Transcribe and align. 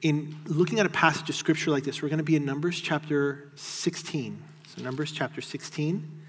In 0.00 0.36
looking 0.46 0.78
at 0.78 0.86
a 0.86 0.90
passage 0.90 1.28
of 1.28 1.34
scripture 1.34 1.72
like 1.72 1.82
this, 1.82 2.00
we're 2.00 2.08
going 2.08 2.18
to 2.18 2.24
be 2.24 2.36
in 2.36 2.44
Numbers 2.44 2.80
chapter 2.80 3.50
16. 3.56 4.40
So, 4.68 4.82
Numbers 4.84 5.10
chapter 5.10 5.40
16. 5.40 6.22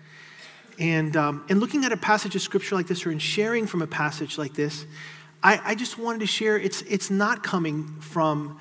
And 0.79 1.15
um, 1.15 1.45
in 1.49 1.59
looking 1.59 1.85
at 1.85 1.91
a 1.91 1.97
passage 1.97 2.35
of 2.35 2.41
scripture 2.41 2.73
like 2.73 2.87
this, 2.87 3.05
or 3.05 3.11
in 3.11 3.19
sharing 3.19 3.67
from 3.67 3.83
a 3.83 3.87
passage 3.87 4.39
like 4.39 4.55
this, 4.55 4.87
I, 5.43 5.61
I 5.63 5.75
just 5.75 5.99
wanted 5.99 6.21
to 6.21 6.25
share 6.25 6.57
it's, 6.57 6.81
it's 6.81 7.11
not 7.11 7.43
coming 7.43 7.85
from 8.01 8.59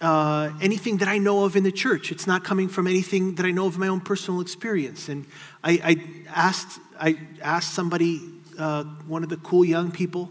uh, 0.00 0.52
anything 0.62 0.98
that 0.98 1.08
I 1.08 1.18
know 1.18 1.42
of 1.42 1.56
in 1.56 1.64
the 1.64 1.72
church. 1.72 2.12
It's 2.12 2.28
not 2.28 2.44
coming 2.44 2.68
from 2.68 2.86
anything 2.86 3.34
that 3.34 3.46
I 3.46 3.50
know 3.50 3.66
of 3.66 3.78
my 3.78 3.88
own 3.88 4.00
personal 4.00 4.40
experience. 4.40 5.08
And 5.08 5.26
I, 5.64 5.72
I 5.82 5.96
asked, 6.32 6.78
I 7.00 7.18
asked 7.42 7.74
somebody, 7.74 8.20
uh, 8.56 8.84
one 9.08 9.24
of 9.24 9.28
the 9.28 9.38
cool 9.38 9.64
young 9.64 9.90
people, 9.90 10.30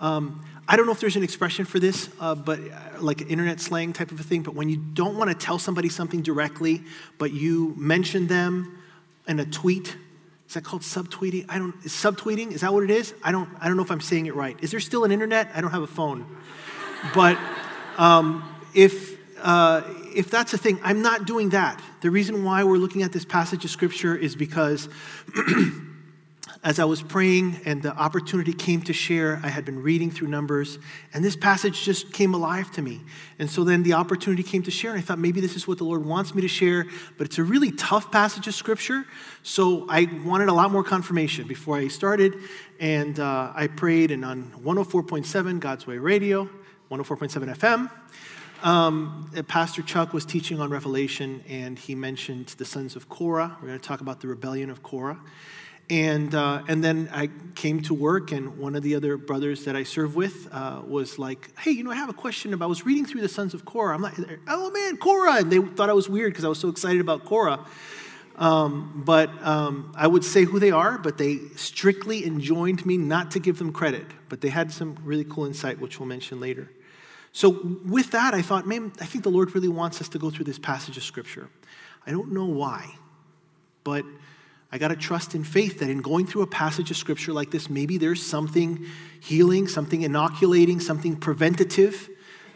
um, 0.00 0.44
I 0.68 0.76
don't 0.76 0.86
know 0.86 0.92
if 0.92 1.00
there's 1.00 1.16
an 1.16 1.24
expression 1.24 1.64
for 1.64 1.80
this, 1.80 2.08
uh, 2.20 2.34
but 2.34 2.60
uh, 2.60 3.00
like 3.00 3.20
internet 3.22 3.60
slang 3.60 3.92
type 3.92 4.12
of 4.12 4.20
a 4.20 4.22
thing, 4.22 4.42
but 4.42 4.54
when 4.54 4.68
you 4.68 4.76
don't 4.76 5.16
want 5.16 5.28
to 5.30 5.36
tell 5.36 5.58
somebody 5.58 5.88
something 5.88 6.22
directly, 6.22 6.82
but 7.18 7.32
you 7.32 7.74
mention 7.76 8.28
them 8.28 8.78
in 9.26 9.40
a 9.40 9.44
tweet, 9.44 9.96
is 10.46 10.54
that 10.54 10.64
called 10.64 10.82
subtweeting? 10.82 11.46
I 11.48 11.58
don't, 11.58 11.74
is 11.84 11.92
subtweeting, 11.92 12.52
is 12.52 12.60
that 12.60 12.72
what 12.72 12.84
it 12.84 12.90
is? 12.90 13.12
I 13.24 13.32
don't, 13.32 13.48
I 13.60 13.66
don't 13.66 13.76
know 13.76 13.82
if 13.82 13.90
I'm 13.90 14.00
saying 14.00 14.26
it 14.26 14.34
right. 14.34 14.56
Is 14.62 14.70
there 14.70 14.80
still 14.80 15.04
an 15.04 15.10
internet? 15.10 15.48
I 15.54 15.60
don't 15.60 15.70
have 15.70 15.82
a 15.82 15.86
phone. 15.86 16.26
But 17.14 17.38
um, 17.98 18.44
if, 18.74 19.18
uh, 19.42 19.82
if 20.14 20.30
that's 20.30 20.54
a 20.54 20.58
thing, 20.58 20.78
I'm 20.84 21.02
not 21.02 21.26
doing 21.26 21.50
that. 21.50 21.82
The 22.02 22.10
reason 22.10 22.44
why 22.44 22.62
we're 22.62 22.76
looking 22.76 23.02
at 23.02 23.12
this 23.12 23.24
passage 23.24 23.64
of 23.64 23.70
scripture 23.70 24.14
is 24.14 24.36
because 24.36 24.88
as 26.64 26.78
I 26.78 26.84
was 26.84 27.02
praying 27.02 27.60
and 27.64 27.82
the 27.82 27.92
opportunity 27.96 28.52
came 28.52 28.82
to 28.82 28.92
share, 28.92 29.40
I 29.42 29.48
had 29.48 29.64
been 29.64 29.82
reading 29.82 30.12
through 30.12 30.28
Numbers, 30.28 30.78
and 31.12 31.24
this 31.24 31.34
passage 31.34 31.82
just 31.82 32.12
came 32.12 32.34
alive 32.34 32.70
to 32.72 32.82
me. 32.82 33.00
And 33.40 33.50
so 33.50 33.64
then 33.64 33.82
the 33.82 33.94
opportunity 33.94 34.44
came 34.44 34.62
to 34.62 34.70
share, 34.70 34.92
and 34.92 34.98
I 34.98 35.02
thought 35.02 35.18
maybe 35.18 35.40
this 35.40 35.56
is 35.56 35.66
what 35.66 35.78
the 35.78 35.84
Lord 35.84 36.04
wants 36.04 36.36
me 36.36 36.42
to 36.42 36.48
share, 36.48 36.86
but 37.18 37.26
it's 37.26 37.38
a 37.38 37.42
really 37.42 37.72
tough 37.72 38.12
passage 38.12 38.46
of 38.46 38.54
Scripture, 38.54 39.04
so 39.42 39.86
I 39.88 40.08
wanted 40.24 40.48
a 40.48 40.52
lot 40.52 40.70
more 40.70 40.84
confirmation 40.84 41.48
before 41.48 41.76
I 41.76 41.88
started, 41.88 42.36
and 42.78 43.18
uh, 43.18 43.52
I 43.54 43.66
prayed, 43.66 44.12
and 44.12 44.24
on 44.24 44.52
104.7 44.64 45.58
God's 45.58 45.86
Way 45.88 45.98
Radio, 45.98 46.48
104.7 46.92 47.56
FM, 47.56 47.90
um, 48.64 49.28
Pastor 49.48 49.82
Chuck 49.82 50.12
was 50.12 50.24
teaching 50.24 50.60
on 50.60 50.70
Revelation, 50.70 51.42
and 51.48 51.76
he 51.76 51.96
mentioned 51.96 52.54
the 52.58 52.64
sons 52.64 52.94
of 52.94 53.08
Korah. 53.08 53.56
We're 53.60 53.66
going 53.66 53.80
to 53.80 53.84
talk 53.84 54.00
about 54.00 54.20
the 54.20 54.28
rebellion 54.28 54.70
of 54.70 54.84
Korah. 54.84 55.18
And, 55.90 56.34
uh, 56.34 56.62
and 56.68 56.82
then 56.82 57.10
I 57.12 57.28
came 57.54 57.82
to 57.82 57.94
work, 57.94 58.32
and 58.32 58.56
one 58.56 58.74
of 58.74 58.82
the 58.82 58.94
other 58.94 59.16
brothers 59.16 59.64
that 59.66 59.76
I 59.76 59.82
serve 59.82 60.16
with 60.16 60.48
uh, 60.52 60.80
was 60.86 61.18
like, 61.18 61.50
Hey, 61.58 61.72
you 61.72 61.84
know, 61.84 61.90
I 61.90 61.96
have 61.96 62.08
a 62.08 62.14
question 62.14 62.54
about, 62.54 62.66
I 62.66 62.68
was 62.68 62.86
reading 62.86 63.04
through 63.04 63.20
the 63.20 63.28
Sons 63.28 63.52
of 63.52 63.64
Korah. 63.64 63.94
I'm 63.94 64.02
like, 64.02 64.14
Oh 64.48 64.70
man, 64.70 64.96
Korah. 64.96 65.38
And 65.38 65.52
they 65.52 65.58
thought 65.58 65.90
I 65.90 65.92
was 65.92 66.08
weird 66.08 66.32
because 66.32 66.44
I 66.44 66.48
was 66.48 66.58
so 66.58 66.68
excited 66.68 67.00
about 67.00 67.24
Korah. 67.24 67.66
Um, 68.36 69.02
but 69.04 69.30
um, 69.42 69.92
I 69.96 70.06
would 70.06 70.24
say 70.24 70.44
who 70.44 70.58
they 70.58 70.70
are, 70.70 70.98
but 70.98 71.18
they 71.18 71.38
strictly 71.56 72.26
enjoined 72.26 72.84
me 72.86 72.96
not 72.96 73.30
to 73.32 73.38
give 73.38 73.58
them 73.58 73.72
credit. 73.72 74.06
But 74.28 74.40
they 74.40 74.48
had 74.48 74.72
some 74.72 74.96
really 75.04 75.24
cool 75.24 75.44
insight, 75.44 75.78
which 75.78 76.00
we'll 76.00 76.08
mention 76.08 76.40
later. 76.40 76.70
So, 77.32 77.50
with 77.84 78.10
that, 78.10 78.34
I 78.34 78.42
thought, 78.42 78.66
man, 78.66 78.92
I 79.00 79.06
think 79.06 79.24
the 79.24 79.30
Lord 79.30 79.54
really 79.54 79.68
wants 79.68 80.00
us 80.00 80.08
to 80.10 80.18
go 80.18 80.30
through 80.30 80.44
this 80.44 80.58
passage 80.58 80.96
of 80.98 81.02
Scripture. 81.02 81.48
I 82.06 82.10
don't 82.10 82.32
know 82.32 82.44
why, 82.44 82.94
but 83.84 84.04
I 84.72 84.78
got 84.78 84.88
to 84.88 84.96
trust 84.96 85.34
in 85.34 85.44
faith 85.44 85.80
that 85.80 85.90
in 85.90 86.00
going 86.00 86.26
through 86.26 86.42
a 86.42 86.46
passage 86.46 86.90
of 86.90 86.96
scripture 86.96 87.34
like 87.34 87.50
this, 87.50 87.68
maybe 87.68 87.98
there's 87.98 88.24
something 88.24 88.86
healing, 89.20 89.68
something 89.68 90.00
inoculating, 90.00 90.80
something 90.80 91.14
preventative 91.14 92.08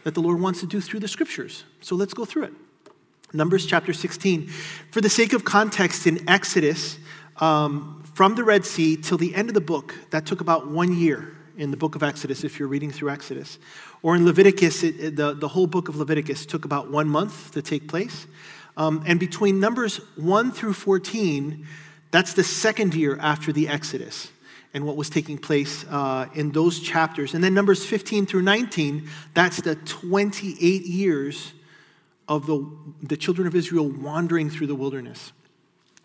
that 0.03 0.15
the 0.15 0.21
Lord 0.21 0.41
wants 0.41 0.59
to 0.61 0.65
do 0.65 0.81
through 0.81 1.01
the 1.01 1.07
scriptures. 1.07 1.63
So 1.81 1.95
let's 1.95 2.15
go 2.15 2.25
through 2.25 2.45
it. 2.45 2.53
Numbers 3.33 3.67
chapter 3.67 3.93
16. 3.93 4.47
For 4.89 4.99
the 4.99 5.09
sake 5.09 5.33
of 5.33 5.45
context, 5.45 6.07
in 6.07 6.27
Exodus, 6.27 6.97
um, 7.37 8.03
from 8.15 8.33
the 8.33 8.43
Red 8.43 8.65
Sea 8.65 8.97
till 8.97 9.17
the 9.19 9.35
end 9.35 9.49
of 9.49 9.53
the 9.53 9.61
book, 9.61 9.93
that 10.09 10.25
took 10.25 10.41
about 10.41 10.67
one 10.67 10.97
year 10.97 11.35
in 11.55 11.69
the 11.69 11.77
book 11.77 11.93
of 11.93 12.01
Exodus, 12.01 12.43
if 12.43 12.57
you're 12.57 12.67
reading 12.67 12.91
through 12.91 13.11
Exodus. 13.11 13.59
Or 14.01 14.15
in 14.15 14.25
Leviticus, 14.25 14.81
it, 14.81 15.15
the, 15.15 15.35
the 15.35 15.49
whole 15.49 15.67
book 15.67 15.87
of 15.87 15.97
Leviticus 15.97 16.47
took 16.47 16.65
about 16.65 16.89
one 16.89 17.07
month 17.07 17.51
to 17.51 17.61
take 17.61 17.87
place. 17.87 18.25
Um, 18.75 19.03
and 19.05 19.19
between 19.19 19.59
Numbers 19.59 19.97
1 20.15 20.51
through 20.51 20.73
14, 20.73 21.65
that's 22.11 22.33
the 22.33 22.43
second 22.43 22.93
year 22.93 23.17
after 23.19 23.51
the 23.51 23.67
Exodus 23.67 24.31
and 24.73 24.85
what 24.85 24.95
was 24.95 25.09
taking 25.09 25.37
place 25.37 25.85
uh, 25.89 26.27
in 26.35 26.51
those 26.51 26.79
chapters. 26.79 27.33
And 27.33 27.43
then 27.43 27.53
Numbers 27.53 27.85
15 27.85 28.25
through 28.25 28.43
19, 28.43 29.09
that's 29.33 29.61
the 29.61 29.75
28 29.75 30.85
years 30.85 31.53
of 32.27 32.45
the, 32.45 32.69
the 33.01 33.17
children 33.17 33.47
of 33.47 33.55
Israel 33.55 33.89
wandering 33.89 34.49
through 34.49 34.67
the 34.67 34.75
wilderness. 34.75 35.31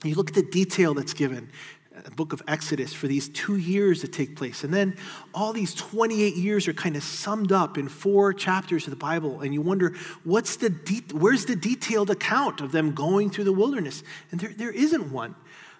You 0.04 0.14
look 0.14 0.30
at 0.30 0.34
the 0.34 0.42
detail 0.42 0.94
that's 0.94 1.14
given, 1.14 1.50
the 1.92 2.06
uh, 2.06 2.14
book 2.14 2.32
of 2.32 2.42
Exodus, 2.48 2.92
for 2.92 3.06
these 3.06 3.28
two 3.28 3.56
years 3.56 4.02
that 4.02 4.12
take 4.12 4.36
place. 4.36 4.64
And 4.64 4.72
then 4.72 4.96
all 5.34 5.52
these 5.52 5.74
28 5.74 6.34
years 6.34 6.66
are 6.66 6.72
kind 6.72 6.96
of 6.96 7.02
summed 7.02 7.52
up 7.52 7.76
in 7.76 7.88
four 7.88 8.32
chapters 8.32 8.86
of 8.86 8.90
the 8.90 8.96
Bible. 8.96 9.40
And 9.42 9.52
you 9.52 9.60
wonder, 9.60 9.94
what's 10.24 10.56
the 10.56 10.70
de- 10.70 11.04
where's 11.12 11.44
the 11.44 11.56
detailed 11.56 12.10
account 12.10 12.60
of 12.60 12.72
them 12.72 12.92
going 12.92 13.30
through 13.30 13.44
the 13.44 13.52
wilderness? 13.52 14.02
And 14.30 14.40
there, 14.40 14.52
there 14.56 14.70
isn't 14.70 15.12
one. 15.12 15.34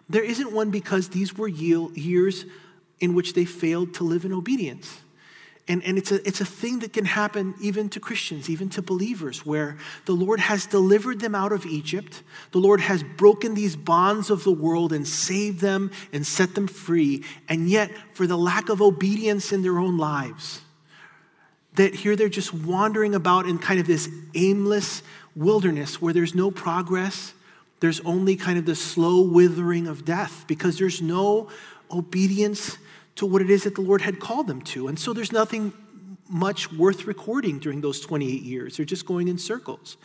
There 0.08 0.24
isn't 0.24 0.52
one 0.52 0.70
because 0.70 1.08
these 1.08 1.36
were 1.36 1.48
years 1.48 2.44
in 3.00 3.14
which 3.14 3.34
they 3.34 3.44
failed 3.44 3.94
to 3.94 4.04
live 4.04 4.24
in 4.24 4.32
obedience. 4.32 5.00
And, 5.68 5.82
and 5.84 5.96
it's, 5.96 6.10
a, 6.10 6.26
it's 6.26 6.40
a 6.40 6.44
thing 6.44 6.80
that 6.80 6.92
can 6.92 7.04
happen 7.04 7.54
even 7.60 7.88
to 7.90 8.00
Christians, 8.00 8.50
even 8.50 8.68
to 8.70 8.82
believers, 8.82 9.46
where 9.46 9.78
the 10.06 10.12
Lord 10.12 10.40
has 10.40 10.66
delivered 10.66 11.20
them 11.20 11.36
out 11.36 11.52
of 11.52 11.64
Egypt. 11.66 12.22
The 12.50 12.58
Lord 12.58 12.80
has 12.80 13.04
broken 13.04 13.54
these 13.54 13.76
bonds 13.76 14.28
of 14.28 14.42
the 14.42 14.52
world 14.52 14.92
and 14.92 15.06
saved 15.06 15.60
them 15.60 15.92
and 16.12 16.26
set 16.26 16.56
them 16.56 16.66
free. 16.66 17.24
And 17.48 17.70
yet, 17.70 17.92
for 18.12 18.26
the 18.26 18.36
lack 18.36 18.70
of 18.70 18.82
obedience 18.82 19.52
in 19.52 19.62
their 19.62 19.78
own 19.78 19.98
lives, 19.98 20.62
that 21.74 21.94
here 21.94 22.16
they're 22.16 22.28
just 22.28 22.52
wandering 22.52 23.14
about 23.14 23.46
in 23.46 23.58
kind 23.58 23.78
of 23.78 23.86
this 23.86 24.08
aimless 24.34 25.02
wilderness 25.36 26.02
where 26.02 26.12
there's 26.12 26.34
no 26.34 26.50
progress, 26.50 27.34
there's 27.82 28.00
only 28.02 28.36
kind 28.36 28.60
of 28.60 28.64
the 28.64 28.76
slow 28.76 29.22
withering 29.22 29.88
of 29.88 30.04
death 30.04 30.44
because 30.46 30.78
there's 30.78 31.02
no 31.02 31.48
obedience 31.90 32.78
to 33.16 33.26
what 33.26 33.42
it 33.42 33.50
is 33.50 33.64
that 33.64 33.74
the 33.74 33.80
Lord 33.80 34.02
had 34.02 34.20
called 34.20 34.46
them 34.46 34.62
to. 34.62 34.86
And 34.86 34.96
so 34.96 35.12
there's 35.12 35.32
nothing 35.32 35.72
much 36.28 36.72
worth 36.72 37.08
recording 37.08 37.58
during 37.58 37.80
those 37.80 37.98
28 37.98 38.40
years. 38.40 38.76
They're 38.76 38.86
just 38.86 39.04
going 39.04 39.26
in 39.26 39.36
circles. 39.36 39.96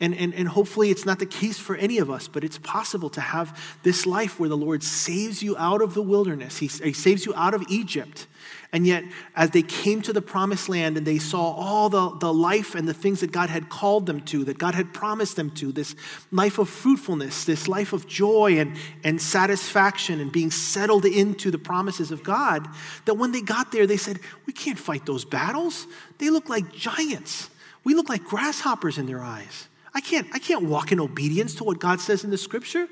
And, 0.00 0.14
and, 0.14 0.34
and 0.34 0.48
hopefully 0.48 0.90
it's 0.90 1.06
not 1.06 1.18
the 1.18 1.26
case 1.26 1.58
for 1.58 1.76
any 1.76 1.98
of 1.98 2.10
us, 2.10 2.28
but 2.28 2.44
it's 2.44 2.58
possible 2.58 3.10
to 3.10 3.20
have 3.20 3.78
this 3.82 4.06
life 4.06 4.40
where 4.40 4.48
the 4.48 4.56
Lord 4.56 4.82
saves 4.82 5.42
you 5.42 5.56
out 5.56 5.82
of 5.82 5.94
the 5.94 6.02
wilderness. 6.02 6.58
He, 6.58 6.66
he 6.66 6.92
saves 6.92 7.24
you 7.24 7.34
out 7.34 7.54
of 7.54 7.62
Egypt. 7.68 8.26
And 8.74 8.88
yet, 8.88 9.04
as 9.36 9.50
they 9.50 9.62
came 9.62 10.02
to 10.02 10.12
the 10.12 10.20
promised 10.20 10.68
land 10.68 10.96
and 10.96 11.06
they 11.06 11.18
saw 11.18 11.52
all 11.52 11.88
the, 11.88 12.10
the 12.18 12.34
life 12.34 12.74
and 12.74 12.88
the 12.88 12.92
things 12.92 13.20
that 13.20 13.30
God 13.30 13.48
had 13.48 13.68
called 13.68 14.06
them 14.06 14.20
to, 14.22 14.44
that 14.46 14.58
God 14.58 14.74
had 14.74 14.92
promised 14.92 15.36
them 15.36 15.52
to, 15.52 15.70
this 15.70 15.94
life 16.32 16.58
of 16.58 16.68
fruitfulness, 16.68 17.44
this 17.44 17.68
life 17.68 17.92
of 17.92 18.08
joy 18.08 18.58
and, 18.58 18.76
and 19.04 19.22
satisfaction 19.22 20.20
and 20.20 20.32
being 20.32 20.50
settled 20.50 21.04
into 21.04 21.52
the 21.52 21.58
promises 21.58 22.10
of 22.10 22.24
God, 22.24 22.66
that 23.04 23.14
when 23.14 23.30
they 23.30 23.42
got 23.42 23.70
there, 23.70 23.86
they 23.86 23.96
said, 23.96 24.18
We 24.44 24.52
can't 24.52 24.78
fight 24.78 25.06
those 25.06 25.24
battles. 25.24 25.86
They 26.18 26.30
look 26.30 26.48
like 26.48 26.72
giants. 26.72 27.50
We 27.84 27.94
look 27.94 28.08
like 28.08 28.24
grasshoppers 28.24 28.98
in 28.98 29.06
their 29.06 29.22
eyes. 29.22 29.68
I 29.94 30.00
can't, 30.00 30.26
I 30.32 30.38
can't 30.38 30.64
walk 30.64 30.90
in 30.90 31.00
obedience 31.00 31.54
to 31.56 31.64
what 31.64 31.78
God 31.78 32.00
says 32.00 32.24
in 32.24 32.30
the 32.30 32.38
scripture. 32.38 32.88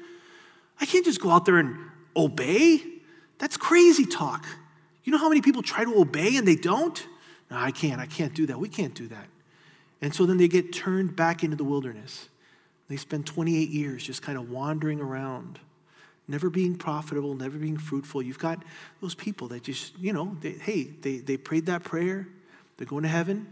I 0.80 0.86
can't 0.86 1.04
just 1.04 1.20
go 1.20 1.30
out 1.30 1.44
there 1.44 1.58
and 1.58 1.76
obey. 2.16 2.82
That's 3.38 3.56
crazy 3.56 4.06
talk. 4.06 4.46
You 5.04 5.12
know 5.12 5.18
how 5.18 5.28
many 5.28 5.40
people 5.40 5.62
try 5.62 5.84
to 5.84 6.00
obey 6.00 6.36
and 6.36 6.46
they 6.46 6.54
don't? 6.54 7.04
No, 7.50 7.56
I 7.56 7.72
can't. 7.72 8.00
I 8.00 8.06
can't 8.06 8.34
do 8.34 8.46
that. 8.46 8.58
We 8.58 8.68
can't 8.68 8.94
do 8.94 9.08
that. 9.08 9.26
And 10.00 10.14
so 10.14 10.26
then 10.26 10.36
they 10.36 10.48
get 10.48 10.72
turned 10.72 11.16
back 11.16 11.42
into 11.42 11.56
the 11.56 11.64
wilderness. 11.64 12.28
They 12.88 12.96
spend 12.96 13.26
28 13.26 13.68
years 13.70 14.04
just 14.04 14.22
kind 14.22 14.38
of 14.38 14.50
wandering 14.50 15.00
around, 15.00 15.58
never 16.28 16.50
being 16.50 16.76
profitable, 16.76 17.34
never 17.34 17.58
being 17.58 17.78
fruitful. 17.78 18.22
You've 18.22 18.38
got 18.38 18.62
those 19.00 19.14
people 19.14 19.48
that 19.48 19.62
just, 19.62 19.98
you 19.98 20.12
know, 20.12 20.36
they, 20.40 20.52
hey, 20.52 20.84
they, 20.84 21.18
they 21.18 21.36
prayed 21.36 21.66
that 21.66 21.84
prayer, 21.84 22.28
they're 22.76 22.86
going 22.86 23.04
to 23.04 23.08
heaven, 23.08 23.46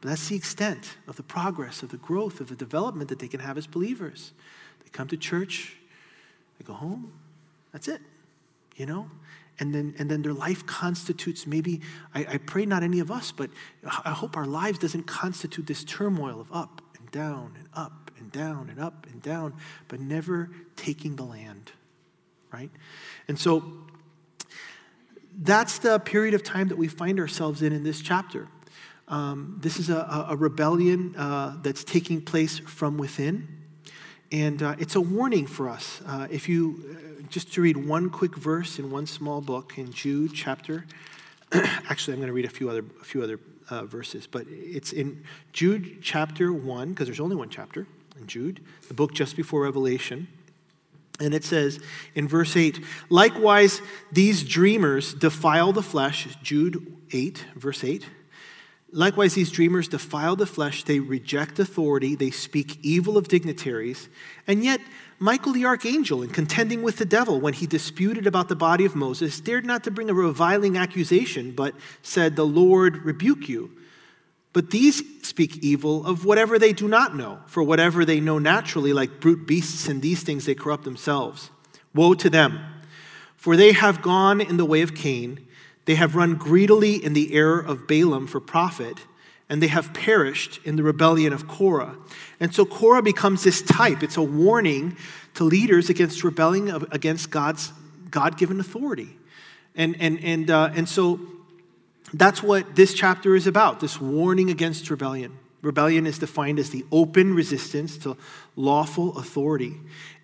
but 0.00 0.08
that's 0.08 0.28
the 0.28 0.36
extent 0.36 0.96
of 1.06 1.16
the 1.16 1.22
progress, 1.22 1.82
of 1.82 1.90
the 1.90 1.96
growth, 1.96 2.40
of 2.40 2.48
the 2.48 2.56
development 2.56 3.08
that 3.10 3.18
they 3.18 3.28
can 3.28 3.40
have 3.40 3.58
as 3.58 3.66
believers. 3.66 4.32
They 4.82 4.90
come 4.90 5.08
to 5.08 5.16
church, 5.16 5.76
they 6.58 6.64
go 6.64 6.72
home, 6.72 7.12
that's 7.72 7.88
it, 7.88 8.00
you 8.76 8.86
know? 8.86 9.10
and 9.60 9.74
then 9.74 9.94
and 9.98 10.10
then 10.10 10.22
their 10.22 10.32
life 10.32 10.66
constitutes 10.66 11.46
maybe 11.46 11.80
I, 12.14 12.20
I, 12.20 12.36
pray 12.38 12.64
not 12.66 12.82
any 12.82 12.98
of 12.98 13.10
us 13.10 13.30
but 13.30 13.50
i 13.84 14.10
hope 14.10 14.36
our 14.36 14.46
lives 14.46 14.78
doesn't 14.78 15.04
constitute 15.04 15.66
this 15.66 15.84
turmoil 15.84 16.40
of 16.40 16.50
up 16.52 16.80
and 16.98 17.10
down 17.10 17.52
and 17.58 17.68
up 17.74 18.10
and 18.18 18.32
down 18.32 18.70
and 18.70 18.80
up 18.80 19.06
and 19.12 19.22
down 19.22 19.54
but 19.88 20.00
never 20.00 20.50
taking 20.76 21.16
the 21.16 21.24
land 21.24 21.72
right 22.50 22.70
and 23.28 23.38
so 23.38 23.62
that's 25.42 25.78
the 25.78 25.98
period 26.00 26.34
of 26.34 26.42
time 26.42 26.68
that 26.68 26.78
we 26.78 26.88
find 26.88 27.20
ourselves 27.20 27.62
in 27.62 27.72
in 27.72 27.84
this 27.84 28.00
chapter 28.00 28.48
Um, 29.10 29.58
this 29.60 29.78
is 29.78 29.90
a, 29.90 30.26
a 30.30 30.36
rebellion 30.36 31.16
uh, 31.16 31.56
that's 31.62 31.82
taking 31.82 32.22
place 32.22 32.60
from 32.60 32.96
within. 32.96 33.48
And 34.32 34.62
uh, 34.62 34.76
it's 34.78 34.94
a 34.94 35.00
warning 35.00 35.48
for 35.48 35.68
us. 35.68 36.00
Uh, 36.06 36.28
if 36.30 36.48
you, 36.48 36.96
uh, 37.20 37.22
just 37.28 37.52
to 37.54 37.60
read 37.60 37.76
one 37.76 38.08
quick 38.08 38.36
verse 38.36 38.78
in 38.78 38.90
one 38.92 39.06
small 39.06 39.40
book 39.40 39.76
in 39.76 39.92
Jude 39.92 40.32
chapter, 40.32 40.86
actually, 41.52 42.14
I'm 42.14 42.20
going 42.20 42.28
to 42.28 42.32
read 42.32 42.44
a 42.44 42.50
few 42.50 42.70
other, 42.70 42.84
a 43.00 43.04
few 43.04 43.22
other 43.24 43.40
uh, 43.68 43.84
verses, 43.84 44.28
but 44.28 44.46
it's 44.48 44.92
in 44.92 45.24
Jude 45.52 45.98
chapter 46.00 46.52
1, 46.52 46.90
because 46.90 47.08
there's 47.08 47.20
only 47.20 47.36
one 47.36 47.50
chapter 47.50 47.88
in 48.16 48.28
Jude, 48.28 48.60
the 48.86 48.94
book 48.94 49.12
just 49.12 49.34
before 49.34 49.62
Revelation. 49.62 50.28
And 51.18 51.34
it 51.34 51.42
says 51.42 51.80
in 52.14 52.28
verse 52.28 52.56
8, 52.56 52.78
likewise, 53.08 53.82
these 54.12 54.44
dreamers 54.44 55.12
defile 55.12 55.72
the 55.72 55.82
flesh, 55.82 56.28
Jude 56.40 56.96
8, 57.10 57.44
verse 57.56 57.82
8. 57.82 58.06
Likewise, 58.92 59.34
these 59.34 59.52
dreamers 59.52 59.86
defile 59.86 60.34
the 60.34 60.46
flesh, 60.46 60.82
they 60.82 60.98
reject 60.98 61.58
authority, 61.58 62.16
they 62.16 62.30
speak 62.30 62.78
evil 62.82 63.16
of 63.16 63.28
dignitaries, 63.28 64.08
and 64.48 64.64
yet 64.64 64.80
Michael 65.22 65.52
the 65.52 65.66
archangel, 65.66 66.22
in 66.22 66.30
contending 66.30 66.82
with 66.82 66.96
the 66.96 67.04
devil 67.04 67.40
when 67.40 67.52
he 67.52 67.66
disputed 67.66 68.26
about 68.26 68.48
the 68.48 68.56
body 68.56 68.86
of 68.86 68.96
Moses, 68.96 69.38
dared 69.38 69.66
not 69.66 69.84
to 69.84 69.90
bring 69.90 70.08
a 70.08 70.14
reviling 70.14 70.78
accusation, 70.78 71.52
but 71.52 71.74
said, 72.00 72.34
The 72.34 72.46
Lord 72.46 73.04
rebuke 73.04 73.46
you. 73.46 73.70
But 74.54 74.70
these 74.70 75.02
speak 75.22 75.58
evil 75.58 76.04
of 76.06 76.24
whatever 76.24 76.58
they 76.58 76.72
do 76.72 76.88
not 76.88 77.14
know, 77.14 77.38
for 77.46 77.62
whatever 77.62 78.06
they 78.06 78.18
know 78.18 78.38
naturally, 78.38 78.94
like 78.94 79.20
brute 79.20 79.46
beasts 79.46 79.86
and 79.88 80.00
these 80.00 80.22
things, 80.22 80.46
they 80.46 80.54
corrupt 80.54 80.84
themselves. 80.84 81.50
Woe 81.94 82.14
to 82.14 82.30
them! 82.30 82.58
For 83.36 83.56
they 83.56 83.72
have 83.72 84.02
gone 84.02 84.40
in 84.40 84.56
the 84.56 84.64
way 84.64 84.80
of 84.80 84.94
Cain 84.94 85.46
they 85.84 85.94
have 85.94 86.14
run 86.14 86.34
greedily 86.34 87.02
in 87.02 87.12
the 87.12 87.34
error 87.34 87.60
of 87.60 87.86
Balaam 87.86 88.26
for 88.26 88.40
profit, 88.40 88.98
and 89.48 89.62
they 89.62 89.68
have 89.68 89.92
perished 89.92 90.60
in 90.64 90.76
the 90.76 90.82
rebellion 90.82 91.32
of 91.32 91.48
Korah. 91.48 91.96
And 92.38 92.54
so 92.54 92.64
Korah 92.64 93.02
becomes 93.02 93.42
this 93.42 93.62
type. 93.62 94.02
It's 94.02 94.16
a 94.16 94.22
warning 94.22 94.96
to 95.34 95.44
leaders 95.44 95.90
against 95.90 96.22
rebelling 96.22 96.70
against 96.92 97.30
God's 97.30 97.72
God 98.10 98.38
given 98.38 98.60
authority. 98.60 99.16
And, 99.74 99.96
and, 100.00 100.22
and, 100.22 100.50
uh, 100.50 100.70
and 100.74 100.88
so 100.88 101.20
that's 102.12 102.42
what 102.42 102.74
this 102.74 102.94
chapter 102.94 103.36
is 103.36 103.46
about 103.46 103.80
this 103.80 104.00
warning 104.00 104.50
against 104.50 104.90
rebellion. 104.90 105.38
Rebellion 105.62 106.06
is 106.06 106.18
defined 106.18 106.58
as 106.58 106.70
the 106.70 106.84
open 106.90 107.34
resistance 107.34 107.98
to 107.98 108.16
lawful 108.56 109.18
authority. 109.18 109.76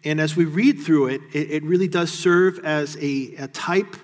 And 0.05 0.20
as 0.20 0.35
we 0.35 0.47
read 0.47 0.81
through 0.81 1.09
it, 1.09 1.20
it, 1.32 1.50
it 1.50 1.62
really 1.62 1.88
does 1.88 2.11
serve 2.11 2.59
as 2.64 2.97
a, 2.97 3.35
a 3.37 3.49
type 3.49 3.97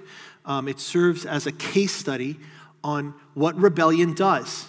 um, 0.44 0.69
it 0.69 0.81
serves 0.81 1.25
as 1.25 1.47
a 1.47 1.53
case 1.53 1.93
study 1.93 2.39
on 2.83 3.15
what 3.35 3.56
rebellion 3.56 4.15
does, 4.15 4.67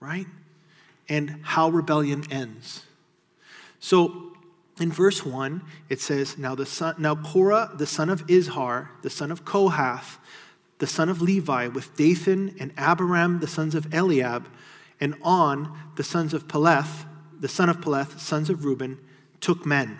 right? 0.00 0.26
And 1.08 1.40
how 1.42 1.70
rebellion 1.70 2.24
ends. 2.30 2.84
So 3.80 4.32
in 4.80 4.90
verse 4.90 5.24
1, 5.24 5.62
it 5.88 6.00
says, 6.00 6.36
Now, 6.36 6.54
the 6.54 6.66
son, 6.66 6.96
now 6.98 7.14
Korah, 7.14 7.72
the 7.74 7.86
son 7.86 8.10
of 8.10 8.26
Izhar, 8.26 8.88
the 9.02 9.10
son 9.10 9.30
of 9.30 9.44
Kohath, 9.44 10.18
the 10.78 10.86
son 10.86 11.08
of 11.08 11.22
Levi, 11.22 11.68
with 11.68 11.96
Dathan 11.96 12.56
and 12.58 12.72
Abiram, 12.76 13.40
the 13.40 13.46
sons 13.46 13.74
of 13.74 13.92
Eliab, 13.94 14.48
and 15.00 15.14
On, 15.22 15.76
the 15.96 16.04
sons 16.04 16.34
of 16.34 16.48
Peleth, 16.48 17.06
the 17.38 17.48
son 17.48 17.68
of 17.68 17.80
Peleth, 17.80 18.18
sons 18.18 18.50
of 18.50 18.64
Reuben, 18.64 18.98
took 19.40 19.64
men. 19.64 19.98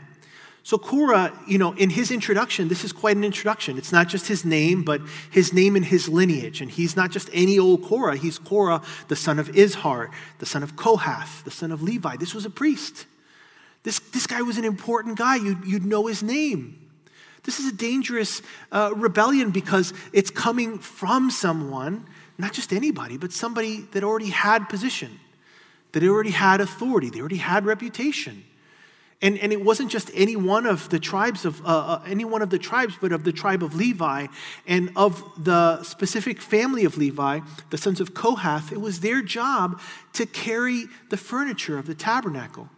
So, 0.66 0.78
Korah, 0.78 1.30
you 1.46 1.58
know, 1.58 1.72
in 1.72 1.90
his 1.90 2.10
introduction, 2.10 2.68
this 2.68 2.84
is 2.84 2.92
quite 2.92 3.18
an 3.18 3.22
introduction. 3.22 3.76
It's 3.76 3.92
not 3.92 4.08
just 4.08 4.28
his 4.28 4.46
name, 4.46 4.82
but 4.82 5.02
his 5.30 5.52
name 5.52 5.76
and 5.76 5.84
his 5.84 6.08
lineage. 6.08 6.62
And 6.62 6.70
he's 6.70 6.96
not 6.96 7.10
just 7.10 7.28
any 7.34 7.58
old 7.58 7.84
Korah, 7.84 8.16
he's 8.16 8.38
Korah, 8.38 8.80
the 9.08 9.14
son 9.14 9.38
of 9.38 9.48
Izhar, 9.48 10.10
the 10.38 10.46
son 10.46 10.62
of 10.62 10.74
Kohath, 10.74 11.44
the 11.44 11.50
son 11.50 11.70
of 11.70 11.82
Levi. 11.82 12.16
This 12.16 12.34
was 12.34 12.46
a 12.46 12.50
priest. 12.50 13.04
This, 13.82 13.98
this 13.98 14.26
guy 14.26 14.40
was 14.40 14.56
an 14.56 14.64
important 14.64 15.18
guy. 15.18 15.36
You'd, 15.36 15.66
you'd 15.66 15.84
know 15.84 16.06
his 16.06 16.22
name. 16.22 16.80
This 17.42 17.60
is 17.60 17.70
a 17.70 17.76
dangerous 17.76 18.40
uh, 18.72 18.90
rebellion 18.96 19.50
because 19.50 19.92
it's 20.14 20.30
coming 20.30 20.78
from 20.78 21.30
someone, 21.30 22.06
not 22.38 22.54
just 22.54 22.72
anybody, 22.72 23.18
but 23.18 23.32
somebody 23.32 23.82
that 23.92 24.02
already 24.02 24.30
had 24.30 24.70
position, 24.70 25.20
that 25.92 26.02
already 26.02 26.30
had 26.30 26.62
authority, 26.62 27.10
they 27.10 27.20
already 27.20 27.36
had 27.36 27.66
reputation. 27.66 28.44
And, 29.24 29.38
and 29.38 29.54
it 29.54 29.64
wasn't 29.64 29.90
just 29.90 30.10
any 30.12 30.36
one 30.36 30.66
of 30.66 30.90
the 30.90 30.98
tribes 31.00 31.46
of 31.46 31.64
uh, 31.64 31.68
uh, 31.68 32.02
any 32.06 32.26
one 32.26 32.42
of 32.42 32.50
the 32.50 32.58
tribes, 32.58 32.94
but 33.00 33.10
of 33.10 33.24
the 33.24 33.32
tribe 33.32 33.62
of 33.62 33.74
Levi 33.74 34.26
and 34.66 34.90
of 34.96 35.24
the 35.42 35.82
specific 35.82 36.42
family 36.42 36.84
of 36.84 36.98
Levi, 36.98 37.40
the 37.70 37.78
sons 37.78 38.02
of 38.02 38.12
Kohath. 38.12 38.70
It 38.70 38.82
was 38.82 39.00
their 39.00 39.22
job 39.22 39.80
to 40.12 40.26
carry 40.26 40.88
the 41.08 41.16
furniture 41.16 41.78
of 41.78 41.86
the 41.86 41.94
tabernacle. 41.94 42.68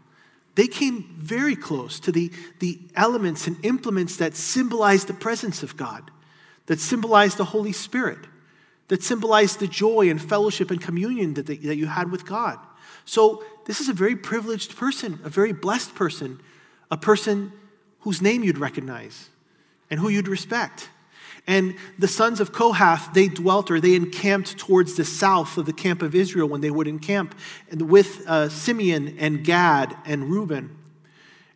They 0.55 0.69
came 0.69 1.17
very 1.19 1.57
close 1.57 1.99
to 2.01 2.13
the, 2.13 2.31
the 2.61 2.79
elements 2.95 3.49
and 3.49 3.57
implements 3.65 4.17
that 4.19 4.37
symbolized 4.37 5.09
the 5.09 5.15
presence 5.15 5.65
of 5.65 5.77
God, 5.77 6.13
that 6.67 6.79
symbolized 6.79 7.39
the 7.39 7.45
Holy 7.47 7.73
Spirit, 7.73 8.21
that 8.87 9.03
symbolized 9.03 9.59
the 9.59 9.67
joy 9.67 10.09
and 10.09 10.23
fellowship 10.23 10.71
and 10.71 10.81
communion 10.81 11.35
that, 11.35 11.47
they, 11.47 11.57
that 11.57 11.77
you 11.77 11.87
had 11.87 12.13
with 12.13 12.25
God. 12.25 12.61
So, 13.05 13.45
this 13.67 13.81
is 13.81 13.89
a 13.89 13.93
very 13.93 14.17
privileged 14.17 14.77
person, 14.77 15.19
a 15.25 15.29
very 15.29 15.53
blessed 15.53 15.95
person, 15.95 16.41
a 16.91 16.97
person 16.97 17.53
whose 18.01 18.23
name 18.23 18.45
you'd 18.45 18.59
recognize 18.59 19.29
and 19.91 20.01
who 20.01 20.09
you'd 20.09 20.29
respect. 20.29 20.89
And 21.49 21.77
the 21.99 22.09
sons 22.09 22.41
of 22.41 22.53
Kohath, 22.53 23.13
they 23.13 23.29
dwelt 23.29 23.71
or 23.71 23.81
they 23.81 23.95
encamped 23.95 24.57
towards 24.57 24.95
the 24.95 25.05
south 25.05 25.59
of 25.59 25.67
the 25.67 25.73
camp 25.73 26.03
of 26.03 26.15
Israel 26.15 26.49
when 26.49 26.61
they 26.61 26.71
would 26.71 26.89
encamp 26.89 27.37
with 27.73 28.27
uh, 28.27 28.49
Simeon 28.49 29.17
and 29.19 29.45
Gad 29.45 29.97
and 30.05 30.31
Reuben. 30.31 30.77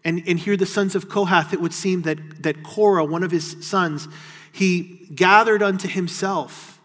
And, 0.04 0.22
and 0.26 0.38
here, 0.38 0.56
the 0.56 0.66
sons 0.66 0.94
of 0.94 1.08
Kohath, 1.08 1.52
it 1.52 1.60
would 1.60 1.74
seem 1.74 2.02
that, 2.02 2.42
that 2.42 2.62
Korah, 2.62 3.04
one 3.04 3.22
of 3.22 3.30
his 3.30 3.56
sons, 3.60 4.08
he 4.52 5.08
gathered 5.14 5.62
unto 5.62 5.88
himself 5.88 6.80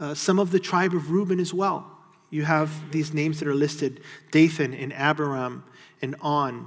uh, 0.00 0.14
some 0.14 0.38
of 0.38 0.50
the 0.50 0.58
tribe 0.58 0.94
of 0.94 1.10
Reuben 1.10 1.38
as 1.38 1.54
well 1.54 1.91
you 2.32 2.44
have 2.44 2.90
these 2.90 3.12
names 3.12 3.38
that 3.38 3.46
are 3.46 3.54
listed 3.54 4.00
Dathan 4.32 4.72
and 4.72 4.92
Abiram 4.94 5.62
and 6.00 6.16
On. 6.22 6.66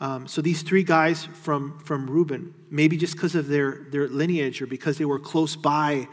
Um, 0.00 0.26
so 0.26 0.42
these 0.42 0.62
three 0.62 0.82
guys 0.82 1.24
from, 1.24 1.78
from 1.78 2.10
Reuben, 2.10 2.52
maybe 2.68 2.96
just 2.96 3.14
because 3.14 3.36
of 3.36 3.46
their, 3.46 3.86
their 3.90 4.08
lineage 4.08 4.60
or 4.60 4.66
because 4.66 4.98
they 4.98 5.04
were 5.04 5.20
close 5.20 5.54
by 5.54 6.08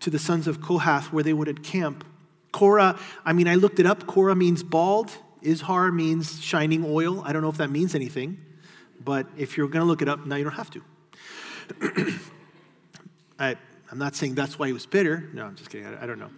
to 0.00 0.08
the 0.08 0.18
sons 0.18 0.48
of 0.48 0.62
Kohath 0.62 1.12
where 1.12 1.22
they 1.22 1.34
would 1.34 1.48
encamp. 1.48 2.04
Korah, 2.50 2.98
I 3.26 3.34
mean, 3.34 3.46
I 3.46 3.56
looked 3.56 3.78
it 3.78 3.84
up. 3.84 4.06
Korah 4.06 4.34
means 4.34 4.62
bald. 4.62 5.12
Izhar 5.42 5.94
means 5.94 6.42
shining 6.42 6.82
oil. 6.84 7.22
I 7.24 7.34
don't 7.34 7.42
know 7.42 7.50
if 7.50 7.58
that 7.58 7.70
means 7.70 7.94
anything, 7.94 8.38
but 9.04 9.26
if 9.36 9.58
you're 9.58 9.68
going 9.68 9.82
to 9.82 9.86
look 9.86 10.00
it 10.00 10.08
up, 10.08 10.26
now 10.26 10.36
you 10.36 10.44
don't 10.44 10.54
have 10.54 10.70
to. 10.70 10.82
I, 13.38 13.56
I'm 13.90 13.98
not 13.98 14.16
saying 14.16 14.34
that's 14.34 14.58
why 14.58 14.66
he 14.66 14.72
was 14.72 14.86
bitter. 14.86 15.28
No, 15.34 15.44
I'm 15.44 15.56
just 15.56 15.68
kidding. 15.68 15.86
I, 15.86 16.04
I 16.04 16.06
don't 16.06 16.18
know. 16.18 16.30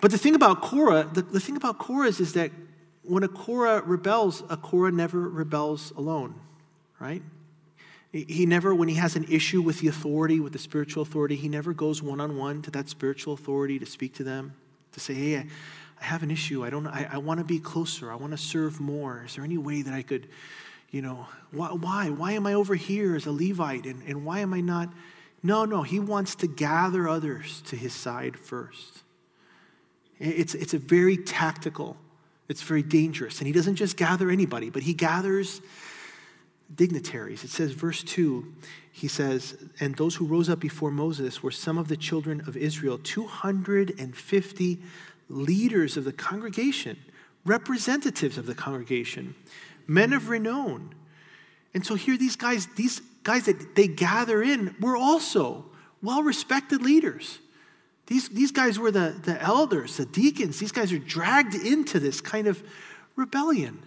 But 0.00 0.10
the 0.10 0.18
thing 0.18 0.34
about 0.34 0.62
Korah, 0.62 1.08
the, 1.12 1.22
the 1.22 1.40
thing 1.40 1.56
about 1.56 1.78
Korah 1.78 2.06
is, 2.06 2.20
is 2.20 2.34
that 2.34 2.52
when 3.02 3.22
a 3.22 3.28
Korah 3.28 3.82
rebels, 3.82 4.44
a 4.48 4.56
Korah 4.56 4.92
never 4.92 5.28
rebels 5.28 5.92
alone, 5.96 6.34
right? 7.00 7.22
He 8.12 8.46
never, 8.46 8.74
when 8.74 8.88
he 8.88 8.94
has 8.94 9.16
an 9.16 9.24
issue 9.24 9.60
with 9.60 9.80
the 9.80 9.88
authority, 9.88 10.40
with 10.40 10.52
the 10.52 10.58
spiritual 10.58 11.02
authority, 11.02 11.36
he 11.36 11.48
never 11.48 11.74
goes 11.74 12.02
one 12.02 12.20
on 12.20 12.36
one 12.38 12.62
to 12.62 12.70
that 12.70 12.88
spiritual 12.88 13.34
authority 13.34 13.78
to 13.78 13.86
speak 13.86 14.14
to 14.14 14.24
them, 14.24 14.54
to 14.92 15.00
say, 15.00 15.14
hey, 15.14 15.36
I, 15.38 15.46
I 16.00 16.04
have 16.04 16.22
an 16.22 16.30
issue. 16.30 16.64
I 16.64 16.70
don't, 16.70 16.86
I, 16.86 17.08
I 17.12 17.18
want 17.18 17.38
to 17.38 17.44
be 17.44 17.58
closer. 17.58 18.10
I 18.10 18.14
want 18.14 18.32
to 18.32 18.38
serve 18.38 18.80
more. 18.80 19.24
Is 19.26 19.34
there 19.34 19.44
any 19.44 19.58
way 19.58 19.82
that 19.82 19.92
I 19.92 20.02
could, 20.02 20.26
you 20.90 21.02
know, 21.02 21.26
why, 21.50 21.68
why, 21.68 22.08
why 22.08 22.32
am 22.32 22.46
I 22.46 22.54
over 22.54 22.76
here 22.76 23.14
as 23.14 23.26
a 23.26 23.32
Levite 23.32 23.84
and, 23.84 24.02
and 24.04 24.24
why 24.24 24.40
am 24.40 24.54
I 24.54 24.60
not? 24.62 24.90
No, 25.42 25.64
no, 25.64 25.82
he 25.82 26.00
wants 26.00 26.34
to 26.36 26.46
gather 26.46 27.08
others 27.08 27.62
to 27.66 27.76
his 27.76 27.92
side 27.92 28.38
first. 28.38 29.02
It's, 30.18 30.54
it's 30.54 30.74
a 30.74 30.78
very 30.78 31.16
tactical, 31.16 31.96
it's 32.48 32.62
very 32.62 32.82
dangerous. 32.82 33.38
And 33.38 33.46
he 33.46 33.52
doesn't 33.52 33.76
just 33.76 33.96
gather 33.96 34.30
anybody, 34.30 34.70
but 34.70 34.82
he 34.82 34.94
gathers 34.94 35.60
dignitaries. 36.74 37.44
It 37.44 37.50
says, 37.50 37.72
verse 37.72 38.02
2, 38.02 38.54
he 38.92 39.08
says, 39.08 39.56
And 39.80 39.96
those 39.96 40.16
who 40.16 40.26
rose 40.26 40.48
up 40.48 40.60
before 40.60 40.90
Moses 40.90 41.42
were 41.42 41.50
some 41.50 41.78
of 41.78 41.88
the 41.88 41.96
children 41.96 42.42
of 42.46 42.56
Israel, 42.56 42.98
250 42.98 44.78
leaders 45.28 45.96
of 45.96 46.04
the 46.04 46.12
congregation, 46.12 46.98
representatives 47.44 48.38
of 48.38 48.46
the 48.46 48.54
congregation, 48.54 49.34
men 49.86 50.12
of 50.12 50.28
renown. 50.28 50.94
And 51.74 51.86
so 51.86 51.94
here, 51.94 52.18
these 52.18 52.36
guys, 52.36 52.66
these 52.76 53.00
guys 53.22 53.44
that 53.44 53.74
they 53.74 53.88
gather 53.88 54.42
in, 54.42 54.74
were 54.80 54.96
also 54.96 55.66
well 56.02 56.22
respected 56.22 56.82
leaders. 56.82 57.38
These, 58.08 58.30
these 58.30 58.52
guys 58.52 58.78
were 58.78 58.90
the, 58.90 59.14
the 59.22 59.40
elders, 59.40 59.98
the 59.98 60.06
deacons. 60.06 60.58
These 60.58 60.72
guys 60.72 60.92
are 60.92 60.98
dragged 60.98 61.54
into 61.54 62.00
this 62.00 62.22
kind 62.22 62.46
of 62.46 62.62
rebellion. 63.16 63.82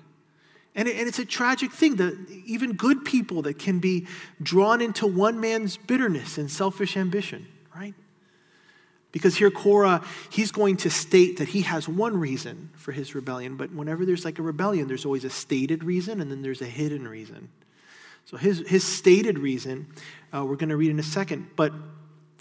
And, 0.75 0.87
it, 0.87 0.95
and 0.95 1.07
it's 1.07 1.17
a 1.17 1.25
tragic 1.25 1.71
thing 1.71 1.95
that 1.95 2.15
even 2.45 2.73
good 2.73 3.03
people 3.03 3.41
that 3.41 3.57
can 3.57 3.79
be 3.79 4.05
drawn 4.41 4.79
into 4.79 5.07
one 5.07 5.39
man's 5.39 5.75
bitterness 5.75 6.37
and 6.37 6.51
selfish 6.51 6.95
ambition, 6.95 7.47
right? 7.75 7.95
Because 9.11 9.35
here, 9.35 9.49
Korah, 9.49 10.05
he's 10.29 10.51
going 10.51 10.77
to 10.77 10.91
state 10.91 11.37
that 11.37 11.49
he 11.49 11.61
has 11.61 11.89
one 11.89 12.15
reason 12.15 12.69
for 12.75 12.91
his 12.91 13.15
rebellion, 13.15 13.57
but 13.57 13.73
whenever 13.73 14.05
there's 14.05 14.23
like 14.23 14.37
a 14.37 14.43
rebellion, 14.43 14.87
there's 14.87 15.03
always 15.03 15.25
a 15.25 15.31
stated 15.31 15.83
reason 15.83 16.21
and 16.21 16.29
then 16.29 16.43
there's 16.43 16.61
a 16.61 16.67
hidden 16.67 17.07
reason. 17.07 17.49
So 18.25 18.37
his, 18.37 18.59
his 18.67 18.83
stated 18.83 19.39
reason, 19.39 19.87
uh, 20.31 20.45
we're 20.45 20.57
going 20.57 20.69
to 20.69 20.77
read 20.77 20.91
in 20.91 20.99
a 20.99 21.03
second, 21.03 21.47
but 21.55 21.73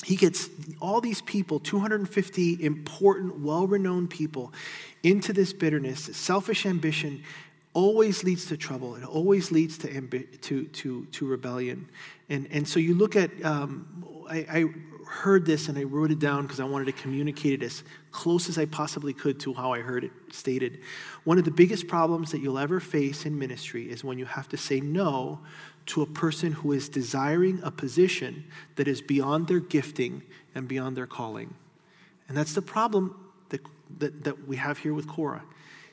he 0.05 0.17
gets 0.17 0.49
all 0.81 1.01
these 1.01 1.21
people, 1.23 1.61
250 1.61 2.65
important, 2.65 3.41
well 3.41 3.67
renowned 3.67 4.11
people, 4.11 4.53
into 5.03 5.33
this 5.33 5.53
bitterness. 5.53 6.05
Selfish 6.17 6.67
ambition 6.67 7.23
always 7.73 8.25
leads 8.25 8.47
to 8.47 8.57
trouble, 8.57 8.97
it 8.97 9.05
always 9.05 9.53
leads 9.53 9.79
to, 9.79 9.89
ambi- 9.89 10.41
to, 10.41 10.65
to, 10.67 11.05
to 11.07 11.27
rebellion. 11.27 11.89
And, 12.29 12.49
and 12.51 12.67
so 12.67 12.81
you 12.81 12.95
look 12.95 13.15
at, 13.15 13.31
um, 13.45 14.05
I, 14.29 14.47
I 14.51 14.65
heard 15.11 15.45
this 15.45 15.69
and 15.69 15.77
I 15.77 15.83
wrote 15.83 16.11
it 16.13 16.21
down 16.21 16.43
because 16.43 16.61
I 16.61 16.65
wanted 16.65 16.87
to 16.87 16.93
communicate 16.93 17.63
it 17.63 17.65
as 17.65 17.83
close 18.13 18.49
as 18.49 18.59
I 18.59 18.65
possibly 18.65 19.13
could 19.13 19.41
to 19.41 19.53
how 19.53 19.73
I 19.73 19.81
heard 19.81 20.05
it 20.05 20.13
stated. 20.31 20.81
One 21.25 21.37
of 21.37 21.45
the 21.45 21.51
biggest 21.51 21.89
problems 21.89 22.31
that 22.31 22.39
you'll 22.39 22.59
ever 22.59 22.81
face 22.81 23.27
in 23.27 23.39
ministry 23.39 23.91
is 23.91 24.05
when 24.05 24.19
you 24.19 24.25
have 24.25 24.49
to 24.51 24.57
say 24.57 24.81
no 24.81 25.41
to 25.87 26.03
a 26.03 26.07
person 26.07 26.53
who 26.53 26.73
is 26.73 26.89
desiring 26.89 27.61
a 27.63 27.71
position 27.71 28.45
that 28.77 28.87
is 28.87 29.01
beyond 29.01 29.49
their 29.49 29.61
gifting 29.61 30.23
and 30.55 30.69
beyond 30.69 30.97
their 30.97 31.07
calling. 31.07 31.55
And 32.29 32.37
that's 32.37 32.53
the 32.53 32.63
problem 32.63 33.33
that, 33.49 33.61
that, 33.99 34.25
that 34.25 34.47
we 34.47 34.57
have 34.57 34.79
here 34.79 34.95
with 34.95 35.09
Korah. 35.09 35.43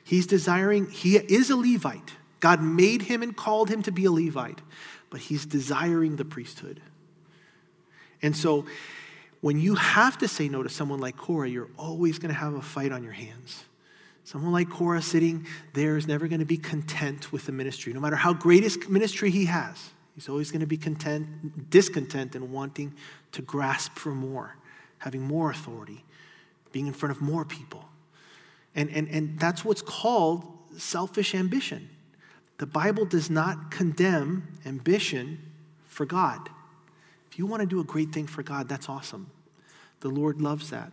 He's 0.04 0.26
desiring, 0.26 0.88
he 0.88 1.16
is 1.16 1.50
a 1.50 1.56
Levite. 1.56 2.12
God 2.40 2.62
made 2.62 3.02
him 3.02 3.22
and 3.22 3.36
called 3.36 3.68
him 3.68 3.82
to 3.82 3.92
be 3.92 4.04
a 4.04 4.10
Levite, 4.10 4.60
but 5.10 5.20
he's 5.20 5.44
desiring 5.44 6.16
the 6.16 6.24
priesthood. 6.24 6.80
And 8.22 8.36
so 8.36 8.66
when 9.40 9.60
you 9.60 9.74
have 9.74 10.18
to 10.18 10.28
say 10.28 10.48
no 10.48 10.62
to 10.62 10.68
someone 10.68 11.00
like 11.00 11.16
Korah, 11.16 11.48
you're 11.48 11.70
always 11.76 12.18
going 12.18 12.32
to 12.32 12.38
have 12.38 12.54
a 12.54 12.62
fight 12.62 12.92
on 12.92 13.02
your 13.02 13.12
hands. 13.12 13.64
Someone 14.28 14.52
like 14.52 14.68
Korah 14.68 15.00
sitting 15.00 15.46
there 15.72 15.96
is 15.96 16.06
never 16.06 16.28
going 16.28 16.40
to 16.40 16.44
be 16.44 16.58
content 16.58 17.32
with 17.32 17.46
the 17.46 17.52
ministry. 17.52 17.94
No 17.94 18.00
matter 18.00 18.14
how 18.14 18.34
great 18.34 18.62
his 18.62 18.78
ministry 18.86 19.30
he 19.30 19.46
has, 19.46 19.88
he's 20.14 20.28
always 20.28 20.50
going 20.50 20.60
to 20.60 20.66
be 20.66 20.76
content, 20.76 21.70
discontent 21.70 22.34
and 22.34 22.52
wanting 22.52 22.92
to 23.32 23.40
grasp 23.40 23.92
for 23.94 24.10
more, 24.10 24.54
having 24.98 25.22
more 25.22 25.50
authority, 25.50 26.04
being 26.72 26.86
in 26.86 26.92
front 26.92 27.16
of 27.16 27.22
more 27.22 27.46
people. 27.46 27.86
And, 28.74 28.90
and, 28.90 29.08
and 29.08 29.40
that's 29.40 29.64
what's 29.64 29.80
called 29.80 30.46
selfish 30.76 31.34
ambition. 31.34 31.88
The 32.58 32.66
Bible 32.66 33.06
does 33.06 33.30
not 33.30 33.70
condemn 33.70 34.58
ambition 34.66 35.38
for 35.86 36.04
God. 36.04 36.50
If 37.32 37.38
you 37.38 37.46
want 37.46 37.62
to 37.62 37.66
do 37.66 37.80
a 37.80 37.84
great 37.84 38.12
thing 38.12 38.26
for 38.26 38.42
God, 38.42 38.68
that's 38.68 38.90
awesome. 38.90 39.30
The 40.00 40.10
Lord 40.10 40.42
loves 40.42 40.68
that. 40.68 40.92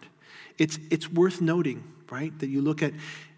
It's, 0.57 0.79
it's 0.89 1.11
worth 1.11 1.41
noting 1.41 1.83
right? 2.11 2.37
That 2.39 2.49
you 2.49 2.61
look 2.61 2.81
at 2.83 2.93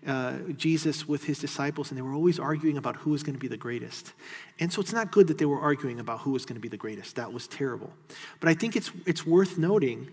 uh, 0.05 0.33
Jesus 0.55 1.07
with 1.07 1.23
his 1.23 1.39
disciples, 1.39 1.89
and 1.89 1.97
they 1.97 2.01
were 2.01 2.13
always 2.13 2.39
arguing 2.39 2.77
about 2.77 2.95
who 2.97 3.11
was 3.11 3.23
going 3.23 3.35
to 3.35 3.39
be 3.39 3.47
the 3.47 3.57
greatest. 3.57 4.13
And 4.59 4.71
so 4.71 4.81
it's 4.81 4.93
not 4.93 5.11
good 5.11 5.27
that 5.27 5.37
they 5.37 5.45
were 5.45 5.59
arguing 5.59 5.99
about 5.99 6.21
who 6.21 6.31
was 6.31 6.45
going 6.45 6.55
to 6.55 6.61
be 6.61 6.69
the 6.69 6.77
greatest. 6.77 7.15
That 7.15 7.33
was 7.33 7.47
terrible. 7.47 7.91
But 8.39 8.49
I 8.49 8.53
think 8.53 8.75
it's, 8.75 8.91
it's 9.05 9.25
worth 9.25 9.57
noting 9.57 10.09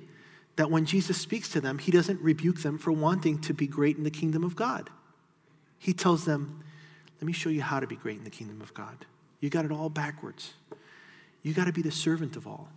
that 0.56 0.70
when 0.70 0.84
Jesus 0.84 1.20
speaks 1.20 1.48
to 1.50 1.60
them, 1.60 1.78
he 1.78 1.90
doesn't 1.90 2.20
rebuke 2.20 2.62
them 2.62 2.78
for 2.78 2.92
wanting 2.92 3.40
to 3.42 3.54
be 3.54 3.66
great 3.66 3.96
in 3.96 4.04
the 4.04 4.10
kingdom 4.10 4.44
of 4.44 4.56
God. 4.56 4.90
He 5.78 5.92
tells 5.92 6.24
them, 6.24 6.62
Let 7.20 7.26
me 7.26 7.32
show 7.32 7.50
you 7.50 7.62
how 7.62 7.80
to 7.80 7.86
be 7.86 7.96
great 7.96 8.18
in 8.18 8.24
the 8.24 8.30
kingdom 8.30 8.60
of 8.62 8.72
God. 8.72 9.04
You 9.40 9.50
got 9.50 9.64
it 9.64 9.72
all 9.72 9.90
backwards. 9.90 10.54
You 11.42 11.52
got 11.52 11.66
to 11.66 11.72
be 11.72 11.82
the 11.82 11.90
servant 11.90 12.36
of 12.36 12.46
all. 12.46 12.68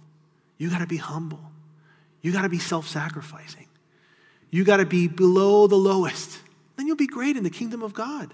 You 0.58 0.70
got 0.70 0.80
to 0.80 0.88
be 0.88 0.98
humble. 0.98 1.40
You 2.22 2.34
got 2.34 2.42
to 2.42 2.50
be 2.50 2.60
self 2.60 2.88
sacrificing. 2.88 3.67
You 4.50 4.64
got 4.64 4.78
to 4.78 4.86
be 4.86 5.08
below 5.08 5.68
the 5.68 5.76
lowest. 5.76 6.40
Then 6.76 6.88
you'll 6.88 6.96
be 6.96 7.08
great 7.08 7.36
in 7.36 7.44
the 7.44 7.50
kingdom 7.50 7.82
of 7.82 7.94
God. 7.94 8.34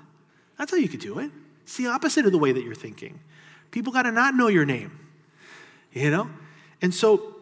That's 0.57 0.71
how 0.71 0.77
you 0.77 0.87
could 0.87 0.99
do 0.99 1.19
it. 1.19 1.31
It's 1.63 1.77
the 1.77 1.87
opposite 1.87 2.25
of 2.25 2.31
the 2.31 2.37
way 2.37 2.51
that 2.51 2.63
you're 2.63 2.75
thinking. 2.75 3.19
People 3.71 3.91
got 3.93 4.03
to 4.03 4.11
not 4.11 4.35
know 4.35 4.47
your 4.47 4.65
name, 4.65 4.99
you 5.91 6.11
know? 6.11 6.29
And 6.81 6.93
so 6.93 7.35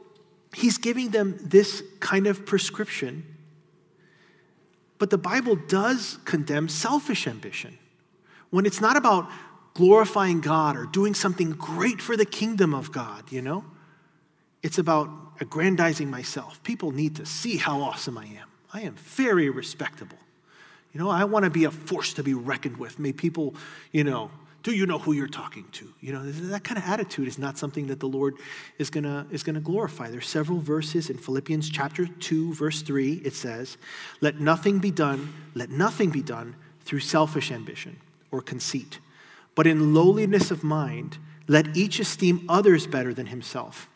he's 0.53 0.77
giving 0.77 1.09
them 1.09 1.37
this 1.41 1.83
kind 1.99 2.27
of 2.27 2.45
prescription. 2.45 3.25
But 4.97 5.09
the 5.09 5.17
Bible 5.17 5.55
does 5.55 6.19
condemn 6.25 6.69
selfish 6.69 7.27
ambition. 7.27 7.77
When 8.51 8.65
it's 8.65 8.79
not 8.79 8.95
about 8.95 9.29
glorifying 9.73 10.41
God 10.41 10.77
or 10.77 10.85
doing 10.85 11.13
something 11.15 11.51
great 11.51 12.01
for 12.01 12.15
the 12.15 12.25
kingdom 12.25 12.73
of 12.73 12.91
God, 12.91 13.31
you 13.31 13.41
know? 13.41 13.65
It's 14.61 14.77
about 14.77 15.09
aggrandizing 15.39 16.09
myself. 16.09 16.61
People 16.61 16.91
need 16.91 17.15
to 17.15 17.25
see 17.25 17.57
how 17.57 17.81
awesome 17.81 18.17
I 18.17 18.25
am. 18.25 18.50
I 18.73 18.81
am 18.81 18.95
very 18.95 19.49
respectable. 19.49 20.17
You 20.93 20.99
know, 20.99 21.09
I 21.09 21.23
want 21.23 21.45
to 21.45 21.51
be 21.51 21.63
a 21.65 21.71
force 21.71 22.13
to 22.13 22.23
be 22.23 22.33
reckoned 22.33 22.77
with. 22.77 22.99
May 22.99 23.13
people, 23.13 23.55
you 23.91 24.03
know, 24.03 24.29
do 24.63 24.73
you 24.73 24.85
know 24.85 24.99
who 24.99 25.13
you're 25.13 25.27
talking 25.27 25.65
to? 25.71 25.91
You 26.01 26.13
know, 26.13 26.23
that 26.23 26.63
kind 26.63 26.77
of 26.77 26.83
attitude 26.85 27.27
is 27.27 27.39
not 27.39 27.57
something 27.57 27.87
that 27.87 27.99
the 27.99 28.07
Lord 28.07 28.35
is 28.77 28.89
gonna 28.89 29.25
is 29.31 29.41
gonna 29.41 29.61
glorify. 29.61 30.09
There's 30.09 30.27
several 30.27 30.59
verses 30.59 31.09
in 31.09 31.17
Philippians 31.17 31.69
chapter 31.69 32.05
2, 32.05 32.53
verse 32.53 32.81
3, 32.81 33.21
it 33.25 33.33
says, 33.33 33.77
Let 34.19 34.39
nothing 34.39 34.79
be 34.79 34.91
done, 34.91 35.33
let 35.55 35.69
nothing 35.71 36.11
be 36.11 36.21
done 36.21 36.55
through 36.81 36.99
selfish 36.99 37.51
ambition 37.51 37.97
or 38.29 38.41
conceit, 38.41 38.99
but 39.55 39.65
in 39.65 39.93
lowliness 39.93 40.51
of 40.51 40.63
mind, 40.63 41.17
let 41.47 41.75
each 41.75 41.99
esteem 41.99 42.45
others 42.47 42.85
better 42.85 43.13
than 43.13 43.27
himself. 43.27 43.89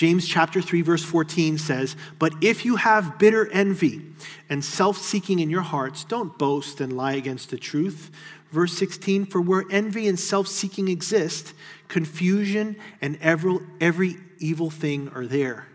James 0.00 0.26
chapter 0.26 0.62
3 0.62 0.80
verse 0.80 1.04
14 1.04 1.58
says, 1.58 1.94
"But 2.18 2.32
if 2.40 2.64
you 2.64 2.76
have 2.76 3.18
bitter 3.18 3.50
envy 3.52 4.00
and 4.48 4.64
self-seeking 4.64 5.40
in 5.40 5.50
your 5.50 5.60
hearts, 5.60 6.04
don't 6.04 6.38
boast 6.38 6.80
and 6.80 6.94
lie 6.94 7.12
against 7.12 7.50
the 7.50 7.58
truth." 7.58 8.10
Verse 8.50 8.72
16, 8.72 9.26
"For 9.26 9.42
where 9.42 9.66
envy 9.68 10.08
and 10.08 10.18
self-seeking 10.18 10.88
exist, 10.88 11.52
confusion 11.88 12.76
and 13.02 13.18
every, 13.20 13.58
every 13.78 14.16
evil 14.38 14.70
thing 14.70 15.10
are 15.10 15.26
there." 15.26 15.66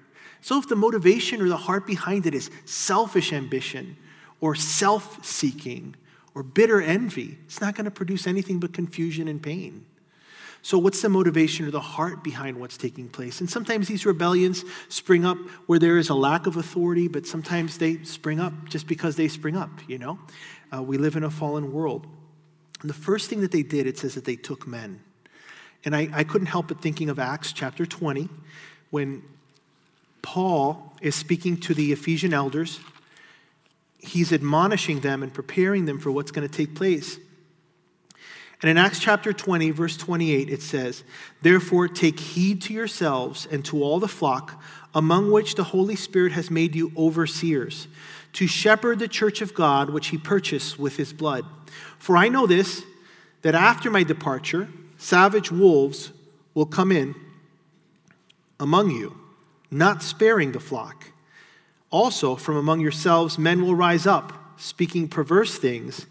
So 0.41 0.57
if 0.57 0.67
the 0.67 0.75
motivation 0.75 1.39
or 1.39 1.47
the 1.47 1.57
heart 1.57 1.85
behind 1.85 2.25
it 2.25 2.33
is 2.33 2.49
selfish 2.65 3.31
ambition 3.31 3.95
or 4.41 4.55
self-seeking 4.55 5.93
or 6.33 6.41
bitter 6.41 6.81
envy, 6.81 7.37
it's 7.45 7.61
not 7.61 7.75
going 7.75 7.85
to 7.85 7.91
produce 7.91 8.25
anything 8.25 8.59
but 8.59 8.73
confusion 8.73 9.27
and 9.27 9.39
pain. 9.39 9.85
So, 10.65 10.79
what's 10.79 11.03
the 11.03 11.09
motivation 11.09 11.67
or 11.67 11.69
the 11.69 11.79
heart 11.79 12.23
behind 12.23 12.59
what's 12.59 12.75
taking 12.75 13.07
place? 13.07 13.39
And 13.39 13.47
sometimes 13.47 13.87
these 13.87 14.03
rebellions 14.03 14.65
spring 14.89 15.23
up 15.23 15.37
where 15.67 15.77
there 15.77 15.99
is 15.99 16.09
a 16.09 16.15
lack 16.15 16.47
of 16.47 16.57
authority, 16.57 17.07
but 17.07 17.27
sometimes 17.27 17.77
they 17.77 18.03
spring 18.03 18.39
up 18.39 18.51
just 18.67 18.87
because 18.87 19.15
they 19.15 19.27
spring 19.27 19.55
up, 19.55 19.69
you 19.87 19.99
know? 19.99 20.17
Uh, 20.75 20.81
we 20.81 20.97
live 20.97 21.15
in 21.15 21.23
a 21.23 21.29
fallen 21.29 21.71
world. 21.71 22.07
And 22.81 22.89
the 22.89 22.95
first 22.95 23.29
thing 23.29 23.41
that 23.41 23.51
they 23.51 23.61
did, 23.61 23.85
it 23.85 23.99
says 23.99 24.15
that 24.15 24.25
they 24.25 24.35
took 24.35 24.65
men. 24.65 25.01
And 25.83 25.95
I, 25.95 26.09
I 26.11 26.23
couldn't 26.23 26.47
help 26.47 26.69
but 26.69 26.81
thinking 26.81 27.11
of 27.11 27.19
Acts 27.19 27.53
chapter 27.53 27.85
20, 27.85 28.27
when 28.89 29.21
Paul 30.23 30.95
is 30.99 31.13
speaking 31.13 31.57
to 31.57 31.75
the 31.75 31.91
Ephesian 31.91 32.33
elders. 32.33 32.79
He's 33.99 34.33
admonishing 34.33 35.01
them 35.01 35.21
and 35.21 35.31
preparing 35.31 35.85
them 35.85 35.99
for 35.99 36.09
what's 36.09 36.31
going 36.31 36.49
to 36.49 36.51
take 36.51 36.73
place. 36.73 37.19
And 38.61 38.71
in 38.71 38.77
Acts 38.77 38.99
chapter 38.99 39.33
20, 39.33 39.71
verse 39.71 39.97
28, 39.97 40.49
it 40.49 40.61
says, 40.61 41.03
Therefore, 41.41 41.87
take 41.87 42.19
heed 42.19 42.61
to 42.63 42.73
yourselves 42.73 43.47
and 43.51 43.63
to 43.65 43.83
all 43.83 43.99
the 43.99 44.07
flock 44.07 44.61
among 44.93 45.31
which 45.31 45.55
the 45.55 45.65
Holy 45.65 45.95
Spirit 45.95 46.31
has 46.31 46.49
made 46.49 46.73
you 46.73 46.91
overseers, 46.95 47.87
to 48.33 48.47
shepherd 48.47 48.99
the 48.99 49.07
church 49.07 49.41
of 49.41 49.53
God 49.53 49.89
which 49.89 50.07
he 50.07 50.17
purchased 50.17 50.79
with 50.79 50.95
his 50.95 51.11
blood. 51.11 51.45
For 51.99 52.15
I 52.15 52.29
know 52.29 52.47
this, 52.47 52.83
that 53.41 53.55
after 53.55 53.91
my 53.91 54.03
departure, 54.03 54.69
savage 54.97 55.51
wolves 55.51 56.11
will 56.53 56.65
come 56.65 56.91
in 56.91 57.13
among 58.59 58.91
you, 58.91 59.17
not 59.69 60.01
sparing 60.01 60.53
the 60.53 60.59
flock. 60.59 61.11
Also, 61.91 62.35
from 62.35 62.55
among 62.55 62.79
yourselves, 62.79 63.37
men 63.37 63.61
will 63.61 63.75
rise 63.75 64.07
up, 64.07 64.33
speaking 64.57 65.07
perverse 65.09 65.57
things 65.57 66.07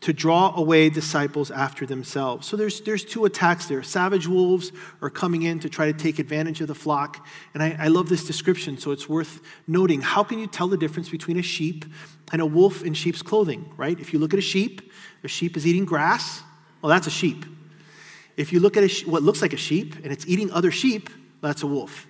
to 0.00 0.12
draw 0.12 0.54
away 0.54 0.88
disciples 0.88 1.50
after 1.50 1.84
themselves. 1.84 2.46
So 2.46 2.56
there's, 2.56 2.80
there's 2.82 3.04
two 3.04 3.24
attacks 3.24 3.66
there. 3.66 3.82
Savage 3.82 4.28
wolves 4.28 4.70
are 5.02 5.10
coming 5.10 5.42
in 5.42 5.58
to 5.60 5.68
try 5.68 5.90
to 5.90 5.92
take 5.92 6.20
advantage 6.20 6.60
of 6.60 6.68
the 6.68 6.74
flock. 6.74 7.26
And 7.52 7.62
I, 7.62 7.76
I 7.78 7.88
love 7.88 8.08
this 8.08 8.24
description, 8.24 8.78
so 8.78 8.92
it's 8.92 9.08
worth 9.08 9.40
noting. 9.66 10.00
How 10.00 10.22
can 10.22 10.38
you 10.38 10.46
tell 10.46 10.68
the 10.68 10.76
difference 10.76 11.08
between 11.08 11.36
a 11.36 11.42
sheep 11.42 11.84
and 12.30 12.40
a 12.40 12.46
wolf 12.46 12.84
in 12.84 12.94
sheep's 12.94 13.22
clothing, 13.22 13.72
right? 13.76 13.98
If 13.98 14.12
you 14.12 14.20
look 14.20 14.32
at 14.32 14.38
a 14.38 14.42
sheep, 14.42 14.92
a 15.24 15.28
sheep 15.28 15.56
is 15.56 15.66
eating 15.66 15.84
grass, 15.84 16.42
well, 16.80 16.90
that's 16.90 17.08
a 17.08 17.10
sheep. 17.10 17.44
If 18.36 18.52
you 18.52 18.60
look 18.60 18.76
at 18.76 18.84
a, 18.84 19.10
what 19.10 19.24
looks 19.24 19.42
like 19.42 19.52
a 19.52 19.56
sheep 19.56 19.96
and 19.96 20.12
it's 20.12 20.26
eating 20.28 20.52
other 20.52 20.70
sheep, 20.70 21.10
that's 21.40 21.64
a 21.64 21.66
wolf 21.66 22.06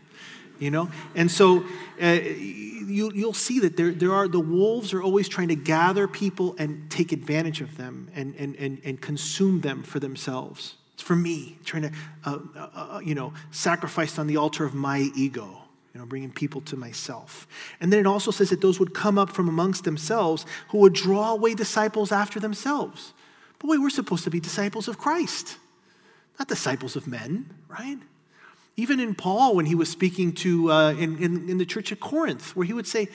you 0.58 0.70
know 0.70 0.90
and 1.14 1.30
so 1.30 1.64
uh, 2.02 2.06
you, 2.06 3.12
you'll 3.14 3.32
see 3.32 3.60
that 3.60 3.76
there, 3.76 3.90
there 3.90 4.12
are 4.12 4.28
the 4.28 4.40
wolves 4.40 4.94
are 4.94 5.02
always 5.02 5.28
trying 5.28 5.48
to 5.48 5.56
gather 5.56 6.08
people 6.08 6.54
and 6.58 6.90
take 6.90 7.12
advantage 7.12 7.60
of 7.60 7.76
them 7.76 8.10
and, 8.14 8.34
and, 8.36 8.56
and, 8.56 8.80
and 8.84 9.00
consume 9.00 9.60
them 9.60 9.82
for 9.82 10.00
themselves 10.00 10.76
it's 10.94 11.02
for 11.02 11.16
me 11.16 11.58
trying 11.64 11.82
to 11.82 11.92
uh, 12.24 12.38
uh, 12.56 12.68
uh 12.74 13.00
you 13.04 13.14
know 13.14 13.32
sacrifice 13.50 14.18
on 14.18 14.26
the 14.26 14.36
altar 14.36 14.64
of 14.64 14.74
my 14.74 15.10
ego 15.14 15.62
you 15.98 16.00
know, 16.00 16.06
bringing 16.06 16.30
people 16.30 16.60
to 16.60 16.76
myself. 16.76 17.48
And 17.80 17.92
then 17.92 17.98
it 17.98 18.06
also 18.06 18.30
says 18.30 18.50
that 18.50 18.60
those 18.60 18.78
would 18.78 18.94
come 18.94 19.18
up 19.18 19.30
from 19.30 19.48
amongst 19.48 19.82
themselves 19.82 20.46
who 20.68 20.78
would 20.78 20.92
draw 20.92 21.32
away 21.32 21.54
disciples 21.54 22.12
after 22.12 22.38
themselves. 22.38 23.14
But 23.58 23.68
wait, 23.68 23.80
we're 23.80 23.90
supposed 23.90 24.24
to 24.24 24.30
be 24.30 24.38
disciples 24.38 24.86
of 24.86 24.98
Christ, 24.98 25.56
not 26.38 26.46
disciples 26.46 26.94
of 26.94 27.06
men, 27.06 27.52
right? 27.68 27.98
Even 28.78 29.00
in 29.00 29.16
Paul, 29.16 29.56
when 29.56 29.66
he 29.66 29.74
was 29.74 29.90
speaking 29.90 30.32
to 30.34 30.70
uh, 30.70 30.92
in, 30.92 31.20
in, 31.20 31.50
in 31.50 31.58
the 31.58 31.66
church 31.66 31.90
at 31.90 31.98
Corinth, 31.98 32.54
where 32.54 32.64
he 32.64 32.72
would 32.72 32.86
say, 32.86 33.08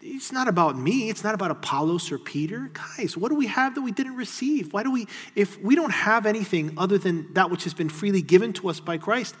it's 0.00 0.32
not 0.32 0.48
about 0.48 0.78
me. 0.78 1.10
It's 1.10 1.22
not 1.22 1.34
about 1.34 1.50
Apollos 1.50 2.10
or 2.10 2.18
Peter. 2.18 2.70
Guys, 2.72 3.14
what 3.14 3.28
do 3.28 3.34
we 3.34 3.46
have 3.46 3.74
that 3.74 3.82
we 3.82 3.92
didn't 3.92 4.16
receive? 4.16 4.72
Why 4.72 4.82
do 4.82 4.90
we, 4.90 5.06
if 5.36 5.60
we 5.62 5.74
don't 5.76 5.92
have 5.92 6.24
anything 6.24 6.72
other 6.78 6.96
than 6.96 7.34
that 7.34 7.50
which 7.50 7.64
has 7.64 7.74
been 7.74 7.90
freely 7.90 8.22
given 8.22 8.54
to 8.54 8.70
us 8.70 8.80
by 8.80 8.96
Christ, 8.96 9.34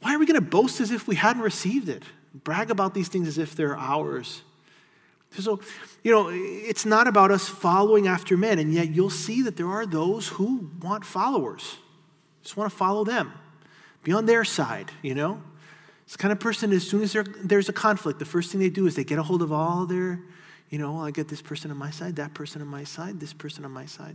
why 0.00 0.12
are 0.12 0.18
we 0.18 0.26
going 0.26 0.34
to 0.34 0.40
boast 0.40 0.80
as 0.80 0.90
if 0.90 1.06
we 1.06 1.14
hadn't 1.14 1.42
received 1.42 1.88
it? 1.88 2.02
Brag 2.34 2.68
about 2.68 2.92
these 2.92 3.06
things 3.06 3.28
as 3.28 3.38
if 3.38 3.54
they're 3.54 3.78
ours. 3.78 4.42
So, 5.38 5.60
you 6.02 6.10
know, 6.10 6.28
it's 6.32 6.84
not 6.84 7.06
about 7.06 7.30
us 7.30 7.48
following 7.48 8.08
after 8.08 8.36
men, 8.36 8.58
and 8.58 8.74
yet 8.74 8.88
you'll 8.88 9.10
see 9.10 9.42
that 9.42 9.56
there 9.56 9.68
are 9.68 9.86
those 9.86 10.26
who 10.26 10.68
want 10.82 11.04
followers, 11.04 11.76
just 12.42 12.56
want 12.56 12.68
to 12.68 12.76
follow 12.76 13.04
them, 13.04 13.32
be 14.06 14.12
on 14.12 14.24
their 14.24 14.44
side, 14.44 14.92
you 15.02 15.16
know? 15.16 15.42
It's 16.04 16.12
the 16.12 16.18
kind 16.18 16.30
of 16.30 16.38
person, 16.38 16.72
as 16.72 16.88
soon 16.88 17.02
as 17.02 17.16
there's 17.42 17.68
a 17.68 17.72
conflict, 17.72 18.20
the 18.20 18.24
first 18.24 18.52
thing 18.52 18.60
they 18.60 18.70
do 18.70 18.86
is 18.86 18.94
they 18.94 19.02
get 19.02 19.18
a 19.18 19.22
hold 19.24 19.42
of 19.42 19.50
all 19.50 19.84
their, 19.84 20.20
you 20.70 20.78
know, 20.78 20.96
oh, 20.96 21.00
I 21.00 21.10
get 21.10 21.26
this 21.26 21.42
person 21.42 21.72
on 21.72 21.76
my 21.76 21.90
side, 21.90 22.14
that 22.14 22.32
person 22.32 22.62
on 22.62 22.68
my 22.68 22.84
side, 22.84 23.18
this 23.18 23.32
person 23.32 23.64
on 23.64 23.72
my 23.72 23.84
side. 23.84 24.14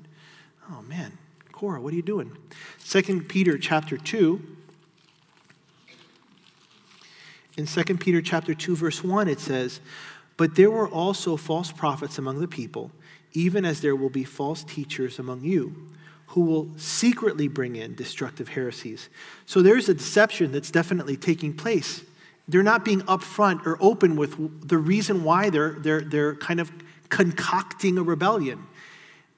Oh 0.72 0.82
man, 0.84 1.18
Korah, 1.52 1.82
what 1.82 1.92
are 1.92 1.98
you 1.98 2.02
doing? 2.02 2.38
Second 2.78 3.28
Peter 3.28 3.58
chapter 3.58 3.98
2. 3.98 4.42
In 7.58 7.66
2 7.66 7.84
Peter 7.98 8.22
chapter 8.22 8.54
2, 8.54 8.78
verse 8.78 9.04
1, 9.04 9.28
it 9.28 9.42
says, 9.42 9.82
But 10.38 10.56
there 10.56 10.72
were 10.72 10.88
also 10.88 11.36
false 11.36 11.74
prophets 11.74 12.18
among 12.18 12.40
the 12.40 12.48
people, 12.48 12.92
even 13.34 13.66
as 13.66 13.82
there 13.82 13.98
will 13.98 14.10
be 14.10 14.24
false 14.24 14.64
teachers 14.64 15.20
among 15.20 15.44
you 15.44 15.90
who 16.32 16.42
will 16.42 16.70
secretly 16.78 17.50
bring 17.50 17.76
in 17.76 17.94
destructive 17.94 18.48
heresies. 18.48 19.10
So 19.46 19.62
there's 19.62 19.90
a 19.90 19.94
deception 19.94 20.54
that's 20.54 20.72
definitely 20.72 21.18
taking 21.18 21.54
place. 21.54 22.06
They're 22.48 22.64
not 22.64 22.86
being 22.86 23.02
upfront 23.02 23.66
or 23.66 23.78
open 23.82 24.16
with 24.16 24.68
the 24.68 24.78
reason 24.78 25.26
why 25.26 25.50
they're, 25.50 25.74
they're, 25.74 26.00
they're 26.00 26.36
kind 26.36 26.62
of 26.62 26.72
concocting 27.10 27.98
a 27.98 28.04
rebellion. 28.04 28.66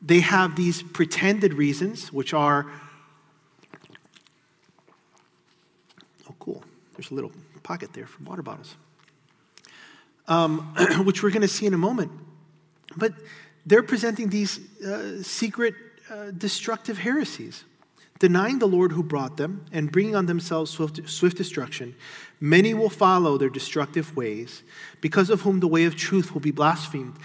They 0.03 0.19
have 0.19 0.55
these 0.55 0.83
pretended 0.83 1.55
reasons, 1.55 2.13
which 2.13 2.31
are 2.31 2.71
oh, 6.29 6.35
cool. 6.39 6.63
There's 6.95 7.09
a 7.09 7.15
little 7.15 7.31
pocket 7.63 7.93
there 7.93 8.05
for 8.05 8.23
water 8.23 8.43
bottles, 8.43 8.75
um, 10.27 10.59
which 11.05 11.23
we're 11.23 11.31
going 11.31 11.41
to 11.41 11.47
see 11.47 11.65
in 11.65 11.73
a 11.73 11.77
moment. 11.79 12.11
But 12.95 13.13
they're 13.65 13.81
presenting 13.81 14.29
these 14.29 14.59
uh, 14.83 15.23
secret 15.23 15.73
uh, 16.13 16.31
destructive 16.31 16.99
heresies. 16.99 17.63
Denying 18.19 18.59
the 18.59 18.67
Lord 18.67 18.91
who 18.91 19.01
brought 19.01 19.37
them 19.37 19.65
and 19.71 19.91
bringing 19.91 20.15
on 20.15 20.27
themselves 20.27 20.69
swift, 20.69 21.09
swift 21.09 21.35
destruction, 21.35 21.95
many 22.39 22.73
will 22.75 22.89
follow 22.89 23.37
their 23.37 23.49
destructive 23.49 24.15
ways, 24.15 24.61
because 25.01 25.31
of 25.31 25.41
whom 25.41 25.59
the 25.59 25.67
way 25.67 25.85
of 25.85 25.95
truth 25.95 26.33
will 26.33 26.39
be 26.39 26.51
blasphemed. 26.51 27.15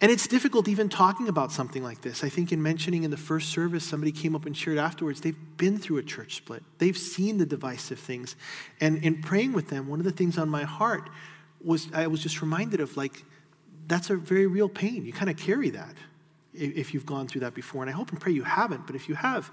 And 0.00 0.12
it's 0.12 0.28
difficult 0.28 0.68
even 0.68 0.90
talking 0.90 1.28
about 1.28 1.52
something 1.52 1.82
like 1.82 2.02
this. 2.02 2.22
I 2.22 2.28
think 2.28 2.52
in 2.52 2.62
mentioning 2.62 3.04
in 3.04 3.10
the 3.10 3.16
first 3.16 3.48
service, 3.48 3.82
somebody 3.82 4.12
came 4.12 4.36
up 4.36 4.44
and 4.44 4.54
shared 4.54 4.76
afterwards, 4.76 5.22
they've 5.22 5.56
been 5.56 5.78
through 5.78 5.96
a 5.96 6.02
church 6.02 6.36
split. 6.36 6.62
They've 6.78 6.98
seen 6.98 7.38
the 7.38 7.46
divisive 7.46 7.98
things. 7.98 8.36
And 8.80 9.02
in 9.02 9.22
praying 9.22 9.54
with 9.54 9.70
them, 9.70 9.88
one 9.88 10.00
of 10.00 10.04
the 10.04 10.12
things 10.12 10.36
on 10.36 10.50
my 10.50 10.64
heart 10.64 11.08
was 11.62 11.88
I 11.94 12.08
was 12.08 12.22
just 12.22 12.42
reminded 12.42 12.80
of 12.80 12.96
like, 12.96 13.24
that's 13.86 14.10
a 14.10 14.16
very 14.16 14.46
real 14.46 14.68
pain. 14.68 15.06
You 15.06 15.14
kind 15.14 15.30
of 15.30 15.38
carry 15.38 15.70
that 15.70 15.94
if 16.54 16.94
you've 16.94 17.06
gone 17.06 17.26
through 17.26 17.42
that 17.42 17.54
before. 17.54 17.82
And 17.82 17.90
I 17.90 17.94
hope 17.94 18.10
and 18.10 18.20
pray 18.20 18.32
you 18.32 18.44
haven't, 18.44 18.86
but 18.86 18.96
if 18.96 19.08
you 19.08 19.14
have, 19.14 19.50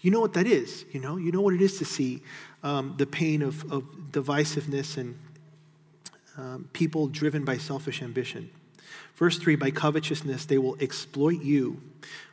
you 0.00 0.10
know 0.10 0.20
what 0.20 0.32
that 0.34 0.46
is. 0.46 0.84
You 0.92 1.00
know, 1.00 1.16
you 1.16 1.32
know 1.32 1.40
what 1.40 1.54
it 1.54 1.60
is 1.60 1.78
to 1.78 1.84
see 1.84 2.22
um, 2.62 2.94
the 2.96 3.06
pain 3.06 3.42
of, 3.42 3.70
of 3.72 3.84
divisiveness 4.10 4.96
and 4.96 5.18
um, 6.36 6.68
people 6.72 7.08
driven 7.08 7.44
by 7.44 7.58
selfish 7.58 8.02
ambition. 8.02 8.50
Verse 9.16 9.38
3 9.38 9.56
By 9.56 9.70
covetousness, 9.70 10.46
they 10.46 10.58
will 10.58 10.76
exploit 10.80 11.42
you 11.42 11.80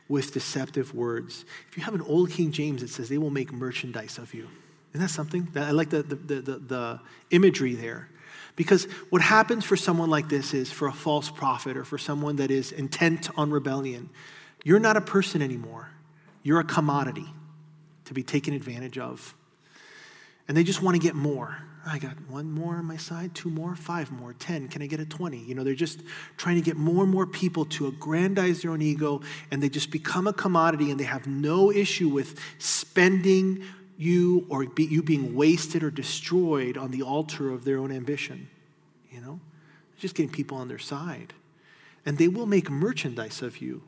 with 0.08 0.32
deceptive 0.32 0.94
words. 0.94 1.44
If 1.70 1.76
you 1.76 1.82
have 1.84 1.94
an 1.94 2.02
old 2.02 2.30
King 2.30 2.50
James, 2.50 2.82
it 2.82 2.88
says 2.88 3.08
they 3.08 3.18
will 3.18 3.30
make 3.30 3.52
merchandise 3.52 4.16
of 4.18 4.32
you. 4.32 4.48
Isn't 4.92 5.02
that 5.02 5.10
something? 5.10 5.48
That 5.52 5.68
I 5.68 5.70
like 5.72 5.90
the, 5.90 6.02
the, 6.02 6.14
the, 6.16 6.58
the 6.58 7.00
imagery 7.30 7.74
there. 7.74 8.08
Because 8.58 8.86
what 9.10 9.22
happens 9.22 9.64
for 9.64 9.76
someone 9.76 10.10
like 10.10 10.28
this 10.28 10.52
is 10.52 10.68
for 10.68 10.88
a 10.88 10.92
false 10.92 11.30
prophet 11.30 11.76
or 11.76 11.84
for 11.84 11.96
someone 11.96 12.34
that 12.36 12.50
is 12.50 12.72
intent 12.72 13.30
on 13.38 13.52
rebellion, 13.52 14.10
you're 14.64 14.80
not 14.80 14.96
a 14.96 15.00
person 15.00 15.42
anymore. 15.42 15.90
You're 16.42 16.58
a 16.58 16.64
commodity 16.64 17.26
to 18.06 18.14
be 18.14 18.24
taken 18.24 18.54
advantage 18.54 18.98
of. 18.98 19.36
And 20.48 20.56
they 20.56 20.64
just 20.64 20.82
want 20.82 20.96
to 20.96 20.98
get 21.00 21.14
more. 21.14 21.56
I 21.86 22.00
got 22.00 22.16
one 22.28 22.50
more 22.50 22.74
on 22.74 22.84
my 22.84 22.96
side, 22.96 23.32
two 23.32 23.48
more, 23.48 23.76
five 23.76 24.10
more, 24.10 24.32
10. 24.32 24.66
Can 24.66 24.82
I 24.82 24.86
get 24.86 24.98
a 24.98 25.06
20? 25.06 25.38
You 25.38 25.54
know, 25.54 25.62
they're 25.62 25.74
just 25.74 26.00
trying 26.36 26.56
to 26.56 26.60
get 26.60 26.76
more 26.76 27.04
and 27.04 27.12
more 27.12 27.28
people 27.28 27.64
to 27.66 27.86
aggrandize 27.86 28.62
their 28.62 28.72
own 28.72 28.82
ego, 28.82 29.20
and 29.52 29.62
they 29.62 29.68
just 29.68 29.92
become 29.92 30.26
a 30.26 30.32
commodity, 30.32 30.90
and 30.90 30.98
they 30.98 31.04
have 31.04 31.28
no 31.28 31.70
issue 31.70 32.08
with 32.08 32.40
spending 32.58 33.62
you 33.98 34.46
or 34.48 34.64
be, 34.64 34.84
you 34.84 35.02
being 35.02 35.34
wasted 35.34 35.82
or 35.82 35.90
destroyed 35.90 36.78
on 36.78 36.92
the 36.92 37.02
altar 37.02 37.50
of 37.50 37.64
their 37.64 37.78
own 37.78 37.90
ambition. 37.90 38.48
You 39.10 39.20
know, 39.20 39.40
just 39.98 40.14
getting 40.14 40.30
people 40.30 40.56
on 40.56 40.68
their 40.68 40.78
side. 40.78 41.34
And 42.06 42.16
they 42.16 42.28
will 42.28 42.46
make 42.46 42.70
merchandise 42.70 43.42
of 43.42 43.58
you. 43.58 43.82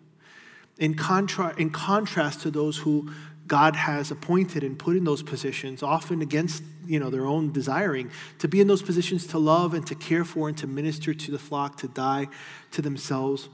In, 0.79 0.95
contra- 0.95 1.55
in 1.57 1.71
contrast 1.71 2.41
to 2.41 2.51
those 2.51 2.79
who 2.79 3.13
God 3.47 3.77
has 3.77 4.11
appointed 4.11 4.65
and 4.65 4.79
put 4.79 4.97
in 4.97 5.05
those 5.05 5.23
positions, 5.23 5.83
often 5.83 6.23
against 6.23 6.63
you 6.87 6.99
know, 6.99 7.11
their 7.11 7.27
own 7.27 7.53
desiring, 7.53 8.11
to 8.39 8.49
be 8.49 8.61
in 8.61 8.67
those 8.67 8.83
positions 8.83 9.27
to 9.29 9.39
love 9.39 9.75
and 9.75 9.87
to 9.87 9.95
care 9.95 10.25
for 10.25 10.49
and 10.49 10.59
to 10.59 10.67
minister 10.67 11.15
to 11.15 11.31
the 11.31 11.39
flock, 11.39 11.77
to 11.79 11.89
die 11.89 12.29
to 12.73 12.83
themselves 12.83 13.49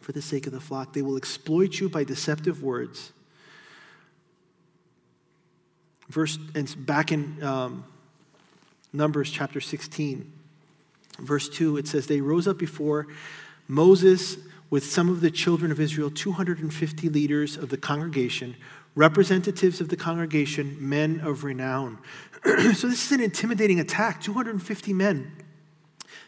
for 0.00 0.12
the 0.12 0.22
sake 0.22 0.46
of 0.46 0.52
the 0.52 0.60
flock. 0.60 0.92
They 0.92 1.02
will 1.02 1.16
exploit 1.16 1.80
you 1.80 1.88
by 1.88 2.04
deceptive 2.04 2.62
words 2.62 3.12
verse 6.12 6.38
and 6.54 6.86
back 6.86 7.10
in 7.10 7.42
um, 7.42 7.84
Numbers 8.92 9.30
chapter 9.30 9.60
16, 9.60 10.30
verse 11.18 11.48
2, 11.48 11.78
it 11.78 11.88
says, 11.88 12.06
They 12.06 12.20
rose 12.20 12.46
up 12.46 12.58
before 12.58 13.06
Moses 13.66 14.36
with 14.68 14.84
some 14.84 15.08
of 15.08 15.22
the 15.22 15.30
children 15.30 15.72
of 15.72 15.80
Israel, 15.80 16.10
250 16.10 17.08
leaders 17.08 17.56
of 17.56 17.70
the 17.70 17.76
congregation, 17.78 18.54
representatives 18.94 19.80
of 19.80 19.88
the 19.88 19.96
congregation, 19.96 20.76
men 20.78 21.20
of 21.20 21.44
renown. 21.44 21.98
so 22.44 22.88
this 22.88 23.06
is 23.06 23.12
an 23.12 23.20
intimidating 23.20 23.80
attack 23.80 24.20
250 24.20 24.92
men, 24.92 25.32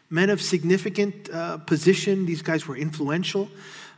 men 0.09 0.31
of 0.31 0.41
significant 0.41 1.29
uh, 1.31 1.59
position. 1.59 2.25
These 2.25 2.41
guys 2.41 2.67
were 2.67 2.77
influential. 2.77 3.51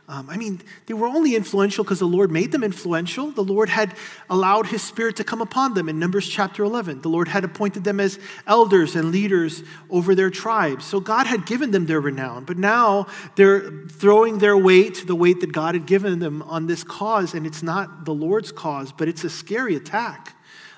Um, 0.09 0.29
I 0.29 0.37
mean, 0.37 0.61
they 0.85 0.93
were 0.93 1.07
only 1.07 1.35
influential 1.35 1.83
because 1.83 1.99
the 1.99 2.05
Lord 2.05 2.31
made 2.31 2.53
them 2.53 2.63
influential. 2.63 3.29
The 3.31 3.43
Lord 3.43 3.67
had 3.67 3.93
allowed 4.29 4.67
His 4.67 4.81
Spirit 4.81 5.17
to 5.17 5.25
come 5.25 5.41
upon 5.41 5.73
them 5.73 5.89
in 5.89 5.99
Numbers 5.99 6.29
chapter 6.29 6.63
11. 6.63 7.01
The 7.01 7.09
Lord 7.09 7.27
had 7.27 7.43
appointed 7.43 7.83
them 7.83 7.99
as 7.99 8.17
elders 8.47 8.95
and 8.95 9.11
leaders 9.11 9.63
over 9.89 10.15
their 10.15 10.29
tribes. 10.29 10.85
So 10.85 11.01
God 11.01 11.27
had 11.27 11.45
given 11.45 11.71
them 11.71 11.87
their 11.87 11.99
renown. 11.99 12.45
But 12.45 12.57
now 12.57 13.07
they're 13.35 13.69
throwing 13.89 14.37
their 14.37 14.57
weight, 14.57 15.05
the 15.05 15.15
weight 15.15 15.41
that 15.41 15.51
God 15.51 15.75
had 15.75 15.85
given 15.85 16.19
them, 16.19 16.41
on 16.43 16.67
this 16.67 16.85
cause. 16.85 17.33
And 17.33 17.45
it's 17.45 17.61
not 17.61 18.05
the 18.05 18.13
Lord's 18.13 18.53
cause, 18.53 18.93
but 18.93 19.09
it's 19.09 19.25
a 19.25 19.29
scary 19.29 19.75
attack. 19.75 20.37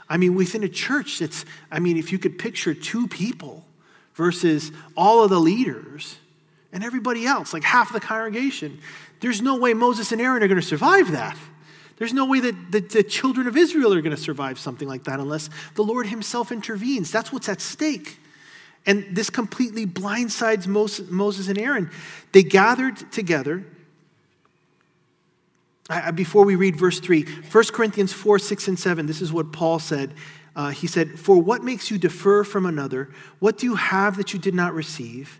I 0.09 0.17
mean, 0.17 0.33
within 0.33 0.63
a 0.63 0.69
church, 0.69 1.21
it's, 1.21 1.45
I 1.69 1.77
mean, 1.77 1.97
if 1.97 2.11
you 2.11 2.17
could 2.17 2.39
picture 2.39 2.73
two 2.73 3.07
people 3.07 3.63
versus 4.15 4.71
all 4.97 5.23
of 5.23 5.29
the 5.29 5.39
leaders 5.39 6.17
and 6.71 6.83
everybody 6.83 7.25
else, 7.25 7.53
like 7.53 7.63
half 7.63 7.93
the 7.93 7.99
congregation. 7.99 8.79
There's 9.19 9.41
no 9.41 9.57
way 9.57 9.73
Moses 9.73 10.11
and 10.11 10.21
Aaron 10.21 10.43
are 10.43 10.47
going 10.47 10.59
to 10.59 10.65
survive 10.65 11.11
that. 11.11 11.37
There's 11.97 12.13
no 12.13 12.25
way 12.25 12.39
that 12.39 12.71
the, 12.71 12.79
the 12.79 13.03
children 13.03 13.45
of 13.47 13.57
Israel 13.57 13.93
are 13.93 14.01
going 14.01 14.15
to 14.15 14.21
survive 14.21 14.57
something 14.57 14.87
like 14.87 15.03
that 15.03 15.19
unless 15.19 15.49
the 15.75 15.83
Lord 15.83 16.07
Himself 16.07 16.51
intervenes. 16.51 17.11
That's 17.11 17.33
what's 17.33 17.49
at 17.49 17.59
stake. 17.59 18.17
And 18.85 19.05
this 19.11 19.29
completely 19.29 19.85
blindsides 19.85 20.65
Moses 20.65 21.47
and 21.49 21.57
Aaron. 21.57 21.91
They 22.31 22.43
gathered 22.43 23.11
together. 23.11 23.65
Before 26.15 26.45
we 26.45 26.55
read 26.55 26.75
verse 26.75 26.99
3, 26.99 27.23
1 27.51 27.63
Corinthians 27.73 28.13
4, 28.13 28.39
6, 28.39 28.67
and 28.69 28.79
7, 28.79 29.05
this 29.05 29.21
is 29.21 29.33
what 29.33 29.51
Paul 29.51 29.79
said. 29.79 30.13
Uh, 30.55 30.69
he 30.69 30.87
said, 30.87 31.19
For 31.19 31.41
what 31.41 31.63
makes 31.63 31.91
you 31.91 31.97
defer 31.97 32.43
from 32.43 32.65
another? 32.65 33.09
What 33.39 33.57
do 33.57 33.65
you 33.65 33.75
have 33.75 34.15
that 34.17 34.31
you 34.31 34.39
did 34.39 34.53
not 34.53 34.73
receive? 34.73 35.39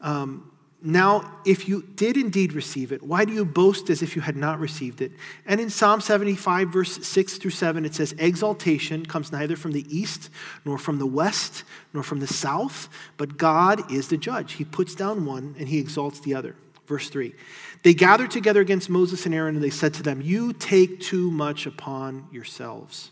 Um, 0.00 0.50
now, 0.80 1.40
if 1.44 1.68
you 1.68 1.82
did 1.82 2.16
indeed 2.16 2.52
receive 2.52 2.92
it, 2.92 3.02
why 3.02 3.24
do 3.24 3.32
you 3.32 3.44
boast 3.44 3.90
as 3.90 4.00
if 4.00 4.14
you 4.14 4.22
had 4.22 4.36
not 4.36 4.60
received 4.60 5.02
it? 5.02 5.10
And 5.44 5.60
in 5.60 5.70
Psalm 5.70 6.00
75, 6.00 6.68
verse 6.68 7.04
6 7.04 7.38
through 7.38 7.50
7, 7.50 7.84
it 7.84 7.96
says, 7.96 8.14
Exaltation 8.16 9.04
comes 9.04 9.32
neither 9.32 9.56
from 9.56 9.72
the 9.72 9.84
east, 9.88 10.30
nor 10.64 10.78
from 10.78 10.98
the 10.98 11.06
west, 11.06 11.64
nor 11.92 12.04
from 12.04 12.20
the 12.20 12.28
south, 12.28 12.88
but 13.16 13.36
God 13.36 13.90
is 13.90 14.06
the 14.06 14.16
judge. 14.16 14.52
He 14.52 14.64
puts 14.64 14.94
down 14.94 15.26
one 15.26 15.56
and 15.58 15.68
he 15.68 15.78
exalts 15.78 16.20
the 16.20 16.36
other. 16.36 16.54
Verse 16.86 17.10
3 17.10 17.34
They 17.82 17.92
gathered 17.92 18.30
together 18.30 18.60
against 18.60 18.88
Moses 18.88 19.26
and 19.26 19.34
Aaron, 19.34 19.56
and 19.56 19.64
they 19.64 19.70
said 19.70 19.94
to 19.94 20.04
them, 20.04 20.22
You 20.22 20.52
take 20.52 21.00
too 21.00 21.32
much 21.32 21.66
upon 21.66 22.28
yourselves. 22.30 23.10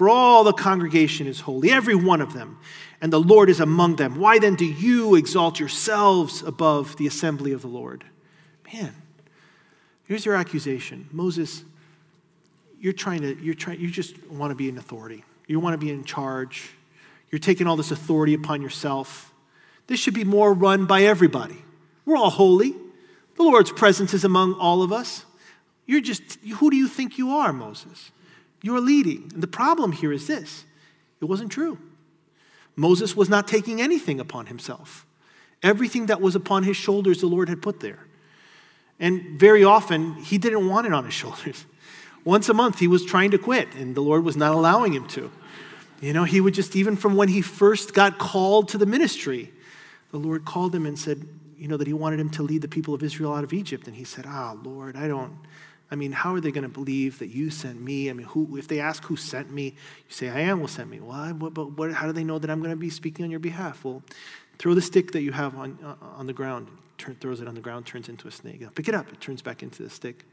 For 0.00 0.08
all 0.08 0.44
the 0.44 0.54
congregation 0.54 1.26
is 1.26 1.40
holy, 1.40 1.70
every 1.70 1.94
one 1.94 2.22
of 2.22 2.32
them 2.32 2.58
and 3.02 3.12
the 3.12 3.20
Lord 3.20 3.50
is 3.50 3.60
among 3.60 3.96
them. 3.96 4.18
Why 4.18 4.38
then 4.38 4.54
do 4.54 4.64
you 4.64 5.14
exalt 5.14 5.60
yourselves 5.60 6.42
above 6.42 6.96
the 6.96 7.06
assembly 7.06 7.52
of 7.52 7.60
the 7.60 7.68
Lord? 7.68 8.04
Man, 8.72 8.94
here's 10.04 10.24
your 10.24 10.36
accusation. 10.36 11.06
Moses, 11.12 11.64
you're 12.80 12.94
trying 12.94 13.20
to, 13.20 13.36
you're 13.44 13.52
trying, 13.52 13.78
you 13.78 13.90
just 13.90 14.26
want 14.28 14.52
to 14.52 14.54
be 14.54 14.70
in 14.70 14.78
authority. 14.78 15.22
You 15.46 15.60
want 15.60 15.74
to 15.74 15.78
be 15.86 15.92
in 15.92 16.02
charge. 16.02 16.70
You're 17.30 17.38
taking 17.38 17.66
all 17.66 17.76
this 17.76 17.90
authority 17.90 18.32
upon 18.32 18.62
yourself. 18.62 19.34
This 19.86 20.00
should 20.00 20.14
be 20.14 20.24
more 20.24 20.54
run 20.54 20.86
by 20.86 21.02
everybody. 21.02 21.62
We're 22.06 22.16
all 22.16 22.30
holy. 22.30 22.74
The 23.36 23.42
Lord's 23.42 23.70
presence 23.70 24.14
is 24.14 24.24
among 24.24 24.54
all 24.54 24.82
of 24.82 24.94
us. 24.94 25.26
You're 25.84 26.00
just, 26.00 26.38
who 26.54 26.70
do 26.70 26.76
you 26.78 26.88
think 26.88 27.18
you 27.18 27.32
are, 27.32 27.52
Moses? 27.52 28.12
You're 28.62 28.80
leading. 28.80 29.30
And 29.32 29.42
the 29.42 29.46
problem 29.48 29.92
here 29.92 30.12
is 30.12 30.26
this 30.26 30.64
it 31.20 31.24
wasn't 31.24 31.52
true. 31.52 31.78
Moses 32.76 33.16
was 33.16 33.28
not 33.28 33.46
taking 33.46 33.80
anything 33.80 34.20
upon 34.20 34.46
himself. 34.46 35.06
Everything 35.62 36.06
that 36.06 36.20
was 36.20 36.34
upon 36.34 36.62
his 36.62 36.76
shoulders, 36.76 37.20
the 37.20 37.26
Lord 37.26 37.48
had 37.48 37.60
put 37.60 37.80
there. 37.80 38.06
And 38.98 39.38
very 39.38 39.64
often, 39.64 40.14
he 40.14 40.38
didn't 40.38 40.68
want 40.68 40.86
it 40.86 40.92
on 40.92 41.04
his 41.04 41.14
shoulders. 41.22 41.66
Once 42.24 42.48
a 42.48 42.54
month, 42.54 42.78
he 42.78 42.86
was 42.86 43.04
trying 43.04 43.30
to 43.30 43.38
quit, 43.38 43.74
and 43.74 43.94
the 43.94 44.00
Lord 44.00 44.24
was 44.24 44.36
not 44.36 44.54
allowing 44.54 44.92
him 44.92 45.06
to. 45.08 45.30
You 46.00 46.12
know, 46.12 46.24
he 46.24 46.40
would 46.40 46.54
just, 46.54 46.76
even 46.76 46.96
from 46.96 47.16
when 47.16 47.28
he 47.28 47.42
first 47.42 47.92
got 47.92 48.18
called 48.18 48.68
to 48.70 48.78
the 48.78 48.86
ministry, 48.86 49.52
the 50.10 50.18
Lord 50.18 50.44
called 50.44 50.74
him 50.74 50.86
and 50.86 50.98
said, 50.98 51.26
you 51.60 51.68
know, 51.68 51.76
that 51.76 51.86
he 51.86 51.92
wanted 51.92 52.18
him 52.18 52.30
to 52.30 52.42
lead 52.42 52.62
the 52.62 52.68
people 52.68 52.94
of 52.94 53.02
Israel 53.02 53.34
out 53.34 53.44
of 53.44 53.52
Egypt. 53.52 53.86
And 53.86 53.94
he 53.94 54.04
said, 54.04 54.24
Ah, 54.26 54.56
Lord, 54.62 54.96
I 54.96 55.06
don't, 55.06 55.36
I 55.90 55.96
mean, 55.96 56.12
how 56.12 56.34
are 56.34 56.40
they 56.40 56.52
going 56.52 56.62
to 56.62 56.68
believe 56.68 57.18
that 57.18 57.28
you 57.28 57.50
sent 57.50 57.80
me? 57.80 58.10
I 58.10 58.12
mean, 58.12 58.26
who, 58.28 58.56
if 58.56 58.68
they 58.68 58.78
ask 58.78 59.04
who 59.04 59.16
sent 59.16 59.50
me, 59.50 59.64
you 59.64 60.10
say, 60.10 60.28
I 60.28 60.40
am 60.40 60.60
will 60.60 60.68
sent 60.68 60.88
me. 60.88 61.00
Well, 61.00 61.34
but 61.34 61.72
what, 61.72 61.92
how 61.92 62.06
do 62.06 62.12
they 62.12 62.22
know 62.22 62.38
that 62.38 62.48
I'm 62.48 62.60
going 62.60 62.70
to 62.70 62.76
be 62.76 62.90
speaking 62.90 63.24
on 63.24 63.30
your 63.30 63.40
behalf? 63.40 63.84
Well, 63.84 64.02
throw 64.58 64.74
the 64.74 64.82
stick 64.82 65.10
that 65.12 65.22
you 65.22 65.32
have 65.32 65.56
on, 65.56 65.78
uh, 65.84 65.96
on 66.16 66.26
the 66.26 66.32
ground. 66.32 66.68
Turn, 66.96 67.16
throws 67.16 67.40
it 67.40 67.48
on 67.48 67.54
the 67.54 67.60
ground, 67.60 67.86
turns 67.86 68.08
into 68.08 68.28
a 68.28 68.30
snake. 68.30 68.62
Pick 68.74 68.88
it 68.88 68.94
up, 68.94 69.10
it 69.12 69.20
turns 69.20 69.42
back 69.42 69.62
into 69.62 69.82
the 69.82 69.90
stick. 69.90 70.24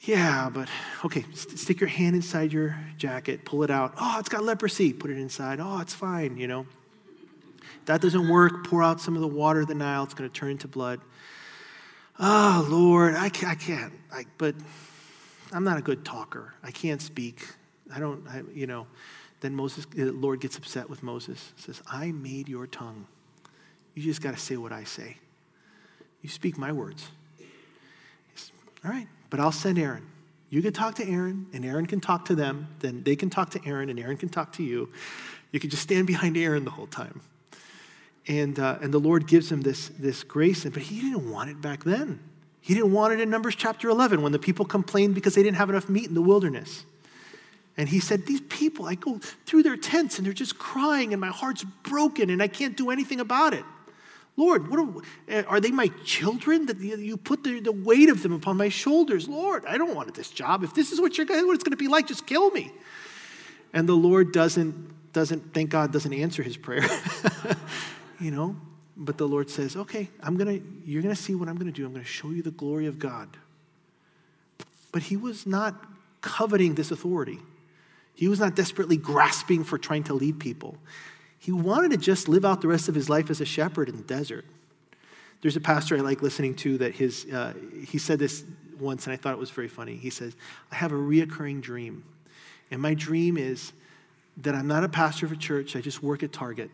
Yeah, 0.00 0.50
but 0.52 0.68
okay, 1.04 1.24
st- 1.32 1.58
stick 1.58 1.80
your 1.80 1.88
hand 1.88 2.16
inside 2.16 2.52
your 2.52 2.78
jacket, 2.98 3.44
pull 3.44 3.62
it 3.62 3.70
out. 3.70 3.94
Oh, 4.00 4.16
it's 4.18 4.28
got 4.28 4.42
leprosy. 4.44 4.92
Put 4.92 5.10
it 5.10 5.18
inside. 5.18 5.60
Oh, 5.60 5.78
it's 5.80 5.94
fine, 5.94 6.36
you 6.36 6.48
know. 6.48 6.66
That 7.86 8.00
doesn't 8.00 8.28
work. 8.28 8.66
Pour 8.66 8.82
out 8.82 9.00
some 9.00 9.14
of 9.14 9.20
the 9.20 9.28
water 9.28 9.60
of 9.60 9.68
the 9.68 9.74
Nile. 9.74 10.02
It's 10.02 10.14
going 10.14 10.28
to 10.28 10.34
turn 10.34 10.50
into 10.50 10.68
blood 10.68 11.00
oh, 12.18 12.66
Lord, 12.68 13.14
I 13.14 13.28
can't, 13.28 13.52
I 13.52 13.54
can't. 13.54 13.92
I, 14.12 14.24
but 14.38 14.54
I'm 15.52 15.64
not 15.64 15.78
a 15.78 15.82
good 15.82 16.04
talker. 16.04 16.54
I 16.62 16.70
can't 16.70 17.00
speak. 17.00 17.46
I 17.94 18.00
don't, 18.00 18.26
I, 18.28 18.42
you 18.54 18.66
know. 18.66 18.86
Then 19.40 19.54
Moses, 19.54 19.86
the 19.86 20.10
Lord 20.12 20.40
gets 20.40 20.56
upset 20.56 20.88
with 20.88 21.02
Moses. 21.02 21.52
Says, 21.56 21.82
I 21.86 22.10
made 22.12 22.48
your 22.48 22.66
tongue. 22.66 23.06
You 23.94 24.02
just 24.02 24.22
got 24.22 24.34
to 24.34 24.40
say 24.40 24.56
what 24.56 24.72
I 24.72 24.84
say. 24.84 25.18
You 26.22 26.28
speak 26.28 26.58
my 26.58 26.72
words. 26.72 27.08
Says, 28.34 28.52
All 28.84 28.90
right, 28.90 29.06
but 29.30 29.40
I'll 29.40 29.52
send 29.52 29.78
Aaron. 29.78 30.06
You 30.48 30.62
can 30.62 30.72
talk 30.72 30.94
to 30.96 31.08
Aaron, 31.08 31.46
and 31.52 31.64
Aaron 31.64 31.86
can 31.86 32.00
talk 32.00 32.24
to 32.26 32.34
them. 32.34 32.68
Then 32.78 33.02
they 33.02 33.16
can 33.16 33.30
talk 33.30 33.50
to 33.50 33.60
Aaron, 33.66 33.90
and 33.90 33.98
Aaron 33.98 34.16
can 34.16 34.28
talk 34.28 34.52
to 34.52 34.62
you. 34.62 34.90
You 35.52 35.60
can 35.60 35.70
just 35.70 35.82
stand 35.82 36.06
behind 36.06 36.36
Aaron 36.36 36.64
the 36.64 36.70
whole 36.70 36.86
time. 36.86 37.20
And, 38.28 38.58
uh, 38.58 38.78
and 38.80 38.92
the 38.92 38.98
Lord 38.98 39.26
gives 39.26 39.50
him 39.50 39.60
this, 39.60 39.88
this 39.88 40.24
grace, 40.24 40.64
but 40.64 40.82
he 40.82 41.00
didn't 41.00 41.30
want 41.30 41.50
it 41.50 41.60
back 41.60 41.84
then. 41.84 42.20
He 42.60 42.74
didn't 42.74 42.92
want 42.92 43.12
it 43.12 43.20
in 43.20 43.30
Numbers 43.30 43.54
chapter 43.54 43.88
11 43.88 44.22
when 44.22 44.32
the 44.32 44.40
people 44.40 44.64
complained 44.64 45.14
because 45.14 45.36
they 45.36 45.42
didn't 45.42 45.58
have 45.58 45.70
enough 45.70 45.88
meat 45.88 46.06
in 46.06 46.14
the 46.14 46.22
wilderness. 46.22 46.84
And 47.76 47.88
he 47.88 48.00
said, 48.00 48.26
These 48.26 48.40
people, 48.42 48.86
I 48.86 48.96
go 48.96 49.20
through 49.44 49.62
their 49.62 49.76
tents 49.76 50.18
and 50.18 50.26
they're 50.26 50.32
just 50.32 50.58
crying, 50.58 51.12
and 51.12 51.20
my 51.20 51.28
heart's 51.28 51.64
broken, 51.84 52.30
and 52.30 52.42
I 52.42 52.48
can't 52.48 52.76
do 52.76 52.90
anything 52.90 53.20
about 53.20 53.54
it. 53.54 53.64
Lord, 54.36 54.68
what 54.68 54.80
are, 54.80 55.46
are 55.46 55.60
they 55.60 55.70
my 55.70 55.88
children 56.04 56.66
that 56.66 56.78
you 56.78 57.16
put 57.16 57.42
the, 57.42 57.60
the 57.60 57.72
weight 57.72 58.10
of 58.10 58.22
them 58.22 58.32
upon 58.32 58.56
my 58.56 58.68
shoulders? 58.68 59.28
Lord, 59.28 59.64
I 59.66 59.78
don't 59.78 59.94
want 59.94 60.12
this 60.14 60.30
job. 60.30 60.62
If 60.62 60.74
this 60.74 60.92
is 60.92 61.00
what, 61.00 61.16
you're, 61.16 61.26
what 61.26 61.54
it's 61.54 61.64
going 61.64 61.70
to 61.70 61.76
be 61.76 61.88
like, 61.88 62.06
just 62.06 62.26
kill 62.26 62.50
me. 62.50 62.72
And 63.72 63.88
the 63.88 63.94
Lord 63.94 64.32
doesn't, 64.32 65.12
doesn't 65.12 65.54
thank 65.54 65.70
God, 65.70 65.92
doesn't 65.92 66.12
answer 66.12 66.42
his 66.42 66.56
prayer. 66.56 66.84
you 68.20 68.30
know, 68.30 68.56
but 68.96 69.18
the 69.18 69.28
Lord 69.28 69.50
says, 69.50 69.76
okay, 69.76 70.08
I'm 70.22 70.36
going 70.36 70.60
to, 70.60 70.66
you're 70.84 71.02
going 71.02 71.14
to 71.14 71.20
see 71.20 71.34
what 71.34 71.48
I'm 71.48 71.56
going 71.56 71.70
to 71.70 71.76
do. 71.76 71.84
I'm 71.84 71.92
going 71.92 72.04
to 72.04 72.10
show 72.10 72.30
you 72.30 72.42
the 72.42 72.50
glory 72.50 72.86
of 72.86 72.98
God. 72.98 73.28
But 74.90 75.02
he 75.02 75.16
was 75.16 75.46
not 75.46 75.74
coveting 76.22 76.74
this 76.74 76.90
authority. 76.90 77.38
He 78.14 78.28
was 78.28 78.40
not 78.40 78.56
desperately 78.56 78.96
grasping 78.96 79.64
for 79.64 79.76
trying 79.76 80.04
to 80.04 80.14
lead 80.14 80.40
people. 80.40 80.78
He 81.38 81.52
wanted 81.52 81.90
to 81.90 81.98
just 81.98 82.28
live 82.28 82.46
out 82.46 82.62
the 82.62 82.68
rest 82.68 82.88
of 82.88 82.94
his 82.94 83.10
life 83.10 83.28
as 83.28 83.42
a 83.42 83.44
shepherd 83.44 83.90
in 83.90 83.96
the 83.96 84.02
desert. 84.02 84.46
There's 85.42 85.56
a 85.56 85.60
pastor 85.60 85.96
I 85.98 86.00
like 86.00 86.22
listening 86.22 86.54
to 86.56 86.78
that 86.78 86.94
his, 86.94 87.26
uh, 87.26 87.52
he 87.86 87.98
said 87.98 88.18
this 88.18 88.44
once, 88.80 89.06
and 89.06 89.12
I 89.12 89.16
thought 89.16 89.34
it 89.34 89.38
was 89.38 89.50
very 89.50 89.68
funny. 89.68 89.96
He 89.96 90.08
says, 90.08 90.34
I 90.72 90.76
have 90.76 90.92
a 90.92 90.96
reoccurring 90.96 91.60
dream. 91.60 92.04
And 92.70 92.80
my 92.80 92.94
dream 92.94 93.36
is 93.36 93.72
that 94.38 94.54
I'm 94.54 94.66
not 94.66 94.82
a 94.84 94.88
pastor 94.88 95.26
of 95.26 95.32
a 95.32 95.36
church, 95.36 95.76
I 95.76 95.82
just 95.82 96.02
work 96.02 96.22
at 96.22 96.32
Target 96.32 96.70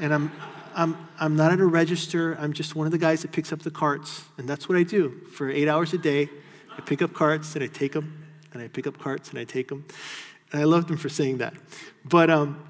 and 0.00 0.14
I'm, 0.14 0.32
I'm, 0.74 1.08
I'm 1.18 1.36
not 1.36 1.52
at 1.52 1.60
a 1.60 1.66
register. 1.66 2.36
I'm 2.40 2.52
just 2.52 2.74
one 2.74 2.86
of 2.86 2.92
the 2.92 2.98
guys 2.98 3.22
that 3.22 3.32
picks 3.32 3.52
up 3.52 3.60
the 3.60 3.70
carts. 3.70 4.24
And 4.38 4.48
that's 4.48 4.68
what 4.68 4.78
I 4.78 4.82
do 4.82 5.20
for 5.32 5.50
eight 5.50 5.68
hours 5.68 5.92
a 5.92 5.98
day. 5.98 6.28
I 6.76 6.80
pick 6.80 7.02
up 7.02 7.12
carts 7.12 7.54
and 7.54 7.64
I 7.64 7.66
take 7.66 7.92
them, 7.92 8.24
and 8.52 8.62
I 8.62 8.68
pick 8.68 8.86
up 8.86 8.98
carts 8.98 9.30
and 9.30 9.38
I 9.38 9.44
take 9.44 9.68
them. 9.68 9.84
And 10.52 10.60
I 10.60 10.64
love 10.64 10.86
them 10.86 10.96
for 10.96 11.08
saying 11.08 11.38
that. 11.38 11.54
But 12.04 12.30
um, 12.30 12.62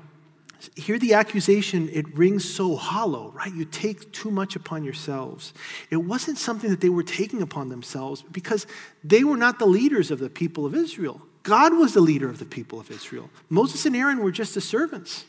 hear 0.74 0.98
the 0.98 1.14
accusation, 1.14 1.88
it 1.92 2.16
rings 2.16 2.48
so 2.48 2.74
hollow, 2.76 3.30
right? 3.30 3.52
You 3.54 3.64
take 3.64 4.12
too 4.12 4.30
much 4.30 4.56
upon 4.56 4.84
yourselves. 4.84 5.52
It 5.90 5.98
wasn't 5.98 6.38
something 6.38 6.70
that 6.70 6.80
they 6.80 6.88
were 6.88 7.02
taking 7.02 7.42
upon 7.42 7.68
themselves 7.68 8.22
because 8.22 8.66
they 9.04 9.22
were 9.22 9.36
not 9.36 9.58
the 9.58 9.66
leaders 9.66 10.10
of 10.10 10.18
the 10.18 10.30
people 10.30 10.66
of 10.66 10.74
Israel. 10.74 11.20
God 11.42 11.76
was 11.76 11.94
the 11.94 12.00
leader 12.00 12.28
of 12.28 12.38
the 12.38 12.44
people 12.44 12.80
of 12.80 12.90
Israel. 12.90 13.30
Moses 13.48 13.86
and 13.86 13.94
Aaron 13.94 14.18
were 14.18 14.32
just 14.32 14.54
the 14.54 14.60
servants. 14.60 15.24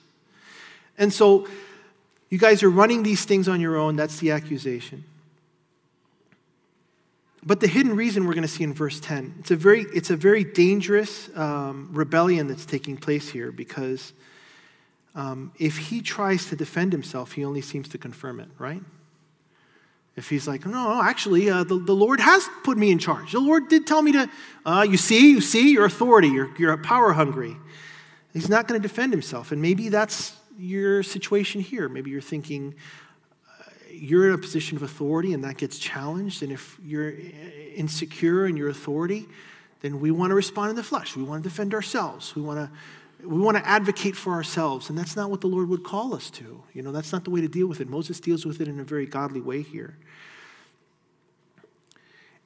And 0.98 1.14
so 1.14 1.48
you 2.30 2.38
guys 2.38 2.64
are 2.64 2.70
running 2.70 3.04
these 3.04 3.26
things 3.26 3.48
on 3.48 3.60
your 3.60 3.76
own. 3.76 3.96
That's 3.96 4.20
the 4.20 4.32
accusation. 4.32 5.04
But 7.44 7.62
the 7.62 7.68
hidden 7.68 7.96
reason 7.96 8.26
we're 8.26 8.34
going 8.34 8.42
to 8.44 8.48
see 8.48 8.64
in 8.64 8.74
verse 8.74 9.00
10, 9.00 9.36
it's 9.40 9.52
a 9.52 9.56
very, 9.56 9.86
it's 9.94 10.10
a 10.10 10.18
very 10.18 10.44
dangerous 10.44 11.36
um, 11.38 11.90
rebellion 11.92 12.48
that's 12.48 12.66
taking 12.66 12.98
place 12.98 13.30
here 13.30 13.52
because 13.52 14.14
um, 15.16 15.52
if 15.58 15.78
he 15.78 16.02
tries 16.02 16.48
to 16.50 16.56
defend 16.56 16.92
himself, 16.92 17.32
he 17.32 17.46
only 17.46 17.62
seems 17.62 17.88
to 17.90 17.98
confirm 17.98 18.40
it, 18.40 18.50
right? 18.58 18.82
If 20.16 20.30
he's 20.30 20.48
like, 20.48 20.66
no, 20.66 21.02
actually, 21.02 21.50
uh, 21.50 21.64
the, 21.64 21.80
the 21.80 21.96
Lord 21.96 22.20
has 22.20 22.48
put 22.64 22.78
me 22.78 22.92
in 22.92 23.00
charge. 23.00 23.32
The 23.32 23.40
Lord 23.40 23.70
did 23.70 23.88
tell 23.88 24.02
me 24.02 24.12
to, 24.12 24.30
uh, 24.66 24.86
you 24.88 24.98
see, 24.98 25.32
you 25.32 25.40
see, 25.40 25.72
you're 25.72 25.86
authority, 25.86 26.28
you're, 26.28 26.50
you're 26.58 26.76
power 26.78 27.14
hungry. 27.14 27.56
He's 28.34 28.50
not 28.50 28.68
going 28.68 28.82
to 28.82 28.86
defend 28.86 29.14
himself. 29.14 29.54
And 29.54 29.62
maybe 29.62 29.88
that's 29.88 30.36
your 30.60 31.04
situation 31.04 31.62
here. 31.62 31.90
Maybe 31.90 32.12
you're 32.12 32.22
thinking 32.22 32.76
uh, 33.48 33.64
you're 33.90 34.28
in 34.28 34.34
a 34.34 34.38
position 34.38 34.78
of 34.78 34.84
authority 34.84 35.34
and 35.34 35.44
that 35.44 35.58
gets 35.58 35.80
challenged. 35.80 36.44
And 36.44 36.52
if 36.52 36.78
you're 36.84 37.14
insecure 37.76 38.46
in 38.46 38.58
your 38.58 38.70
authority, 38.70 39.28
then 39.82 40.00
we 40.00 40.12
want 40.12 40.32
to 40.32 40.36
respond 40.36 40.72
in 40.72 40.76
the 40.76 40.84
flesh. 40.84 41.16
We 41.16 41.24
want 41.24 41.44
to 41.44 41.50
defend 41.50 41.74
ourselves. 41.74 42.36
We 42.36 42.42
want 42.42 42.60
to 42.60 42.72
we 43.22 43.38
want 43.38 43.58
to 43.58 43.68
advocate 43.68 44.16
for 44.16 44.34
ourselves, 44.34 44.90
and 44.90 44.98
that's 44.98 45.16
not 45.18 45.30
what 45.30 45.42
the 45.42 45.48
Lord 45.48 45.68
would 45.68 45.84
call 45.84 46.16
us 46.16 46.30
to. 46.32 46.64
You 46.74 46.82
know, 46.82 46.94
that's 46.94 47.12
not 47.12 47.26
the 47.26 47.30
way 47.30 47.42
to 47.42 47.50
deal 47.50 47.68
with 47.68 47.82
it. 47.82 47.90
Moses 47.90 48.20
deals 48.20 48.46
with 48.46 48.62
it 48.62 48.70
in 48.70 48.80
a 48.80 48.84
very 48.84 49.06
godly 49.06 49.42
way 49.42 49.62
here. 49.62 49.98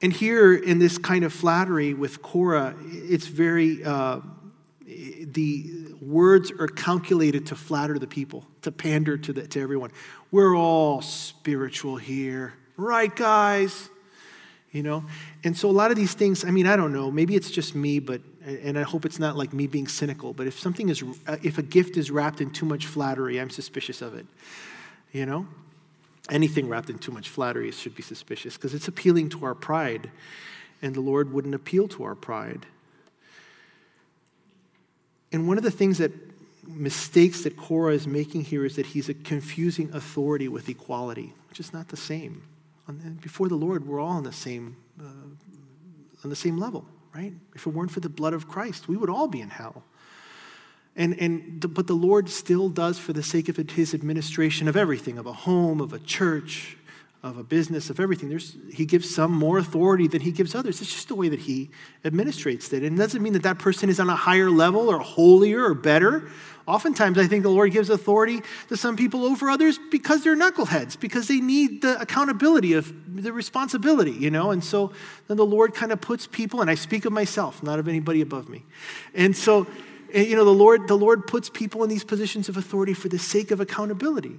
And 0.02 0.12
here, 0.12 0.52
in 0.52 0.80
this 0.80 0.98
kind 0.98 1.24
of 1.24 1.32
flattery 1.32 1.94
with 1.94 2.22
Korah, 2.22 2.74
it's 2.82 3.26
very 3.26 3.84
uh, 3.84 4.20
the 4.86 5.94
words 6.00 6.50
are 6.50 6.68
calculated 6.68 7.46
to 7.46 7.56
flatter 7.56 7.98
the 7.98 8.06
people, 8.06 8.44
to 8.62 8.72
pander 8.72 9.16
to, 9.16 9.32
the, 9.32 9.46
to 9.48 9.60
everyone. 9.60 9.90
We're 10.30 10.56
all 10.56 11.00
spiritual 11.00 11.96
here, 11.96 12.54
right, 12.76 13.14
guys? 13.14 13.88
You 14.72 14.82
know? 14.82 15.04
And 15.44 15.56
so 15.56 15.70
a 15.70 15.72
lot 15.72 15.90
of 15.90 15.96
these 15.96 16.14
things, 16.14 16.44
I 16.44 16.50
mean, 16.50 16.66
I 16.66 16.76
don't 16.76 16.92
know, 16.92 17.10
maybe 17.10 17.34
it's 17.34 17.50
just 17.50 17.74
me, 17.74 17.98
but, 17.98 18.20
and 18.44 18.78
I 18.78 18.82
hope 18.82 19.04
it's 19.04 19.18
not 19.18 19.36
like 19.36 19.52
me 19.52 19.66
being 19.66 19.88
cynical, 19.88 20.32
but 20.32 20.46
if 20.46 20.58
something 20.58 20.88
is, 20.88 21.02
uh, 21.26 21.36
if 21.42 21.58
a 21.58 21.62
gift 21.62 21.96
is 21.96 22.10
wrapped 22.10 22.40
in 22.40 22.50
too 22.50 22.66
much 22.66 22.86
flattery, 22.86 23.40
I'm 23.40 23.50
suspicious 23.50 24.02
of 24.02 24.14
it. 24.14 24.26
You 25.12 25.26
know? 25.26 25.46
anything 26.30 26.68
wrapped 26.68 26.90
in 26.90 26.98
too 26.98 27.12
much 27.12 27.28
flattery 27.28 27.70
should 27.70 27.94
be 27.94 28.02
suspicious 28.02 28.56
because 28.56 28.74
it's 28.74 28.88
appealing 28.88 29.28
to 29.30 29.44
our 29.44 29.54
pride, 29.54 30.10
and 30.82 30.94
the 30.94 31.00
Lord 31.00 31.32
wouldn't 31.32 31.54
appeal 31.54 31.88
to 31.88 32.04
our 32.04 32.14
pride. 32.14 32.66
And 35.34 35.48
one 35.48 35.58
of 35.58 35.64
the 35.64 35.70
things 35.72 35.98
that 35.98 36.12
mistakes 36.64 37.42
that 37.42 37.56
Korah 37.56 37.92
is 37.92 38.06
making 38.06 38.44
here 38.44 38.64
is 38.64 38.76
that 38.76 38.86
he's 38.86 39.10
confusing 39.24 39.92
authority 39.92 40.46
with 40.46 40.68
equality, 40.68 41.32
which 41.48 41.58
is 41.58 41.72
not 41.72 41.88
the 41.88 41.96
same. 41.96 42.44
Before 43.20 43.48
the 43.48 43.56
Lord, 43.56 43.84
we're 43.84 43.98
all 43.98 44.10
on 44.12 44.22
the 44.22 44.32
same, 44.32 44.76
uh, 45.00 45.02
on 46.22 46.30
the 46.30 46.36
same 46.36 46.56
level, 46.56 46.86
right? 47.12 47.32
If 47.52 47.66
it 47.66 47.70
weren't 47.70 47.90
for 47.90 47.98
the 47.98 48.08
blood 48.08 48.32
of 48.32 48.46
Christ, 48.46 48.86
we 48.86 48.96
would 48.96 49.10
all 49.10 49.26
be 49.26 49.40
in 49.40 49.50
hell. 49.50 49.82
And, 50.94 51.18
and 51.18 51.74
but 51.74 51.88
the 51.88 51.94
Lord 51.94 52.28
still 52.28 52.68
does, 52.68 53.00
for 53.00 53.12
the 53.12 53.24
sake 53.24 53.48
of 53.48 53.56
his 53.56 53.92
administration 53.92 54.68
of 54.68 54.76
everything, 54.76 55.18
of 55.18 55.26
a 55.26 55.32
home, 55.32 55.80
of 55.80 55.92
a 55.92 55.98
church, 55.98 56.76
of 57.24 57.38
a 57.38 57.42
business, 57.42 57.88
of 57.88 57.98
everything. 57.98 58.28
There's, 58.28 58.54
he 58.70 58.84
gives 58.84 59.12
some 59.12 59.32
more 59.32 59.56
authority 59.56 60.06
than 60.06 60.20
he 60.20 60.30
gives 60.30 60.54
others. 60.54 60.82
It's 60.82 60.92
just 60.92 61.08
the 61.08 61.14
way 61.14 61.30
that 61.30 61.40
he 61.40 61.70
administrates 62.04 62.70
it. 62.74 62.82
And 62.82 62.98
it 62.98 63.02
doesn't 63.02 63.22
mean 63.22 63.32
that 63.32 63.44
that 63.44 63.58
person 63.58 63.88
is 63.88 63.98
on 63.98 64.10
a 64.10 64.14
higher 64.14 64.50
level 64.50 64.90
or 64.90 64.98
holier 64.98 65.64
or 65.64 65.72
better. 65.72 66.28
Oftentimes, 66.66 67.16
I 67.16 67.26
think 67.26 67.42
the 67.42 67.48
Lord 67.48 67.72
gives 67.72 67.88
authority 67.88 68.42
to 68.68 68.76
some 68.76 68.94
people 68.94 69.24
over 69.24 69.48
others 69.48 69.78
because 69.90 70.22
they're 70.22 70.36
knuckleheads, 70.36 71.00
because 71.00 71.26
they 71.26 71.40
need 71.40 71.80
the 71.80 71.98
accountability 71.98 72.74
of 72.74 72.92
the 73.22 73.32
responsibility, 73.32 74.12
you 74.12 74.30
know? 74.30 74.50
And 74.50 74.62
so 74.62 74.92
then 75.26 75.38
the 75.38 75.46
Lord 75.46 75.74
kind 75.74 75.92
of 75.92 76.02
puts 76.02 76.26
people, 76.26 76.60
and 76.60 76.70
I 76.70 76.74
speak 76.74 77.06
of 77.06 77.12
myself, 77.12 77.62
not 77.62 77.78
of 77.78 77.88
anybody 77.88 78.20
above 78.20 78.50
me. 78.50 78.64
And 79.14 79.34
so, 79.34 79.66
and, 80.12 80.26
you 80.26 80.36
know, 80.36 80.44
the 80.44 80.50
Lord, 80.50 80.88
the 80.88 80.96
Lord 80.96 81.26
puts 81.26 81.48
people 81.48 81.82
in 81.84 81.88
these 81.88 82.04
positions 82.04 82.50
of 82.50 82.58
authority 82.58 82.92
for 82.92 83.08
the 83.08 83.18
sake 83.18 83.50
of 83.50 83.60
accountability. 83.60 84.38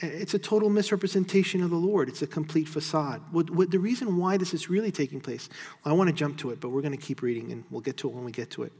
It's 0.00 0.34
a 0.34 0.38
total 0.38 0.70
misrepresentation 0.70 1.62
of 1.62 1.70
the 1.70 1.76
Lord. 1.76 2.08
It's 2.08 2.22
a 2.22 2.26
complete 2.26 2.68
facade. 2.68 3.20
What, 3.32 3.50
what, 3.50 3.70
the 3.70 3.80
reason 3.80 4.16
why 4.16 4.36
this 4.36 4.54
is 4.54 4.70
really 4.70 4.92
taking 4.92 5.20
place, 5.20 5.48
I 5.84 5.92
want 5.92 6.08
to 6.08 6.14
jump 6.14 6.38
to 6.38 6.50
it, 6.50 6.60
but 6.60 6.68
we're 6.68 6.82
going 6.82 6.96
to 6.96 7.04
keep 7.04 7.20
reading 7.20 7.50
and 7.50 7.64
we'll 7.70 7.80
get 7.80 7.96
to 7.98 8.08
it 8.08 8.14
when 8.14 8.24
we 8.24 8.30
get 8.30 8.50
to 8.52 8.62
it. 8.62 8.72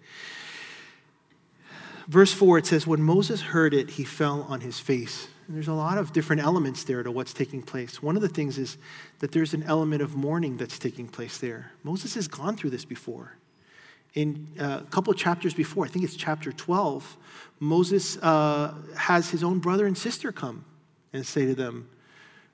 Verse 2.07 2.33
4, 2.33 2.59
it 2.59 2.67
says, 2.67 2.87
When 2.87 3.03
Moses 3.03 3.41
heard 3.43 3.75
it, 3.75 3.91
he 3.91 4.05
fell 4.05 4.47
on 4.49 4.61
his 4.61 4.79
face. 4.79 5.29
And 5.47 5.57
there's 5.57 5.69
a 5.69 5.75
lot 5.75 5.99
of 5.99 6.13
different 6.13 6.43
elements 6.43 6.85
there 6.85 7.03
to 7.03 7.11
what's 7.11 7.33
taking 7.33 7.63
place. 7.63 8.03
One 8.03 8.15
of 8.15 8.23
the 8.23 8.29
things 8.29 8.57
is 8.57 8.79
that 9.19 9.33
there's 9.33 9.55
an 9.55 9.65
element 9.65 10.03
of 10.03 10.15
mourning 10.15 10.57
that's 10.57 10.79
taking 10.79 11.09
place 11.09 11.39
there. 11.39 11.73
Moses 11.83 12.15
has 12.15 12.29
gone 12.29 12.57
through 12.57 12.71
this 12.71 12.85
before 12.85 13.39
in 14.15 14.49
uh, 14.59 14.81
a 14.83 14.91
couple 14.91 15.13
of 15.13 15.19
chapters 15.19 15.55
before, 15.55 15.85
I 15.85 15.89
think 15.89 16.05
it's 16.05 16.17
chapter 16.17 16.51
12, 16.51 17.17
Moses 17.61 18.17
uh, 18.19 18.75
has 18.97 19.31
his 19.31 19.45
own 19.45 19.59
brother 19.59 19.87
and 19.87 19.97
sister 19.97 20.33
come 20.33 20.65
and 21.13 21.27
say 21.27 21.47
to 21.47 21.55
them, 21.55 21.89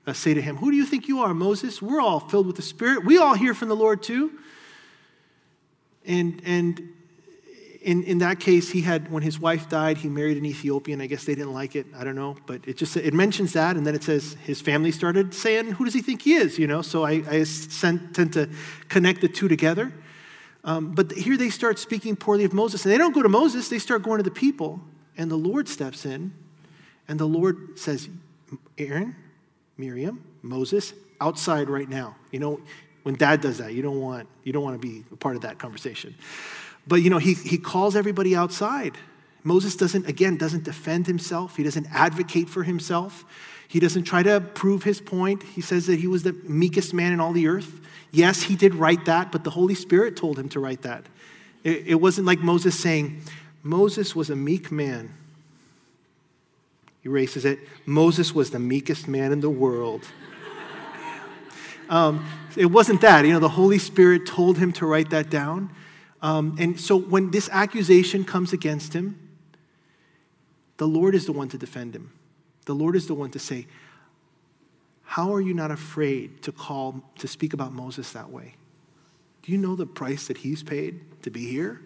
uh, 0.07 0.13
say 0.13 0.33
to 0.33 0.41
him, 0.41 0.57
Who 0.57 0.71
do 0.71 0.77
you 0.77 0.85
think 0.85 1.07
you 1.07 1.19
are, 1.19 1.33
Moses? 1.33 1.81
We're 1.81 2.01
all 2.01 2.19
filled 2.19 2.47
with 2.47 2.55
the 2.55 2.61
Spirit. 2.61 3.05
We 3.05 3.17
all 3.17 3.33
hear 3.33 3.53
from 3.53 3.69
the 3.69 3.75
Lord 3.75 4.03
too. 4.03 4.31
And, 6.05 6.41
and 6.45 6.89
in, 7.81 8.03
in 8.03 8.17
that 8.19 8.39
case, 8.39 8.71
he 8.71 8.81
had, 8.81 9.11
when 9.11 9.23
his 9.23 9.39
wife 9.39 9.69
died, 9.69 9.97
he 9.97 10.09
married 10.09 10.37
an 10.37 10.45
Ethiopian. 10.45 11.01
I 11.01 11.07
guess 11.07 11.23
they 11.23 11.35
didn't 11.35 11.53
like 11.53 11.75
it. 11.75 11.87
I 11.95 12.03
don't 12.03 12.15
know. 12.15 12.35
But 12.45 12.67
it 12.67 12.77
just, 12.77 12.97
it 12.97 13.13
mentions 13.13 13.53
that. 13.53 13.77
And 13.77 13.85
then 13.85 13.95
it 13.95 14.03
says 14.03 14.35
his 14.43 14.61
family 14.61 14.91
started 14.91 15.33
saying, 15.33 15.71
Who 15.71 15.85
does 15.85 15.93
he 15.93 16.01
think 16.01 16.21
he 16.21 16.33
is? 16.35 16.59
You 16.59 16.67
know, 16.67 16.81
so 16.81 17.03
I, 17.03 17.23
I 17.29 17.43
sent, 17.43 18.15
tend 18.15 18.33
to 18.33 18.49
connect 18.89 19.21
the 19.21 19.27
two 19.27 19.47
together. 19.47 19.91
Um, 20.63 20.93
but 20.93 21.11
here 21.11 21.37
they 21.37 21.49
start 21.49 21.77
speaking 21.77 22.15
poorly 22.15 22.43
of 22.43 22.53
Moses. 22.53 22.83
And 22.85 22.91
they 22.91 22.97
don't 22.97 23.13
go 23.13 23.21
to 23.21 23.29
Moses, 23.29 23.69
they 23.69 23.79
start 23.79 24.03
going 24.03 24.17
to 24.17 24.23
the 24.23 24.31
people. 24.31 24.81
And 25.17 25.31
the 25.31 25.37
Lord 25.37 25.69
steps 25.69 26.05
in, 26.05 26.33
and 27.07 27.19
the 27.19 27.25
Lord 27.25 27.79
says, 27.79 28.09
Aaron, 28.77 29.15
Miriam, 29.77 30.23
Moses, 30.41 30.93
outside 31.21 31.69
right 31.69 31.89
now. 31.89 32.15
You 32.31 32.39
know, 32.39 32.59
when 33.03 33.15
dad 33.15 33.41
does 33.41 33.59
that, 33.59 33.73
you 33.73 33.81
don't 33.81 33.99
want, 33.99 34.27
you 34.43 34.53
don't 34.53 34.63
want 34.63 34.81
to 34.81 34.87
be 34.87 35.03
a 35.11 35.15
part 35.15 35.35
of 35.35 35.41
that 35.43 35.57
conversation. 35.59 36.15
But 36.87 36.97
you 36.97 37.09
know, 37.09 37.17
he, 37.17 37.33
he 37.33 37.57
calls 37.57 37.95
everybody 37.95 38.35
outside. 38.35 38.97
Moses 39.43 39.75
doesn't, 39.75 40.07
again, 40.07 40.37
doesn't 40.37 40.63
defend 40.63 41.05
himself. 41.05 41.55
He 41.55 41.63
doesn't 41.63 41.87
advocate 41.91 42.49
for 42.49 42.63
himself. 42.63 43.23
He 43.67 43.79
doesn't 43.79 44.03
try 44.03 44.23
to 44.23 44.41
prove 44.41 44.83
his 44.83 45.01
point. 45.01 45.43
He 45.43 45.61
says 45.61 45.85
that 45.87 45.99
he 45.99 46.07
was 46.07 46.23
the 46.23 46.33
meekest 46.33 46.93
man 46.93 47.13
in 47.13 47.19
all 47.19 47.31
the 47.31 47.47
earth. 47.47 47.79
Yes, 48.11 48.43
he 48.43 48.55
did 48.55 48.73
write 48.73 49.05
that, 49.05 49.31
but 49.31 49.43
the 49.43 49.49
Holy 49.49 49.75
Spirit 49.75 50.15
told 50.15 50.39
him 50.39 50.49
to 50.49 50.59
write 50.59 50.83
that. 50.83 51.05
It, 51.63 51.87
it 51.87 51.95
wasn't 51.95 52.27
like 52.27 52.39
Moses 52.39 52.79
saying, 52.79 53.21
Moses 53.61 54.15
was 54.15 54.29
a 54.29 54.35
meek 54.35 54.71
man. 54.71 55.13
Erases 57.05 57.45
it. 57.45 57.59
Moses 57.85 58.33
was 58.33 58.49
the 58.49 58.59
meekest 58.59 59.07
man 59.07 59.31
in 59.31 59.39
the 59.39 59.49
world. 59.49 60.03
um, 61.89 62.25
it 62.57 62.65
wasn't 62.65 63.01
that. 63.01 63.25
You 63.25 63.33
know, 63.33 63.39
the 63.39 63.49
Holy 63.49 63.77
Spirit 63.77 64.25
told 64.25 64.57
him 64.57 64.73
to 64.73 64.85
write 64.85 65.11
that 65.11 65.29
down. 65.29 65.69
Um, 66.21 66.55
and 66.59 66.79
so 66.79 66.97
when 66.97 67.29
this 67.29 67.47
accusation 67.51 68.25
comes 68.25 68.51
against 68.53 68.93
him, 68.93 69.19
the 70.77 70.87
Lord 70.87 71.13
is 71.13 71.25
the 71.25 71.31
one 71.31 71.47
to 71.49 71.57
defend 71.57 71.95
him. 71.95 72.11
The 72.65 72.73
Lord 72.73 72.95
is 72.95 73.05
the 73.07 73.13
one 73.13 73.29
to 73.31 73.39
say, 73.39 73.67
how 75.03 75.31
are 75.33 75.41
you 75.41 75.53
not 75.53 75.69
afraid 75.69 76.41
to 76.41 76.51
call, 76.51 77.03
to 77.19 77.27
speak 77.27 77.53
about 77.53 77.71
Moses 77.71 78.11
that 78.11 78.31
way? 78.31 78.55
Do 79.43 79.51
you 79.51 79.57
know 79.59 79.75
the 79.75 79.85
price 79.85 80.27
that 80.27 80.37
he's 80.37 80.63
paid 80.63 81.21
to 81.21 81.29
be 81.29 81.45
here? 81.45 81.81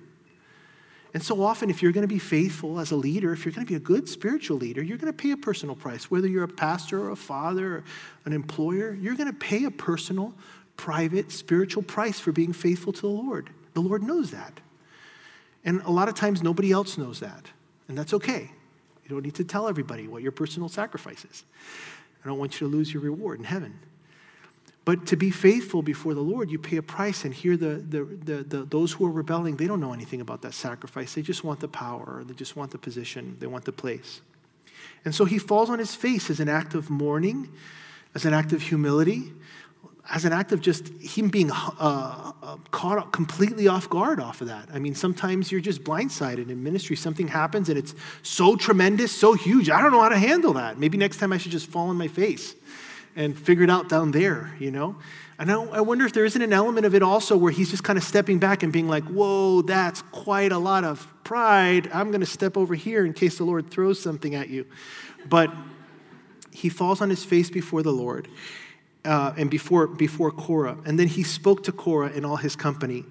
And 1.14 1.24
so 1.24 1.42
often, 1.42 1.70
if 1.70 1.82
you're 1.82 1.92
going 1.92 2.08
to 2.08 2.14
be 2.14 2.20
faithful 2.20 2.80
as 2.80 2.92
a 2.92 2.96
leader, 2.96 3.34
if 3.34 3.44
you're 3.44 3.52
going 3.52 3.66
to 3.66 3.70
be 3.70 3.76
a 3.76 3.80
good 3.80 4.08
spiritual 4.08 4.58
leader, 4.58 4.84
you're 4.84 4.98
going 4.98 5.12
to 5.12 5.18
pay 5.18 5.32
a 5.32 5.38
personal 5.38 5.76
price. 5.76 6.12
Whether 6.12 6.28
you're 6.28 6.44
a 6.44 6.48
pastor 6.48 7.02
or 7.02 7.10
a 7.12 7.16
father 7.16 7.78
or 7.78 7.84
an 8.26 8.34
employer, 8.34 8.94
you're 8.94 9.16
going 9.16 9.32
to 9.32 9.38
pay 9.38 9.66
a 9.66 9.72
personal, 9.72 10.36
private, 10.78 11.32
spiritual 11.32 11.82
price 11.82 12.20
for 12.20 12.32
being 12.32 12.54
faithful 12.54 12.94
to 12.94 13.02
the 13.02 13.08
Lord. 13.08 13.50
The 13.74 13.82
Lord 13.82 14.04
knows 14.04 14.32
that. 14.32 14.60
And 15.66 15.82
a 15.82 15.92
lot 15.92 16.10
of 16.10 16.16
times, 16.16 16.44
nobody 16.44 16.72
else 16.72 16.98
knows 16.98 17.20
that. 17.22 17.46
And 17.88 17.98
that's 17.98 18.14
okay. 18.14 18.52
You 19.04 19.10
don't 19.10 19.24
need 19.24 19.36
to 19.36 19.44
tell 19.44 19.68
everybody 19.68 20.08
what 20.08 20.22
your 20.22 20.32
personal 20.32 20.70
sacrifice 20.70 21.26
is. 21.26 21.44
I 22.24 22.28
don't 22.28 22.38
want 22.38 22.62
you 22.62 22.70
to 22.70 22.76
lose 22.76 22.94
your 22.94 23.02
reward 23.02 23.40
in 23.40 23.46
heaven. 23.46 23.80
But 24.90 25.06
to 25.06 25.16
be 25.16 25.30
faithful 25.30 25.84
before 25.84 26.16
the 26.16 26.22
Lord, 26.22 26.50
you 26.50 26.58
pay 26.58 26.78
a 26.78 26.82
price. 26.82 27.24
And 27.24 27.32
here, 27.32 27.56
the, 27.56 27.76
the, 27.76 28.06
the, 28.06 28.44
the, 28.44 28.66
those 28.66 28.92
who 28.92 29.06
are 29.06 29.12
rebelling, 29.12 29.56
they 29.56 29.68
don't 29.68 29.80
know 29.80 29.94
anything 29.94 30.20
about 30.20 30.42
that 30.42 30.56
sacrifice. 30.56 31.14
They 31.14 31.22
just 31.22 31.44
want 31.44 31.60
the 31.60 31.68
power, 31.68 32.24
they 32.26 32.34
just 32.34 32.56
want 32.56 32.72
the 32.72 32.80
position, 32.80 33.38
they 33.40 33.46
want 33.46 33.66
the 33.66 33.72
place. 33.72 34.22
And 35.06 35.14
so 35.14 35.26
he 35.26 35.38
falls 35.38 35.70
on 35.70 35.78
his 35.78 35.94
face 35.94 36.32
as 36.32 36.40
an 36.40 36.50
act 36.50 36.74
of 36.74 36.90
mourning, 36.90 37.52
as 38.16 38.26
an 38.26 38.34
act 38.34 38.52
of 38.52 38.64
humility, 38.64 39.32
as 40.10 40.26
an 40.26 40.34
act 40.34 40.54
of 40.54 40.60
just 40.60 40.88
him 41.00 41.30
being 41.30 41.52
uh, 41.52 42.32
uh, 42.42 42.58
caught 42.72 43.14
completely 43.14 43.68
off 43.68 43.88
guard 43.92 44.20
off 44.20 44.42
of 44.42 44.48
that. 44.48 44.70
I 44.74 44.80
mean, 44.80 44.96
sometimes 44.96 45.52
you're 45.52 45.62
just 45.62 45.84
blindsided 45.84 46.50
in 46.50 46.64
ministry. 46.64 46.96
Something 46.96 47.28
happens 47.28 47.70
and 47.70 47.78
it's 47.78 47.94
so 48.24 48.56
tremendous, 48.56 49.12
so 49.12 49.34
huge. 49.34 49.70
I 49.70 49.84
don't 49.84 49.92
know 49.92 50.02
how 50.02 50.10
to 50.10 50.18
handle 50.18 50.54
that. 50.54 50.80
Maybe 50.80 50.98
next 50.98 51.18
time 51.18 51.32
I 51.32 51.38
should 51.38 51.52
just 51.52 51.68
fall 51.68 51.90
on 51.90 51.96
my 51.96 52.08
face 52.08 52.56
and 53.16 53.38
figure 53.38 53.64
it 53.64 53.70
out 53.70 53.90
down 53.90 54.12
there, 54.12 54.54
you 54.60 54.72
know? 54.72 54.96
And 55.38 55.52
I, 55.52 55.62
I 55.62 55.82
wonder 55.82 56.06
if 56.06 56.14
there 56.14 56.26
isn't 56.26 56.42
an 56.42 56.54
element 56.54 56.86
of 56.86 56.94
it 56.94 57.02
also 57.02 57.38
where 57.38 57.52
he's 57.52 57.70
just 57.70 57.84
kind 57.84 57.98
of 57.98 58.04
stepping 58.04 58.40
back 58.40 58.62
and 58.62 58.74
being 58.74 58.88
like, 58.88 59.06
whoa, 59.06 59.62
that's 59.62 60.02
quite 60.12 60.52
a 60.52 60.58
lot 60.58 60.84
of 60.84 61.08
pride. 61.24 61.90
I'm 61.94 62.10
going 62.10 62.20
to 62.20 62.26
step 62.26 62.58
over 62.58 62.76
here 62.76 63.06
in 63.06 63.14
case 63.14 63.38
the 63.38 63.46
Lord 63.46 63.70
throws 63.70 64.02
something 64.02 64.36
at 64.36 64.50
you. 64.50 64.66
But 65.28 65.52
he 66.52 66.70
falls 66.70 67.02
on 67.02 67.10
his 67.10 67.24
face 67.24 67.50
before 67.50 67.84
the 67.84 67.92
Lord 67.92 68.28
uh, 69.06 69.34
and 69.38 69.50
before, 69.50 69.88
before 69.88 70.32
Korah. 70.32 70.78
And 70.86 71.00
then 71.00 71.08
he 71.08 71.24
spoke 71.24 71.64
to 71.64 71.72
Korah 71.72 72.12
and 72.14 72.26
all 72.26 72.38
his 72.38 72.56
company. 72.56 73.06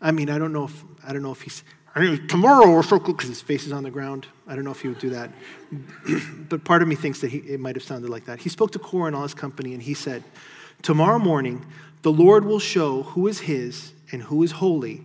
I 0.00 0.10
mean, 0.10 0.30
I 0.30 0.38
don't 0.38 0.52
know 0.52 0.64
if, 0.64 0.84
I 1.06 1.12
don't 1.12 1.22
know 1.22 1.32
if 1.32 1.42
he's, 1.42 1.64
I 1.94 2.00
mean, 2.00 2.26
tomorrow 2.26 2.66
or 2.66 2.82
so 2.82 2.98
because 2.98 3.28
his 3.28 3.40
face 3.40 3.66
is 3.66 3.72
on 3.72 3.84
the 3.84 3.90
ground. 3.90 4.26
I 4.48 4.56
don't 4.56 4.64
know 4.64 4.72
if 4.72 4.80
he 4.80 4.88
would 4.88 4.98
do 4.98 5.10
that. 5.10 5.30
but 6.48 6.64
part 6.64 6.82
of 6.82 6.88
me 6.88 6.96
thinks 6.96 7.20
that 7.20 7.30
he, 7.30 7.38
it 7.38 7.60
might 7.60 7.76
have 7.76 7.84
sounded 7.84 8.10
like 8.10 8.24
that. 8.24 8.40
He 8.40 8.48
spoke 8.48 8.72
to 8.72 8.78
Korah 8.80 9.06
and 9.06 9.16
all 9.16 9.22
his 9.22 9.34
company, 9.34 9.74
and 9.74 9.82
he 9.82 9.94
said, 9.94 10.24
Tomorrow 10.82 11.20
morning, 11.20 11.64
the 12.02 12.12
Lord 12.12 12.44
will 12.44 12.58
show 12.58 13.02
who 13.02 13.28
is 13.28 13.40
his 13.40 13.92
and 14.10 14.22
who 14.22 14.42
is 14.42 14.52
holy, 14.52 15.02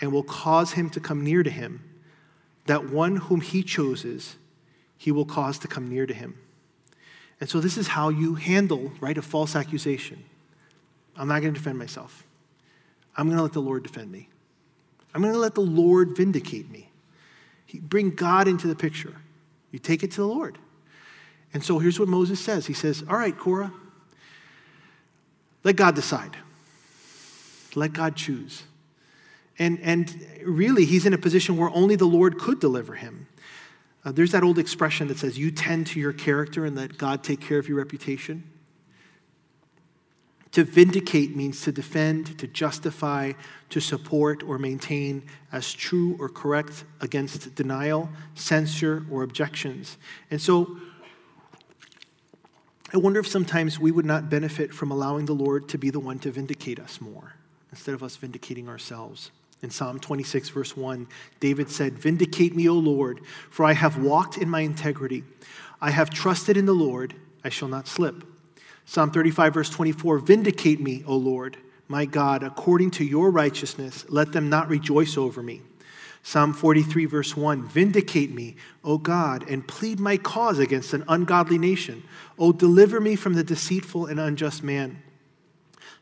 and 0.00 0.10
will 0.10 0.22
cause 0.22 0.72
him 0.72 0.88
to 0.90 1.00
come 1.00 1.22
near 1.22 1.42
to 1.42 1.50
him. 1.50 1.84
That 2.66 2.88
one 2.88 3.16
whom 3.16 3.40
he 3.40 3.62
chooses, 3.62 4.36
he 4.96 5.12
will 5.12 5.26
cause 5.26 5.58
to 5.60 5.68
come 5.68 5.88
near 5.88 6.06
to 6.06 6.14
him. 6.14 6.38
And 7.40 7.50
so 7.50 7.60
this 7.60 7.76
is 7.76 7.88
how 7.88 8.08
you 8.08 8.36
handle, 8.36 8.92
right, 9.00 9.18
a 9.18 9.22
false 9.22 9.54
accusation. 9.54 10.24
I'm 11.16 11.28
not 11.28 11.42
going 11.42 11.52
to 11.52 11.58
defend 11.58 11.78
myself. 11.78 12.24
I'm 13.16 13.26
going 13.26 13.36
to 13.36 13.42
let 13.42 13.52
the 13.52 13.60
Lord 13.60 13.82
defend 13.82 14.10
me. 14.10 14.28
I'm 15.14 15.20
going 15.20 15.34
to 15.34 15.38
let 15.38 15.54
the 15.54 15.60
Lord 15.60 16.16
vindicate 16.16 16.70
me. 16.70 16.90
He, 17.66 17.78
bring 17.78 18.10
God 18.10 18.48
into 18.48 18.66
the 18.66 18.74
picture. 18.74 19.14
You 19.70 19.78
take 19.78 20.02
it 20.02 20.10
to 20.12 20.18
the 20.18 20.26
Lord. 20.26 20.58
And 21.54 21.62
so 21.62 21.78
here's 21.78 22.00
what 22.00 22.08
Moses 22.08 22.40
says 22.40 22.66
He 22.66 22.74
says, 22.74 23.04
All 23.08 23.16
right, 23.16 23.36
Korah, 23.36 23.72
let 25.64 25.76
God 25.76 25.94
decide. 25.94 26.36
Let 27.74 27.92
God 27.92 28.16
choose. 28.16 28.64
And, 29.58 29.78
and 29.80 30.26
really, 30.44 30.84
he's 30.84 31.06
in 31.06 31.12
a 31.12 31.18
position 31.18 31.56
where 31.56 31.70
only 31.70 31.96
the 31.96 32.06
Lord 32.06 32.38
could 32.38 32.58
deliver 32.58 32.94
him. 32.94 33.26
Uh, 34.04 34.12
there's 34.12 34.32
that 34.32 34.42
old 34.42 34.58
expression 34.58 35.08
that 35.08 35.18
says, 35.18 35.38
You 35.38 35.50
tend 35.50 35.86
to 35.88 36.00
your 36.00 36.12
character 36.12 36.64
and 36.64 36.76
let 36.76 36.98
God 36.98 37.22
take 37.22 37.40
care 37.40 37.58
of 37.58 37.68
your 37.68 37.78
reputation. 37.78 38.44
To 40.52 40.64
vindicate 40.64 41.34
means 41.34 41.62
to 41.62 41.72
defend, 41.72 42.38
to 42.38 42.46
justify, 42.46 43.32
to 43.70 43.80
support, 43.80 44.42
or 44.42 44.58
maintain 44.58 45.22
as 45.50 45.72
true 45.72 46.16
or 46.20 46.28
correct 46.28 46.84
against 47.00 47.54
denial, 47.54 48.10
censure, 48.34 49.06
or 49.10 49.22
objections. 49.22 49.96
And 50.30 50.40
so, 50.40 50.76
I 52.92 52.98
wonder 52.98 53.18
if 53.18 53.26
sometimes 53.26 53.78
we 53.78 53.90
would 53.90 54.04
not 54.04 54.28
benefit 54.28 54.74
from 54.74 54.90
allowing 54.90 55.24
the 55.24 55.32
Lord 55.32 55.70
to 55.70 55.78
be 55.78 55.88
the 55.88 56.00
one 56.00 56.18
to 56.20 56.30
vindicate 56.30 56.78
us 56.78 57.00
more 57.00 57.34
instead 57.70 57.94
of 57.94 58.02
us 58.02 58.16
vindicating 58.16 58.68
ourselves. 58.68 59.30
In 59.62 59.70
Psalm 59.70 59.98
26, 59.98 60.50
verse 60.50 60.76
1, 60.76 61.06
David 61.40 61.70
said, 61.70 61.98
Vindicate 61.98 62.54
me, 62.54 62.68
O 62.68 62.74
Lord, 62.74 63.20
for 63.48 63.64
I 63.64 63.72
have 63.72 63.96
walked 63.96 64.36
in 64.36 64.50
my 64.50 64.60
integrity. 64.60 65.24
I 65.80 65.90
have 65.90 66.10
trusted 66.10 66.58
in 66.58 66.66
the 66.66 66.74
Lord, 66.74 67.14
I 67.42 67.48
shall 67.48 67.68
not 67.68 67.88
slip. 67.88 68.24
Psalm 68.84 69.10
35, 69.10 69.54
verse 69.54 69.70
24, 69.70 70.18
Vindicate 70.18 70.80
me, 70.80 71.02
O 71.06 71.16
Lord, 71.16 71.56
my 71.88 72.04
God, 72.04 72.42
according 72.42 72.90
to 72.92 73.04
your 73.04 73.30
righteousness. 73.30 74.04
Let 74.08 74.32
them 74.32 74.48
not 74.48 74.68
rejoice 74.68 75.16
over 75.16 75.42
me. 75.42 75.62
Psalm 76.22 76.52
43, 76.52 77.06
verse 77.06 77.36
1 77.36 77.66
Vindicate 77.68 78.32
me, 78.32 78.56
O 78.84 78.98
God, 78.98 79.48
and 79.48 79.66
plead 79.66 79.98
my 79.98 80.16
cause 80.16 80.58
against 80.58 80.92
an 80.92 81.04
ungodly 81.08 81.58
nation. 81.58 82.02
O 82.38 82.52
deliver 82.52 83.00
me 83.00 83.16
from 83.16 83.34
the 83.34 83.44
deceitful 83.44 84.06
and 84.06 84.20
unjust 84.20 84.62
man. 84.62 85.02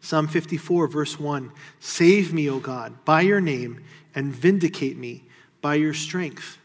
Psalm 0.01 0.29
54, 0.29 0.89
verse 0.89 1.19
1 1.19 1.53
Save 1.79 2.33
me, 2.33 2.49
O 2.51 2.59
God, 2.59 3.05
by 3.05 3.23
your 3.23 3.41
name, 3.41 3.83
and 4.15 4.35
vindicate 4.35 4.97
me 4.97 5.25
by 5.61 5.75
your 5.75 5.95
strength. 5.95 6.59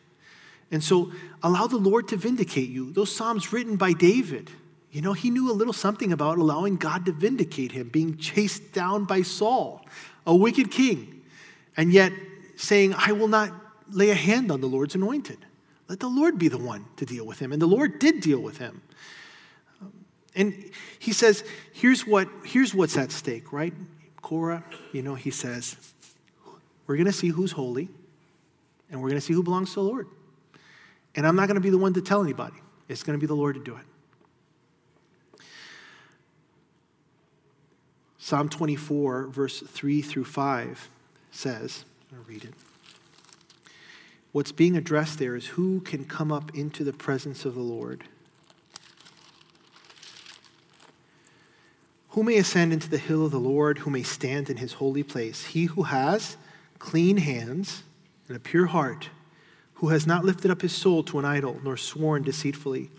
And 0.72 0.84
so 0.84 1.12
allow 1.44 1.68
the 1.68 1.78
Lord 1.78 2.08
to 2.10 2.18
vindicate 2.18 2.70
you. 2.70 2.92
Those 2.92 3.16
Psalms 3.16 3.54
written 3.54 3.76
by 3.78 3.94
David, 3.94 4.50
you 4.96 5.02
know, 5.02 5.12
he 5.12 5.30
knew 5.30 5.52
a 5.52 5.54
little 5.54 5.74
something 5.74 6.14
about 6.14 6.38
allowing 6.38 6.78
God 6.78 7.06
to 7.08 7.12
vindicate 7.12 7.74
him, 7.74 7.90
being 7.90 8.16
chased 8.16 8.72
down 8.72 9.04
by 9.04 9.24
Saul, 9.24 9.86
a 10.26 10.34
wicked 10.34 10.72
king, 10.72 11.22
and 11.76 11.92
yet 11.92 12.14
saying, 12.56 12.96
I 12.98 13.12
will 13.12 13.28
not 13.28 13.52
lay 13.92 14.12
a 14.12 14.16
hand 14.16 14.54
on 14.54 14.62
the 14.62 14.68
Lord's 14.68 14.96
anointed. 14.96 15.40
Let 15.90 16.00
the 16.00 16.08
Lord 16.08 16.40
be 16.40 16.48
the 16.48 16.58
one 16.58 16.86
to 16.96 17.06
deal 17.06 17.26
with 17.26 17.40
him. 17.40 17.52
And 17.52 17.62
the 17.62 17.66
Lord 17.66 18.00
did 18.00 18.22
deal 18.22 18.40
with 18.40 18.58
him. 18.58 18.84
And 20.34 20.72
he 20.98 21.12
says, 21.12 21.44
here's, 21.74 22.08
what, 22.08 22.30
here's 22.46 22.74
what's 22.74 22.96
at 22.96 23.12
stake, 23.12 23.52
right? 23.52 23.74
Korah, 24.22 24.64
you 24.94 25.02
know, 25.02 25.16
he 25.16 25.30
says, 25.30 25.76
we're 26.88 26.96
going 26.96 27.06
to 27.06 27.12
see 27.12 27.28
who's 27.28 27.52
holy, 27.52 27.90
and 28.90 29.02
we're 29.02 29.10
going 29.10 29.20
to 29.20 29.26
see 29.26 29.34
who 29.34 29.44
belongs 29.44 29.72
to 29.72 29.76
the 29.76 29.82
Lord. 29.82 30.08
And 31.16 31.28
I'm 31.28 31.36
not 31.36 31.50
going 31.50 31.56
to 31.56 31.62
be 31.62 31.70
the 31.70 31.78
one 31.78 31.94
to 31.96 32.02
tell 32.02 32.24
anybody, 32.24 32.56
it's 32.88 33.04
going 33.04 33.20
to 33.20 33.22
be 33.22 33.28
the 33.28 33.36
Lord 33.36 33.56
to 33.56 33.62
do 33.62 33.76
it. 33.76 33.84
Psalm 38.26 38.50
24, 38.50 39.28
verse 39.28 39.60
3 39.60 40.02
through 40.02 40.26
5 40.26 40.90
says, 41.30 41.86
I'll 42.12 42.24
read 42.24 42.44
it. 42.44 42.56
What's 44.32 44.52
being 44.52 44.76
addressed 44.76 45.20
there 45.20 45.36
is 45.36 45.46
who 45.46 45.82
can 45.82 46.06
come 46.06 46.32
up 46.32 46.52
into 46.56 46.84
the 46.84 46.92
presence 46.92 47.46
of 47.46 47.54
the 47.54 47.62
Lord. 47.62 48.06
Who 52.10 52.24
may 52.24 52.38
ascend 52.38 52.74
into 52.74 52.90
the 52.90 52.98
hill 52.98 53.24
of 53.28 53.32
the 53.32 53.38
Lord? 53.38 53.78
Who 53.78 53.92
may 53.92 54.02
stand 54.02 54.50
in 54.50 54.58
his 54.58 54.74
holy 54.74 55.04
place? 55.04 55.46
He 55.46 55.66
who 55.66 55.84
has 55.84 56.36
clean 56.80 57.18
hands 57.18 57.84
and 58.28 58.36
a 58.36 58.40
pure 58.40 58.66
heart, 58.66 59.10
who 59.76 59.90
has 59.90 60.08
not 60.08 60.26
lifted 60.26 60.50
up 60.50 60.64
his 60.64 60.74
soul 60.74 61.04
to 61.04 61.20
an 61.20 61.26
idol, 61.26 61.62
nor 61.64 61.78
sworn 61.78 62.24
deceitfully. 62.24 62.90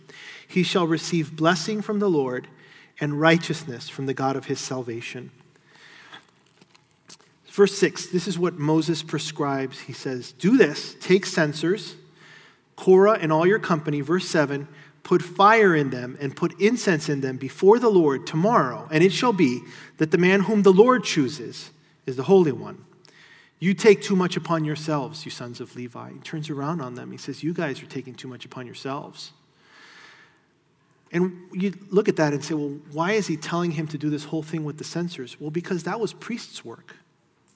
He 0.46 0.62
shall 0.62 0.86
receive 0.86 1.34
blessing 1.34 1.82
from 1.82 1.98
the 1.98 2.08
Lord 2.08 2.46
and 3.00 3.20
righteousness 3.20 3.88
from 3.88 4.06
the 4.06 4.14
God 4.14 4.36
of 4.36 4.46
his 4.46 4.60
salvation. 4.60 5.30
Verse 7.46 7.76
6, 7.78 8.08
this 8.08 8.28
is 8.28 8.38
what 8.38 8.58
Moses 8.58 9.02
prescribes. 9.02 9.80
He 9.80 9.92
says, 9.92 10.32
Do 10.32 10.56
this, 10.58 10.94
take 11.00 11.24
censers, 11.24 11.96
Korah 12.76 13.18
and 13.20 13.32
all 13.32 13.46
your 13.46 13.58
company. 13.58 14.02
Verse 14.02 14.28
7, 14.28 14.68
put 15.02 15.22
fire 15.22 15.74
in 15.74 15.90
them 15.90 16.18
and 16.20 16.36
put 16.36 16.60
incense 16.60 17.08
in 17.08 17.22
them 17.22 17.38
before 17.38 17.78
the 17.78 17.88
Lord 17.88 18.26
tomorrow, 18.26 18.86
and 18.90 19.02
it 19.02 19.12
shall 19.12 19.32
be 19.32 19.62
that 19.96 20.10
the 20.10 20.18
man 20.18 20.40
whom 20.40 20.62
the 20.62 20.72
Lord 20.72 21.04
chooses 21.04 21.70
is 22.04 22.16
the 22.16 22.24
Holy 22.24 22.52
One. 22.52 22.84
You 23.58 23.72
take 23.72 24.02
too 24.02 24.16
much 24.16 24.36
upon 24.36 24.64
yourselves, 24.64 25.24
you 25.24 25.30
sons 25.30 25.60
of 25.60 25.74
Levi. 25.74 26.12
He 26.12 26.18
turns 26.18 26.50
around 26.50 26.82
on 26.82 26.94
them. 26.94 27.10
He 27.10 27.16
says, 27.16 27.42
You 27.42 27.54
guys 27.54 27.82
are 27.82 27.86
taking 27.86 28.14
too 28.14 28.28
much 28.28 28.44
upon 28.44 28.66
yourselves. 28.66 29.32
And 31.16 31.48
you 31.50 31.72
look 31.88 32.10
at 32.10 32.16
that 32.16 32.34
and 32.34 32.44
say, 32.44 32.52
Well, 32.52 32.76
why 32.92 33.12
is 33.12 33.26
he 33.26 33.38
telling 33.38 33.70
him 33.70 33.88
to 33.88 33.96
do 33.96 34.10
this 34.10 34.24
whole 34.24 34.42
thing 34.42 34.64
with 34.64 34.76
the 34.76 34.84
censers? 34.84 35.40
Well, 35.40 35.50
because 35.50 35.84
that 35.84 35.98
was 35.98 36.12
priests' 36.12 36.62
work. 36.62 36.94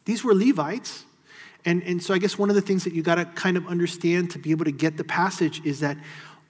These 0.07 0.25
were 0.25 0.35
Levites. 0.35 1.05
And, 1.67 1.83
and 1.83 2.03
so 2.03 2.15
I 2.15 2.19
guess 2.19 2.39
one 2.39 2.49
of 2.49 2.57
the 2.57 2.63
things 2.63 2.85
that 2.85 2.95
you 2.95 3.03
got 3.03 3.17
to 3.17 3.27
kind 3.27 3.59
of 3.59 3.67
understand 3.67 4.31
to 4.31 4.39
be 4.39 4.51
able 4.51 4.65
to 4.65 4.73
get 4.73 4.97
the 4.97 5.05
passage 5.05 5.61
is 5.63 5.81
that 5.81 5.99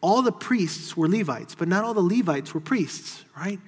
all 0.00 0.22
the 0.22 0.30
priests 0.30 0.96
were 0.96 1.08
Levites, 1.08 1.56
but 1.56 1.66
not 1.66 1.82
all 1.82 1.94
the 1.94 2.00
Levites 2.00 2.54
were 2.54 2.60
priests, 2.60 3.24
right? 3.36 3.58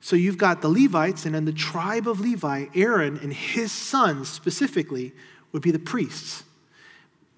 So 0.00 0.16
you've 0.16 0.36
got 0.36 0.60
the 0.60 0.68
Levites, 0.68 1.26
and 1.26 1.34
then 1.36 1.44
the 1.44 1.52
tribe 1.52 2.08
of 2.08 2.18
Levi, 2.18 2.66
Aaron 2.74 3.20
and 3.22 3.32
his 3.32 3.70
sons 3.70 4.28
specifically, 4.28 5.12
would 5.52 5.62
be 5.62 5.70
the 5.70 5.78
priests. 5.78 6.42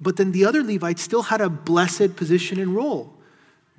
But 0.00 0.16
then 0.16 0.32
the 0.32 0.46
other 0.46 0.62
Levites 0.62 1.02
still 1.02 1.24
had 1.24 1.42
a 1.42 1.50
blessed 1.50 2.16
position 2.16 2.58
and 2.58 2.74
role. 2.74 3.18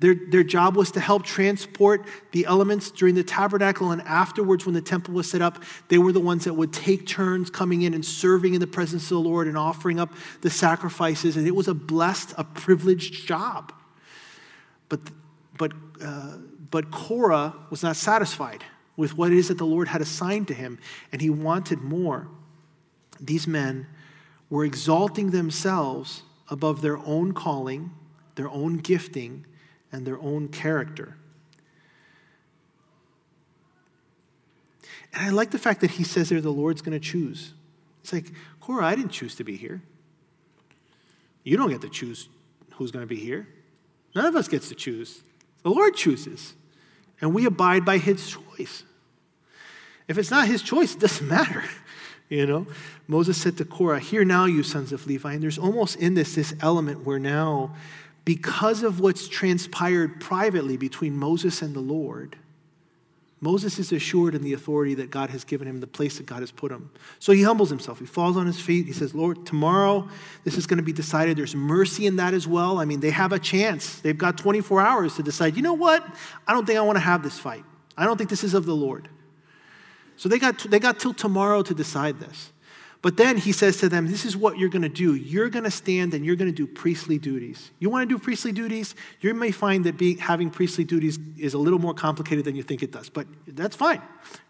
Their, 0.00 0.14
their 0.14 0.42
job 0.42 0.76
was 0.76 0.90
to 0.92 1.00
help 1.00 1.22
transport 1.24 2.06
the 2.32 2.46
elements 2.46 2.90
during 2.90 3.14
the 3.14 3.22
tabernacle, 3.22 3.92
and 3.92 4.02
afterwards, 4.02 4.66
when 4.66 4.74
the 4.74 4.82
temple 4.82 5.14
was 5.14 5.30
set 5.30 5.40
up, 5.40 5.62
they 5.88 5.98
were 5.98 6.12
the 6.12 6.20
ones 6.20 6.44
that 6.44 6.54
would 6.54 6.72
take 6.72 7.06
turns 7.06 7.48
coming 7.48 7.82
in 7.82 7.94
and 7.94 8.04
serving 8.04 8.54
in 8.54 8.60
the 8.60 8.66
presence 8.66 9.04
of 9.04 9.10
the 9.10 9.20
Lord 9.20 9.46
and 9.46 9.56
offering 9.56 10.00
up 10.00 10.12
the 10.40 10.50
sacrifices. 10.50 11.36
And 11.36 11.46
it 11.46 11.54
was 11.54 11.68
a 11.68 11.74
blessed, 11.74 12.34
a 12.36 12.44
privileged 12.44 13.26
job. 13.26 13.72
But, 14.88 15.00
but, 15.56 15.72
uh, 16.02 16.38
but 16.70 16.90
Korah 16.90 17.54
was 17.70 17.82
not 17.82 17.96
satisfied 17.96 18.64
with 18.96 19.16
what 19.16 19.32
it 19.32 19.38
is 19.38 19.48
that 19.48 19.58
the 19.58 19.66
Lord 19.66 19.88
had 19.88 20.00
assigned 20.00 20.48
to 20.48 20.54
him, 20.54 20.78
and 21.12 21.22
he 21.22 21.30
wanted 21.30 21.80
more. 21.80 22.28
These 23.20 23.46
men 23.46 23.86
were 24.50 24.64
exalting 24.64 25.30
themselves 25.30 26.22
above 26.48 26.82
their 26.82 26.98
own 26.98 27.32
calling, 27.32 27.92
their 28.34 28.48
own 28.48 28.78
gifting, 28.78 29.46
and 29.94 30.06
their 30.06 30.20
own 30.20 30.48
character. 30.48 31.16
And 35.12 35.26
I 35.26 35.30
like 35.30 35.50
the 35.50 35.58
fact 35.58 35.80
that 35.80 35.92
he 35.92 36.04
says 36.04 36.28
there 36.28 36.40
the 36.40 36.50
Lord's 36.50 36.82
going 36.82 36.98
to 36.98 37.04
choose. 37.04 37.54
It's 38.02 38.12
like, 38.12 38.32
Korah, 38.60 38.86
I 38.86 38.96
didn't 38.96 39.12
choose 39.12 39.34
to 39.36 39.44
be 39.44 39.56
here. 39.56 39.80
You 41.44 41.56
don't 41.56 41.70
get 41.70 41.80
to 41.82 41.88
choose 41.88 42.28
who's 42.74 42.90
going 42.90 43.02
to 43.02 43.06
be 43.06 43.20
here. 43.20 43.46
None 44.14 44.26
of 44.26 44.36
us 44.36 44.48
gets 44.48 44.68
to 44.68 44.74
choose. 44.74 45.22
The 45.62 45.70
Lord 45.70 45.94
chooses, 45.94 46.54
and 47.20 47.32
we 47.32 47.46
abide 47.46 47.84
by 47.84 47.98
his 47.98 48.28
choice. 48.28 48.82
If 50.08 50.18
it's 50.18 50.30
not 50.30 50.46
his 50.46 50.62
choice, 50.62 50.94
it 50.94 51.00
doesn't 51.00 51.28
matter. 51.28 51.64
You 52.28 52.46
know, 52.46 52.66
Moses 53.06 53.40
said 53.40 53.56
to 53.58 53.64
Korah, 53.64 54.00
Hear 54.00 54.24
now, 54.24 54.46
you 54.46 54.62
sons 54.62 54.92
of 54.92 55.06
Levi. 55.06 55.34
And 55.34 55.42
there's 55.42 55.58
almost 55.58 55.96
in 55.96 56.14
this 56.14 56.34
this 56.34 56.54
element 56.60 57.04
where 57.04 57.18
now, 57.18 57.74
because 58.24 58.82
of 58.82 59.00
what's 59.00 59.28
transpired 59.28 60.20
privately 60.20 60.76
between 60.76 61.16
Moses 61.16 61.60
and 61.62 61.74
the 61.74 61.80
Lord, 61.80 62.36
Moses 63.44 63.78
is 63.78 63.92
assured 63.92 64.34
in 64.34 64.40
the 64.42 64.54
authority 64.54 64.94
that 64.94 65.10
God 65.10 65.28
has 65.28 65.44
given 65.44 65.68
him, 65.68 65.80
the 65.80 65.86
place 65.86 66.16
that 66.16 66.24
God 66.24 66.40
has 66.40 66.50
put 66.50 66.72
him. 66.72 66.90
So 67.18 67.32
he 67.32 67.42
humbles 67.42 67.68
himself. 67.68 67.98
He 67.98 68.06
falls 68.06 68.38
on 68.38 68.46
his 68.46 68.58
feet. 68.58 68.86
He 68.86 68.92
says, 68.92 69.14
Lord, 69.14 69.44
tomorrow 69.44 70.08
this 70.44 70.56
is 70.56 70.66
going 70.66 70.78
to 70.78 70.82
be 70.82 70.94
decided. 70.94 71.36
There's 71.36 71.54
mercy 71.54 72.06
in 72.06 72.16
that 72.16 72.32
as 72.32 72.48
well. 72.48 72.78
I 72.78 72.86
mean, 72.86 73.00
they 73.00 73.10
have 73.10 73.32
a 73.32 73.38
chance. 73.38 74.00
They've 74.00 74.16
got 74.16 74.38
24 74.38 74.80
hours 74.80 75.16
to 75.16 75.22
decide, 75.22 75.56
you 75.56 75.62
know 75.62 75.74
what? 75.74 76.02
I 76.48 76.54
don't 76.54 76.64
think 76.64 76.78
I 76.78 76.82
want 76.82 76.96
to 76.96 77.04
have 77.04 77.22
this 77.22 77.38
fight. 77.38 77.64
I 77.98 78.06
don't 78.06 78.16
think 78.16 78.30
this 78.30 78.44
is 78.44 78.54
of 78.54 78.64
the 78.64 78.74
Lord. 78.74 79.10
So 80.16 80.30
they 80.30 80.38
got, 80.38 80.58
they 80.70 80.78
got 80.78 80.98
till 80.98 81.12
tomorrow 81.12 81.62
to 81.62 81.74
decide 81.74 82.20
this. 82.20 82.50
But 83.04 83.18
then 83.18 83.36
he 83.36 83.52
says 83.52 83.76
to 83.80 83.90
them, 83.90 84.06
This 84.06 84.24
is 84.24 84.34
what 84.34 84.56
you're 84.56 84.70
going 84.70 84.80
to 84.80 84.88
do. 84.88 85.14
You're 85.14 85.50
going 85.50 85.64
to 85.64 85.70
stand 85.70 86.14
and 86.14 86.24
you're 86.24 86.36
going 86.36 86.50
to 86.50 86.56
do 86.56 86.66
priestly 86.66 87.18
duties. 87.18 87.70
You 87.78 87.90
want 87.90 88.08
to 88.08 88.14
do 88.14 88.18
priestly 88.18 88.50
duties? 88.50 88.94
You 89.20 89.34
may 89.34 89.50
find 89.50 89.84
that 89.84 89.98
being, 89.98 90.16
having 90.16 90.48
priestly 90.48 90.84
duties 90.84 91.18
is 91.36 91.52
a 91.52 91.58
little 91.58 91.78
more 91.78 91.92
complicated 91.92 92.46
than 92.46 92.56
you 92.56 92.62
think 92.62 92.82
it 92.82 92.92
does, 92.92 93.10
but 93.10 93.26
that's 93.46 93.76
fine. 93.76 94.00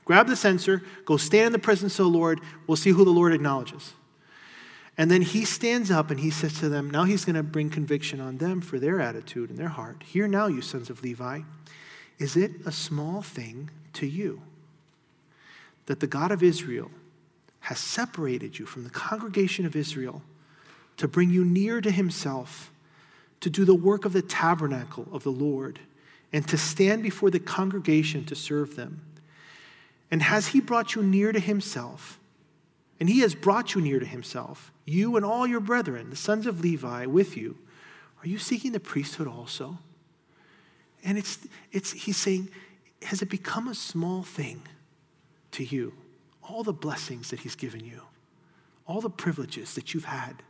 Grab 0.05 0.29
the 0.29 0.37
censer, 0.37 0.85
go 1.05 1.17
stand 1.17 1.47
in 1.47 1.53
the 1.53 1.59
presence 1.59 1.99
of 1.99 2.05
the 2.05 2.13
Lord. 2.13 2.41
We'll 2.69 2.77
see 2.77 2.91
who 2.91 3.05
the 3.05 3.11
Lord 3.11 3.33
acknowledges. 3.33 3.93
And 4.97 5.11
then 5.11 5.23
he 5.23 5.45
stands 5.45 5.91
up 5.91 6.13
and 6.13 6.21
he 6.21 6.31
says 6.31 6.61
to 6.61 6.69
them, 6.69 6.89
Now 6.89 7.03
he's 7.03 7.25
going 7.25 7.35
to 7.35 7.43
bring 7.43 7.71
conviction 7.71 8.21
on 8.21 8.39
them 8.39 8.61
for 8.61 8.79
their 8.79 9.01
attitude 9.01 9.51
and 9.51 9.59
their 9.59 9.67
heart. 9.67 10.05
Hear 10.05 10.29
now, 10.29 10.47
you 10.47 10.63
sons 10.63 10.91
of 10.91 11.03
Levi, 11.03 11.41
is 12.21 12.37
it 12.37 12.53
a 12.65 12.71
small 12.71 13.21
thing 13.21 13.71
to 13.95 14.07
you 14.07 14.43
that 15.87 15.99
the 15.99 16.07
God 16.07 16.31
of 16.31 16.41
Israel, 16.41 16.93
has 17.65 17.79
separated 17.79 18.59
you 18.59 18.67
from 18.67 18.85
the 18.85 18.91
congregation 18.91 19.65
of 19.65 19.75
Israel 19.75 20.21
to 20.99 21.09
bring 21.09 21.31
you 21.31 21.47
near 21.47 21.81
to 21.81 21.91
himself, 21.91 22.71
to 23.41 23.49
do 23.49 23.65
the 23.65 23.75
work 23.75 24.05
of 24.05 24.13
the 24.13 24.21
tabernacle 24.21 25.09
of 25.13 25.23
the 25.23 25.31
Lord 25.31 25.81
and 26.31 26.47
to 26.49 26.59
stand 26.59 27.03
before 27.03 27.31
the 27.31 27.41
congregation 27.41 28.27
to 28.27 28.35
serve 28.35 28.77
them. 28.77 29.01
And 30.11 30.23
has 30.23 30.49
he 30.49 30.61
brought 30.61 30.95
you 30.95 31.03
near 31.03 31.33
to 31.33 31.41
himself? 31.41 32.19
And 33.01 33.09
he 33.09 33.21
has 33.21 33.35
brought 33.35 33.75
you 33.75 33.81
near 33.81 33.99
to 33.99 34.07
himself, 34.07 34.71
you 34.85 35.17
and 35.17 35.25
all 35.25 35.47
your 35.47 35.61
brethren, 35.61 36.11
the 36.11 36.17
sons 36.17 36.47
of 36.47 36.61
Levi, 36.61 37.07
with 37.07 37.35
you. 37.35 37.57
Are 38.23 38.29
you 38.29 38.37
seeking 38.37 38.73
the 38.73 38.81
priesthood 38.81 39.27
also? 39.27 39.79
And 41.03 41.17
it's, 41.17 41.39
it's, 41.73 41.93
he's 41.93 42.19
saying, 42.19 42.51
has 43.05 43.23
it 43.23 43.31
become 43.31 43.69
a 43.69 43.75
small 43.75 44.23
thing 44.23 44.61
to 45.53 45.65
you? 45.65 45.95
All 46.49 46.63
the 46.63 46.73
blessings 46.73 47.31
that 47.31 47.41
he's 47.41 47.55
given 47.55 47.85
you, 47.85 48.03
all 48.87 49.01
the 49.01 49.11
privileges 49.11 49.75
that 49.75 49.95
you've 49.95 50.05
had 50.05 50.43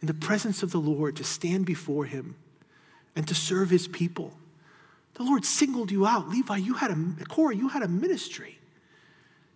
in 0.00 0.06
the 0.06 0.14
presence 0.14 0.62
of 0.62 0.70
the 0.70 0.78
Lord 0.78 1.16
to 1.16 1.24
stand 1.24 1.66
before 1.66 2.04
him 2.04 2.36
and 3.14 3.26
to 3.26 3.34
serve 3.34 3.70
his 3.70 3.88
people. 3.88 4.32
The 5.14 5.22
Lord 5.22 5.44
singled 5.44 5.90
you 5.90 6.06
out. 6.06 6.28
Levi, 6.28 6.58
you 6.58 6.74
had 6.74 6.90
a, 6.90 7.24
Korah, 7.28 7.56
you 7.56 7.68
had 7.68 7.82
a 7.82 7.88
ministry. 7.88 8.58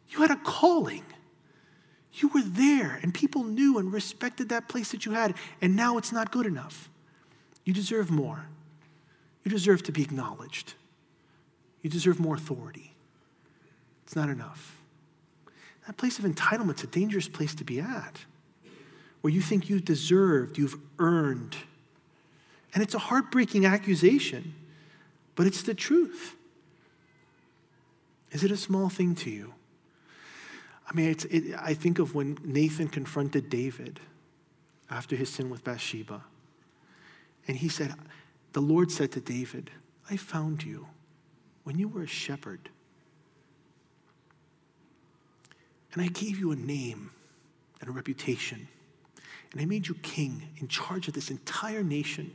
You 0.08 0.20
had 0.20 0.30
a 0.30 0.36
calling. 0.36 1.04
You 2.14 2.28
were 2.28 2.42
there, 2.42 2.98
and 3.02 3.14
people 3.14 3.44
knew 3.44 3.78
and 3.78 3.92
respected 3.92 4.48
that 4.48 4.68
place 4.68 4.90
that 4.90 5.06
you 5.06 5.12
had, 5.12 5.34
and 5.60 5.76
now 5.76 5.98
it's 5.98 6.12
not 6.12 6.32
good 6.32 6.46
enough. 6.46 6.88
You 7.64 7.72
deserve 7.72 8.10
more. 8.10 8.46
You 9.44 9.50
deserve 9.50 9.82
to 9.84 9.92
be 9.92 10.02
acknowledged. 10.02 10.74
You 11.82 11.90
deserve 11.90 12.18
more 12.18 12.34
authority. 12.34 12.94
It's 14.04 14.16
not 14.16 14.28
enough. 14.28 14.79
That 15.90 15.96
place 15.96 16.20
of 16.20 16.24
entitlement's 16.24 16.84
a 16.84 16.86
dangerous 16.86 17.26
place 17.26 17.52
to 17.56 17.64
be 17.64 17.80
at, 17.80 18.24
where 19.22 19.32
you 19.32 19.40
think 19.40 19.68
you've 19.68 19.84
deserved, 19.84 20.56
you've 20.56 20.76
earned. 21.00 21.56
And 22.72 22.80
it's 22.80 22.94
a 22.94 23.00
heartbreaking 23.00 23.66
accusation, 23.66 24.54
but 25.34 25.48
it's 25.48 25.62
the 25.62 25.74
truth. 25.74 26.36
Is 28.30 28.44
it 28.44 28.52
a 28.52 28.56
small 28.56 28.88
thing 28.88 29.16
to 29.16 29.30
you? 29.30 29.52
I 30.88 30.94
mean, 30.94 31.16
it, 31.28 31.58
I 31.58 31.74
think 31.74 31.98
of 31.98 32.14
when 32.14 32.38
Nathan 32.44 32.86
confronted 32.86 33.50
David 33.50 33.98
after 34.88 35.16
his 35.16 35.28
sin 35.28 35.50
with 35.50 35.64
Bathsheba. 35.64 36.22
And 37.48 37.56
he 37.56 37.68
said, 37.68 37.94
The 38.52 38.62
Lord 38.62 38.92
said 38.92 39.10
to 39.10 39.20
David, 39.20 39.72
I 40.08 40.16
found 40.16 40.62
you 40.62 40.86
when 41.64 41.80
you 41.80 41.88
were 41.88 42.02
a 42.02 42.06
shepherd. 42.06 42.70
And 45.92 46.02
I 46.02 46.06
gave 46.06 46.38
you 46.38 46.52
a 46.52 46.56
name 46.56 47.10
and 47.80 47.88
a 47.88 47.92
reputation. 47.92 48.68
And 49.52 49.60
I 49.60 49.64
made 49.64 49.88
you 49.88 49.94
king 49.96 50.48
in 50.58 50.68
charge 50.68 51.08
of 51.08 51.14
this 51.14 51.30
entire 51.30 51.82
nation, 51.82 52.32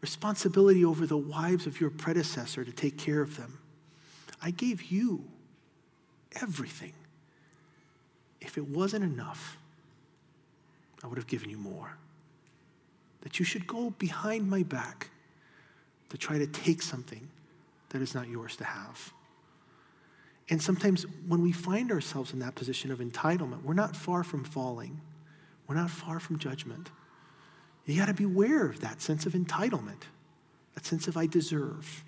responsibility 0.00 0.84
over 0.84 1.06
the 1.06 1.16
wives 1.16 1.66
of 1.66 1.80
your 1.80 1.90
predecessor 1.90 2.64
to 2.64 2.72
take 2.72 2.96
care 2.96 3.20
of 3.20 3.36
them. 3.36 3.58
I 4.40 4.50
gave 4.50 4.84
you 4.84 5.24
everything. 6.40 6.92
If 8.40 8.56
it 8.56 8.68
wasn't 8.68 9.04
enough, 9.04 9.58
I 11.02 11.06
would 11.06 11.18
have 11.18 11.26
given 11.26 11.50
you 11.50 11.58
more. 11.58 11.96
That 13.22 13.38
you 13.38 13.44
should 13.44 13.66
go 13.66 13.90
behind 13.90 14.48
my 14.48 14.62
back 14.62 15.10
to 16.10 16.16
try 16.16 16.38
to 16.38 16.46
take 16.46 16.80
something 16.80 17.28
that 17.90 18.00
is 18.00 18.14
not 18.14 18.28
yours 18.28 18.56
to 18.56 18.64
have. 18.64 19.12
And 20.48 20.62
sometimes 20.62 21.04
when 21.26 21.42
we 21.42 21.52
find 21.52 21.90
ourselves 21.90 22.32
in 22.32 22.38
that 22.38 22.54
position 22.54 22.92
of 22.92 23.00
entitlement, 23.00 23.62
we're 23.62 23.74
not 23.74 23.96
far 23.96 24.22
from 24.22 24.44
falling. 24.44 25.00
We're 25.66 25.74
not 25.74 25.90
far 25.90 26.20
from 26.20 26.38
judgment. 26.38 26.90
You 27.84 27.98
got 27.98 28.06
to 28.06 28.14
beware 28.14 28.66
of 28.68 28.80
that 28.80 29.00
sense 29.00 29.26
of 29.26 29.32
entitlement, 29.32 30.02
that 30.74 30.84
sense 30.84 31.08
of 31.08 31.16
I 31.16 31.26
deserve. 31.26 32.04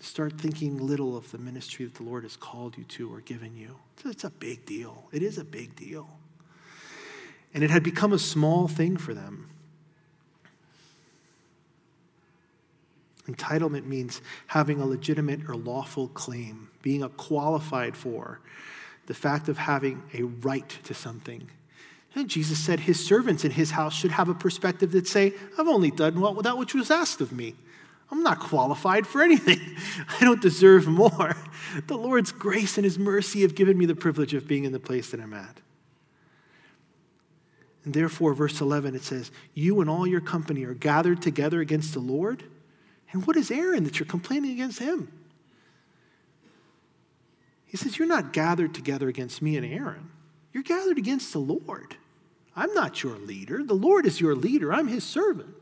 Start 0.00 0.40
thinking 0.40 0.78
little 0.78 1.16
of 1.16 1.30
the 1.30 1.38
ministry 1.38 1.84
that 1.84 1.94
the 1.94 2.02
Lord 2.02 2.22
has 2.22 2.36
called 2.36 2.78
you 2.78 2.84
to 2.84 3.12
or 3.12 3.20
given 3.20 3.56
you. 3.56 3.76
It's 4.04 4.24
a 4.24 4.30
big 4.30 4.64
deal. 4.64 5.04
It 5.12 5.22
is 5.22 5.36
a 5.36 5.44
big 5.44 5.76
deal. 5.76 6.08
And 7.52 7.62
it 7.62 7.70
had 7.70 7.82
become 7.82 8.12
a 8.12 8.18
small 8.18 8.66
thing 8.66 8.96
for 8.96 9.12
them. 9.12 9.50
Entitlement 13.34 13.86
means 13.86 14.20
having 14.46 14.80
a 14.80 14.86
legitimate 14.86 15.48
or 15.48 15.56
lawful 15.56 16.08
claim, 16.08 16.70
being 16.82 17.02
a 17.02 17.08
qualified 17.08 17.96
for, 17.96 18.40
the 19.06 19.14
fact 19.14 19.48
of 19.48 19.58
having 19.58 20.02
a 20.14 20.22
right 20.22 20.68
to 20.84 20.94
something. 20.94 21.50
And 22.14 22.28
Jesus 22.28 22.58
said 22.58 22.80
his 22.80 23.04
servants 23.04 23.44
in 23.44 23.52
his 23.52 23.70
house 23.70 23.94
should 23.94 24.10
have 24.10 24.28
a 24.28 24.34
perspective 24.34 24.92
that 24.92 25.06
say, 25.06 25.32
I've 25.58 25.68
only 25.68 25.90
done 25.90 26.20
what 26.20 26.42
that 26.42 26.58
which 26.58 26.74
was 26.74 26.90
asked 26.90 27.20
of 27.20 27.32
me. 27.32 27.54
I'm 28.10 28.24
not 28.24 28.40
qualified 28.40 29.06
for 29.06 29.22
anything. 29.22 29.60
I 30.20 30.24
don't 30.24 30.42
deserve 30.42 30.88
more. 30.88 31.36
The 31.86 31.96
Lord's 31.96 32.32
grace 32.32 32.76
and 32.76 32.84
his 32.84 32.98
mercy 32.98 33.42
have 33.42 33.54
given 33.54 33.78
me 33.78 33.86
the 33.86 33.94
privilege 33.94 34.34
of 34.34 34.48
being 34.48 34.64
in 34.64 34.72
the 34.72 34.80
place 34.80 35.10
that 35.10 35.20
I'm 35.20 35.34
at. 35.34 35.60
And 37.84 37.94
therefore, 37.94 38.34
verse 38.34 38.60
11, 38.60 38.94
it 38.94 39.02
says, 39.02 39.30
You 39.54 39.80
and 39.80 39.88
all 39.88 40.06
your 40.06 40.20
company 40.20 40.64
are 40.64 40.74
gathered 40.74 41.22
together 41.22 41.60
against 41.60 41.94
the 41.94 42.00
Lord. 42.00 42.42
And 43.12 43.26
what 43.26 43.36
is 43.36 43.50
Aaron 43.50 43.84
that 43.84 43.98
you're 43.98 44.06
complaining 44.06 44.52
against 44.52 44.78
him? 44.78 45.12
He 47.66 47.76
says, 47.76 47.98
You're 47.98 48.08
not 48.08 48.32
gathered 48.32 48.74
together 48.74 49.08
against 49.08 49.42
me 49.42 49.56
and 49.56 49.66
Aaron. 49.66 50.10
You're 50.52 50.62
gathered 50.62 50.98
against 50.98 51.32
the 51.32 51.38
Lord. 51.38 51.96
I'm 52.56 52.74
not 52.74 53.02
your 53.02 53.16
leader. 53.16 53.62
The 53.62 53.74
Lord 53.74 54.06
is 54.06 54.20
your 54.20 54.34
leader. 54.34 54.72
I'm 54.72 54.88
his 54.88 55.04
servant. 55.04 55.54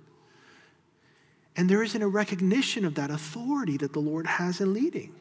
And 1.54 1.68
there 1.68 1.82
isn't 1.82 2.00
a 2.00 2.08
recognition 2.08 2.84
of 2.84 2.94
that 2.94 3.10
authority 3.10 3.76
that 3.78 3.92
the 3.92 3.98
Lord 3.98 4.26
has 4.26 4.60
in 4.60 4.72
leading. 4.72 5.14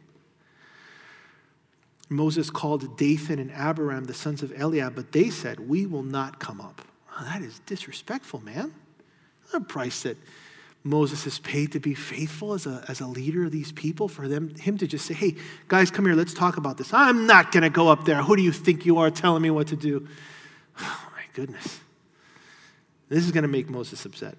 Moses 2.10 2.50
called 2.50 2.98
Dathan 2.98 3.40
and 3.40 3.52
Abiram 3.52 4.06
the 4.06 4.14
sons 4.14 4.42
of 4.42 4.54
Eliab, 4.58 4.96
but 4.96 5.12
they 5.12 5.30
said, 5.30 5.60
We 5.60 5.86
will 5.86 6.04
not 6.04 6.40
come 6.40 6.62
up. 6.62 6.82
That 7.20 7.42
is 7.42 7.60
disrespectful, 7.66 8.42
man. 8.42 8.74
A 9.54 9.60
price 9.60 10.04
that 10.04 10.18
Moses 10.88 11.28
is 11.28 11.40
paid 11.40 11.72
to 11.74 11.80
be 11.80 11.94
faithful 11.94 12.54
as 12.54 12.66
a, 12.66 12.84
as 12.88 13.02
a 13.02 13.08
leader 13.08 13.46
of 13.46 13.52
these 13.52 13.72
people, 13.72 14.08
for 14.08 14.28
them, 14.28 14.56
him 14.56 14.78
to 14.78 14.88
just 14.88 15.06
say, 15.06 15.14
hey, 15.14 15.36
guys, 15.68 15.92
come 15.92 16.06
here, 16.06 16.16
let's 16.16 16.34
talk 16.34 16.58
about 16.58 16.78
this. 16.78 16.94
I'm 16.94 17.28
not 17.28 17.52
going 17.52 17.64
to 17.64 17.70
go 17.70 17.90
up 17.90 18.06
there. 18.06 18.22
Who 18.24 18.36
do 18.36 18.42
you 18.42 18.52
think 18.52 18.86
you 18.86 18.98
are 19.00 19.12
telling 19.12 19.42
me 19.42 19.50
what 19.50 19.68
to 19.68 19.76
do? 19.76 20.08
Oh, 20.80 21.10
my 21.16 21.24
goodness. 21.34 21.80
This 23.10 23.26
is 23.26 23.32
going 23.32 23.42
to 23.42 23.48
make 23.48 23.68
Moses 23.68 24.06
upset. 24.06 24.36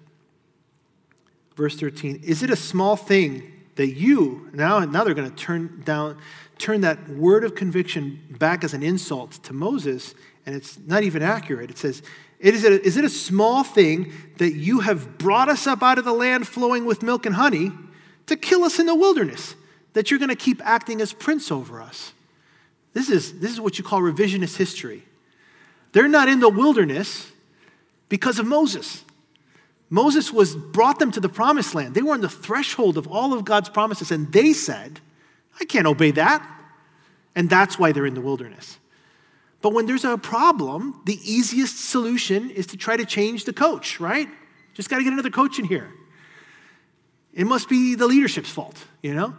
Verse 1.57 1.75
13 1.77 2.21
Is 2.23 2.43
it 2.43 2.49
a 2.49 2.55
small 2.55 2.95
thing 2.95 3.51
that 3.75 3.87
you, 3.87 4.49
now, 4.53 4.79
now 4.79 5.03
they're 5.03 5.13
going 5.13 5.29
to 5.29 5.35
turn 5.35 5.81
down, 5.85 6.17
turn 6.57 6.81
that 6.81 7.09
word 7.09 7.43
of 7.43 7.55
conviction 7.55 8.21
back 8.39 8.63
as 8.63 8.73
an 8.73 8.83
insult 8.83 9.33
to 9.43 9.53
Moses, 9.53 10.15
and 10.45 10.55
it's 10.55 10.79
not 10.79 11.03
even 11.03 11.21
accurate. 11.21 11.69
It 11.69 11.77
says, 11.77 12.01
it 12.39 12.53
is, 12.55 12.63
a, 12.63 12.81
is 12.85 12.95
it 12.95 13.03
a 13.03 13.09
small 13.09 13.63
thing 13.63 14.13
that 14.37 14.53
you 14.53 14.79
have 14.79 15.17
brought 15.17 15.49
us 15.49 15.67
up 15.67 15.83
out 15.83 15.97
of 15.97 16.05
the 16.05 16.13
land 16.13 16.47
flowing 16.47 16.85
with 16.85 17.03
milk 17.03 17.25
and 17.25 17.35
honey 17.35 17.71
to 18.27 18.37
kill 18.37 18.63
us 18.63 18.79
in 18.79 18.85
the 18.85 18.95
wilderness? 18.95 19.55
That 19.93 20.09
you're 20.09 20.19
going 20.19 20.29
to 20.29 20.35
keep 20.35 20.61
acting 20.65 21.01
as 21.01 21.11
prince 21.11 21.51
over 21.51 21.81
us? 21.81 22.13
This 22.93 23.09
is, 23.09 23.39
this 23.39 23.51
is 23.51 23.59
what 23.59 23.77
you 23.77 23.83
call 23.83 24.01
revisionist 24.01 24.55
history. 24.55 25.03
They're 25.91 26.07
not 26.07 26.29
in 26.29 26.39
the 26.39 26.49
wilderness 26.49 27.31
because 28.07 28.39
of 28.39 28.45
Moses. 28.45 29.03
Moses 29.89 30.31
was 30.31 30.55
brought 30.55 30.99
them 30.99 31.11
to 31.11 31.19
the 31.19 31.29
promised 31.29 31.73
land. 31.73 31.95
They 31.95 32.01
were 32.01 32.13
on 32.13 32.21
the 32.21 32.29
threshold 32.29 32.97
of 32.97 33.07
all 33.07 33.33
of 33.33 33.43
God's 33.43 33.69
promises, 33.69 34.11
and 34.11 34.31
they 34.31 34.53
said, 34.53 34.99
I 35.59 35.65
can't 35.65 35.87
obey 35.87 36.11
that. 36.11 36.47
And 37.35 37.49
that's 37.49 37.79
why 37.79 37.91
they're 37.91 38.05
in 38.05 38.13
the 38.13 38.21
wilderness. 38.21 38.77
But 39.61 39.73
when 39.73 39.85
there's 39.85 40.05
a 40.05 40.17
problem, 40.17 41.01
the 41.05 41.19
easiest 41.23 41.89
solution 41.89 42.49
is 42.49 42.67
to 42.67 42.77
try 42.77 42.95
to 42.95 43.05
change 43.05 43.45
the 43.45 43.53
coach, 43.53 43.99
right? 43.99 44.29
Just 44.73 44.89
got 44.89 44.97
to 44.97 45.03
get 45.03 45.11
another 45.11 45.29
coach 45.29 45.59
in 45.59 45.65
here. 45.65 45.91
It 47.33 47.45
must 47.45 47.69
be 47.69 47.95
the 47.95 48.07
leadership's 48.07 48.49
fault, 48.49 48.85
you 49.01 49.13
know? 49.13 49.35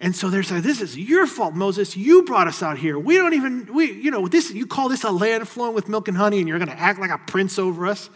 And 0.00 0.16
so 0.16 0.30
they're 0.30 0.42
saying, 0.42 0.62
This 0.62 0.80
is 0.80 0.98
your 0.98 1.26
fault, 1.28 1.54
Moses. 1.54 1.96
You 1.96 2.24
brought 2.24 2.48
us 2.48 2.62
out 2.62 2.76
here. 2.76 2.98
We 2.98 3.16
don't 3.16 3.34
even, 3.34 3.72
we, 3.72 3.92
you 3.92 4.10
know, 4.10 4.26
this, 4.26 4.50
you 4.50 4.66
call 4.66 4.88
this 4.88 5.04
a 5.04 5.10
land 5.12 5.46
flowing 5.46 5.74
with 5.74 5.88
milk 5.88 6.08
and 6.08 6.16
honey, 6.16 6.40
and 6.40 6.48
you're 6.48 6.58
going 6.58 6.70
to 6.70 6.78
act 6.78 6.98
like 6.98 7.10
a 7.10 7.18
prince 7.18 7.58
over 7.58 7.86
us. 7.86 8.10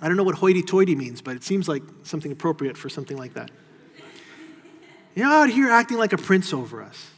I 0.00 0.06
don't 0.06 0.16
know 0.16 0.22
what 0.22 0.36
hoity 0.36 0.62
toity 0.62 0.94
means, 0.94 1.22
but 1.22 1.34
it 1.34 1.42
seems 1.42 1.68
like 1.68 1.82
something 2.04 2.30
appropriate 2.30 2.76
for 2.76 2.88
something 2.88 3.16
like 3.16 3.34
that. 3.34 3.50
You're 5.16 5.26
out 5.26 5.48
here 5.48 5.70
acting 5.70 5.98
like 5.98 6.12
a 6.12 6.18
prince 6.18 6.52
over 6.52 6.82
us. 6.82 7.10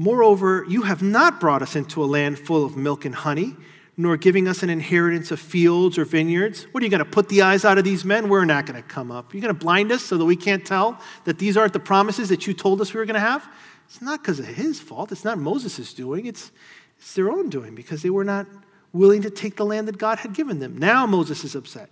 Moreover, 0.00 0.64
you 0.68 0.82
have 0.82 1.02
not 1.02 1.40
brought 1.40 1.60
us 1.60 1.74
into 1.74 2.02
a 2.02 2.06
land 2.06 2.38
full 2.38 2.64
of 2.64 2.76
milk 2.76 3.04
and 3.04 3.14
honey, 3.14 3.56
nor 3.96 4.16
giving 4.16 4.46
us 4.46 4.62
an 4.62 4.70
inheritance 4.70 5.32
of 5.32 5.40
fields 5.40 5.98
or 5.98 6.04
vineyards. 6.04 6.68
What 6.70 6.82
are 6.82 6.86
you 6.86 6.90
going 6.90 7.04
to 7.04 7.10
put 7.10 7.28
the 7.28 7.42
eyes 7.42 7.64
out 7.64 7.78
of 7.78 7.84
these 7.84 8.04
men? 8.04 8.28
We're 8.28 8.44
not 8.44 8.64
going 8.64 8.80
to 8.80 8.88
come 8.88 9.10
up. 9.10 9.34
You're 9.34 9.42
going 9.42 9.52
to 9.52 9.58
blind 9.58 9.90
us 9.90 10.02
so 10.04 10.16
that 10.16 10.24
we 10.24 10.36
can't 10.36 10.64
tell 10.64 11.00
that 11.24 11.40
these 11.40 11.56
aren't 11.56 11.72
the 11.72 11.80
promises 11.80 12.28
that 12.28 12.46
you 12.46 12.54
told 12.54 12.80
us 12.80 12.94
we 12.94 12.98
were 12.98 13.06
going 13.06 13.14
to 13.14 13.20
have? 13.20 13.48
It's 13.86 14.00
not 14.00 14.22
because 14.22 14.38
of 14.38 14.46
his 14.46 14.78
fault. 14.78 15.10
It's 15.10 15.24
not 15.24 15.36
Moses' 15.36 15.92
doing. 15.92 16.26
It's, 16.26 16.52
it's 16.96 17.14
their 17.14 17.32
own 17.32 17.48
doing 17.48 17.74
because 17.74 18.02
they 18.02 18.10
were 18.10 18.22
not 18.24 18.46
willing 18.92 19.22
to 19.22 19.30
take 19.30 19.56
the 19.56 19.66
land 19.66 19.88
that 19.88 19.98
God 19.98 20.18
had 20.18 20.32
given 20.32 20.60
them. 20.60 20.78
Now 20.78 21.04
Moses 21.06 21.42
is 21.42 21.56
upset. 21.56 21.90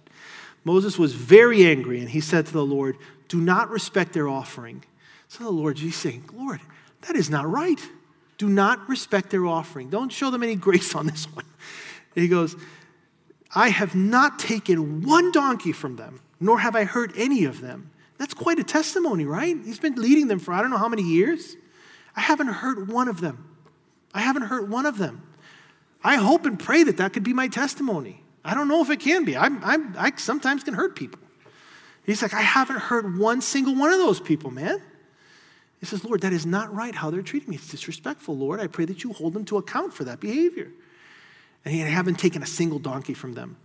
Moses 0.63 0.99
was 0.99 1.13
very 1.13 1.67
angry, 1.67 1.99
and 1.99 2.11
he 2.11 2.21
said 2.21 2.47
to 2.47 2.53
the 2.53 2.65
Lord, 2.65 2.97
Do 3.27 3.41
not 3.41 3.69
respect 3.69 4.13
their 4.13 4.29
offering. 4.29 4.85
So 5.27 5.43
the 5.43 5.51
Lord, 5.51 5.79
he's 5.79 5.97
saying, 5.97 6.29
Lord, 6.33 6.61
that 7.03 7.17
is 7.17 7.31
not 7.31 7.49
right. 7.49 7.81
Do 8.39 8.49
not 8.49 8.89
respect 8.89 9.30
their 9.30 9.47
offering. 9.47 9.91
Don't 9.91 10.11
show 10.11 10.30
them 10.30 10.43
any 10.43 10.57
grace 10.57 10.95
on 10.95 11.07
this 11.07 11.26
one. 11.26 11.45
He 12.14 12.28
goes, 12.28 12.57
I 13.55 13.68
have 13.68 13.95
not 13.95 14.39
taken 14.39 15.03
one 15.03 15.32
donkey 15.32 15.72
from 15.72 15.97
them, 15.97 16.22
nor 16.41 16.59
have 16.61 16.74
I 16.74 16.84
hurt 16.84 17.12
any 17.14 17.45
of 17.45 17.61
them. 17.61 17.91
That's 18.16 18.32
quite 18.32 18.59
a 18.59 18.64
testimony, 18.64 19.26
right? 19.26 19.55
He's 19.62 19.78
been 19.78 19.97
leading 19.97 20.28
them 20.28 20.39
for 20.39 20.55
I 20.55 20.62
don't 20.62 20.70
know 20.70 20.78
how 20.78 20.89
many 20.89 21.03
years. 21.03 21.57
I 22.16 22.22
haven't 22.22 22.47
hurt 22.47 22.89
one 22.89 23.09
of 23.09 23.20
them. 23.20 23.55
I 24.14 24.20
haven't 24.20 24.45
hurt 24.45 24.66
one 24.70 24.87
of 24.87 24.97
them. 24.97 25.22
I 26.03 26.16
hope 26.16 26.47
and 26.47 26.59
pray 26.59 26.84
that 26.84 26.97
that 26.97 27.12
could 27.12 27.22
be 27.22 27.34
my 27.34 27.49
testimony. 27.49 28.22
I 28.43 28.55
don't 28.55 28.68
know 28.68 28.80
if 28.80 28.89
it 28.89 29.01
can 29.01 29.24
be. 29.26 29.37
I'm, 29.37 29.62
I'm, 29.62 29.95
I 29.99 30.12
sometimes 30.16 30.64
can 30.64 30.72
hurt 30.72 30.97
people. 30.97 31.20
He's 32.05 32.22
like, 32.22 32.32
I 32.32 32.41
haven't 32.41 32.78
hurt 32.78 33.18
one 33.18 33.41
single 33.41 33.74
one 33.74 33.93
of 33.93 33.99
those 33.99 34.20
people, 34.20 34.51
man. 34.51 34.80
He 35.81 35.87
says, 35.87 36.05
Lord, 36.05 36.22
that 36.22 36.33
is 36.33 36.47
not 36.47 36.74
right 36.74 36.95
how 36.95 37.11
they're 37.11 37.22
treating 37.22 37.51
me. 37.51 37.57
It's 37.57 37.68
disrespectful, 37.68 38.37
Lord. 38.37 38.61
I 38.61 38.66
pray 38.66 38.87
that 38.87 39.05
you 39.05 39.12
hold 39.12 39.35
them 39.35 39.45
to 39.47 39.59
account 39.59 39.93
for 39.93 40.05
that 40.05 40.20
behavior. 40.20 40.70
And 41.64 41.74
he 41.74 41.81
haven't 41.81 42.18
taken 42.18 42.43
a 42.43 42.47
single 42.47 42.79
donkey 42.79 43.12
from 43.12 43.35
them. 43.35 43.57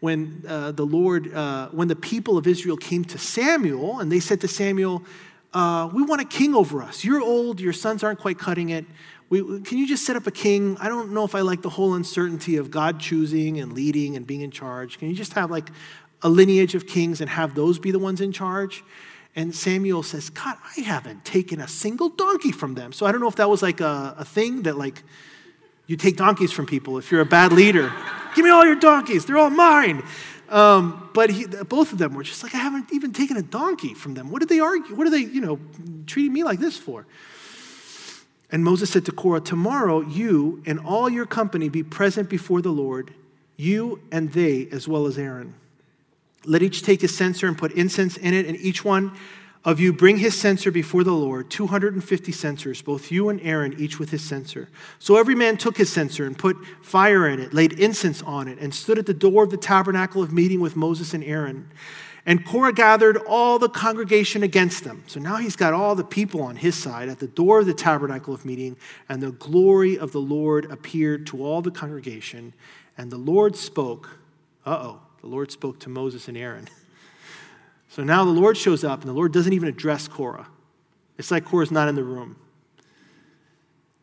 When 0.00 0.44
uh, 0.48 0.72
the 0.72 0.86
Lord, 0.86 1.34
uh, 1.34 1.68
when 1.70 1.88
the 1.88 1.96
people 1.96 2.38
of 2.38 2.46
Israel 2.46 2.76
came 2.76 3.04
to 3.06 3.18
Samuel 3.18 3.98
and 3.98 4.10
they 4.10 4.20
said 4.20 4.40
to 4.42 4.48
Samuel, 4.48 5.02
uh, 5.52 5.90
We 5.92 6.02
want 6.02 6.20
a 6.20 6.24
king 6.24 6.54
over 6.54 6.82
us. 6.82 7.04
You're 7.04 7.20
old, 7.20 7.60
your 7.60 7.72
sons 7.72 8.04
aren't 8.04 8.20
quite 8.20 8.38
cutting 8.38 8.70
it. 8.70 8.86
We, 9.28 9.60
can 9.60 9.76
you 9.76 9.86
just 9.86 10.06
set 10.06 10.16
up 10.16 10.26
a 10.26 10.30
king? 10.30 10.78
I 10.80 10.88
don't 10.88 11.12
know 11.12 11.24
if 11.24 11.34
I 11.34 11.40
like 11.40 11.60
the 11.60 11.68
whole 11.68 11.94
uncertainty 11.94 12.56
of 12.56 12.70
God 12.70 12.98
choosing 12.98 13.60
and 13.60 13.72
leading 13.72 14.16
and 14.16 14.26
being 14.26 14.40
in 14.40 14.50
charge. 14.50 14.98
Can 14.98 15.08
you 15.08 15.14
just 15.14 15.34
have 15.34 15.50
like 15.50 15.68
a 16.22 16.28
lineage 16.28 16.74
of 16.74 16.86
kings 16.86 17.20
and 17.20 17.28
have 17.28 17.54
those 17.54 17.78
be 17.78 17.90
the 17.90 17.98
ones 17.98 18.20
in 18.20 18.32
charge? 18.32 18.82
And 19.38 19.54
Samuel 19.54 20.02
says, 20.02 20.30
God, 20.30 20.56
I 20.76 20.80
haven't 20.80 21.24
taken 21.24 21.60
a 21.60 21.68
single 21.68 22.08
donkey 22.08 22.50
from 22.50 22.74
them. 22.74 22.92
So 22.92 23.06
I 23.06 23.12
don't 23.12 23.20
know 23.20 23.28
if 23.28 23.36
that 23.36 23.48
was 23.48 23.62
like 23.62 23.80
a, 23.80 24.16
a 24.18 24.24
thing 24.24 24.62
that 24.62 24.76
like 24.76 25.04
you 25.86 25.96
take 25.96 26.16
donkeys 26.16 26.50
from 26.50 26.66
people 26.66 26.98
if 26.98 27.12
you're 27.12 27.20
a 27.20 27.24
bad 27.24 27.52
leader. 27.52 27.92
Give 28.34 28.44
me 28.44 28.50
all 28.50 28.66
your 28.66 28.74
donkeys, 28.74 29.26
they're 29.26 29.38
all 29.38 29.48
mine. 29.48 30.02
Um, 30.48 31.08
but 31.14 31.30
he, 31.30 31.46
both 31.46 31.92
of 31.92 31.98
them 31.98 32.14
were 32.14 32.24
just 32.24 32.42
like, 32.42 32.52
I 32.52 32.58
haven't 32.58 32.92
even 32.92 33.12
taken 33.12 33.36
a 33.36 33.42
donkey 33.42 33.94
from 33.94 34.14
them. 34.14 34.32
What 34.32 34.40
did 34.40 34.48
they 34.48 34.58
argue? 34.58 34.96
What 34.96 35.06
are 35.06 35.10
they, 35.10 35.20
you 35.20 35.40
know, 35.40 35.60
treating 36.06 36.32
me 36.32 36.42
like 36.42 36.58
this 36.58 36.76
for? 36.76 37.06
And 38.50 38.64
Moses 38.64 38.90
said 38.90 39.04
to 39.04 39.12
Korah, 39.12 39.40
Tomorrow 39.40 40.00
you 40.00 40.64
and 40.66 40.80
all 40.80 41.08
your 41.08 41.26
company 41.26 41.68
be 41.68 41.84
present 41.84 42.28
before 42.28 42.60
the 42.60 42.72
Lord, 42.72 43.14
you 43.56 44.00
and 44.10 44.32
they, 44.32 44.66
as 44.72 44.88
well 44.88 45.06
as 45.06 45.16
Aaron. 45.16 45.54
Let 46.48 46.62
each 46.62 46.82
take 46.82 47.02
his 47.02 47.16
censer 47.16 47.46
and 47.46 47.56
put 47.56 47.72
incense 47.72 48.16
in 48.16 48.34
it, 48.34 48.46
and 48.46 48.56
each 48.56 48.84
one 48.84 49.12
of 49.64 49.80
you 49.80 49.92
bring 49.92 50.16
his 50.16 50.34
censer 50.38 50.70
before 50.70 51.04
the 51.04 51.12
Lord, 51.12 51.50
250 51.50 52.32
censers, 52.32 52.80
both 52.80 53.10
you 53.10 53.28
and 53.28 53.40
Aaron, 53.42 53.74
each 53.78 53.98
with 53.98 54.10
his 54.10 54.22
censer. 54.22 54.68
So 54.98 55.16
every 55.16 55.34
man 55.34 55.56
took 55.56 55.76
his 55.76 55.92
censer 55.92 56.24
and 56.24 56.38
put 56.38 56.56
fire 56.80 57.28
in 57.28 57.38
it, 57.38 57.52
laid 57.52 57.74
incense 57.74 58.22
on 58.22 58.48
it, 58.48 58.58
and 58.58 58.72
stood 58.72 58.98
at 58.98 59.06
the 59.06 59.14
door 59.14 59.44
of 59.44 59.50
the 59.50 59.56
tabernacle 59.56 60.22
of 60.22 60.32
meeting 60.32 60.60
with 60.60 60.76
Moses 60.76 61.12
and 61.12 61.22
Aaron. 61.24 61.70
And 62.24 62.46
Korah 62.46 62.72
gathered 62.72 63.16
all 63.16 63.58
the 63.58 63.68
congregation 63.68 64.42
against 64.42 64.84
them. 64.84 65.02
So 65.06 65.18
now 65.18 65.36
he's 65.36 65.56
got 65.56 65.72
all 65.72 65.94
the 65.94 66.04
people 66.04 66.42
on 66.42 66.56
his 66.56 66.74
side 66.74 67.08
at 67.08 67.18
the 67.18 67.26
door 67.26 67.60
of 67.60 67.66
the 67.66 67.74
tabernacle 67.74 68.32
of 68.32 68.44
meeting, 68.44 68.76
and 69.08 69.22
the 69.22 69.32
glory 69.32 69.98
of 69.98 70.12
the 70.12 70.20
Lord 70.20 70.70
appeared 70.70 71.26
to 71.28 71.42
all 71.42 71.62
the 71.62 71.70
congregation. 71.70 72.54
And 72.96 73.10
the 73.10 73.18
Lord 73.18 73.56
spoke, 73.56 74.18
uh 74.64 74.78
oh, 74.82 75.00
the 75.20 75.26
Lord 75.26 75.50
spoke 75.50 75.78
to 75.80 75.88
Moses 75.88 76.28
and 76.28 76.36
Aaron. 76.36 76.68
So 77.88 78.04
now 78.04 78.24
the 78.24 78.30
Lord 78.30 78.56
shows 78.56 78.84
up, 78.84 79.00
and 79.00 79.08
the 79.08 79.14
Lord 79.14 79.32
doesn't 79.32 79.52
even 79.52 79.68
address 79.68 80.08
Korah. 80.08 80.46
It's 81.16 81.30
like 81.30 81.44
Korah's 81.44 81.70
not 81.70 81.88
in 81.88 81.94
the 81.94 82.04
room. 82.04 82.36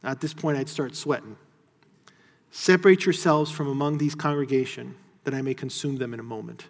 At 0.04 0.22
this 0.22 0.34
point, 0.34 0.58
I'd 0.58 0.70
start 0.70 0.96
sweating. 0.96 1.38
Separate 2.52 3.06
yourselves 3.06 3.52
from 3.52 3.68
among 3.68 3.98
these 3.98 4.16
congregation, 4.16 4.96
that 5.24 5.34
I 5.34 5.42
may 5.42 5.54
consume 5.54 5.98
them 5.98 6.14
in 6.14 6.20
a 6.20 6.24
moment. 6.24 6.66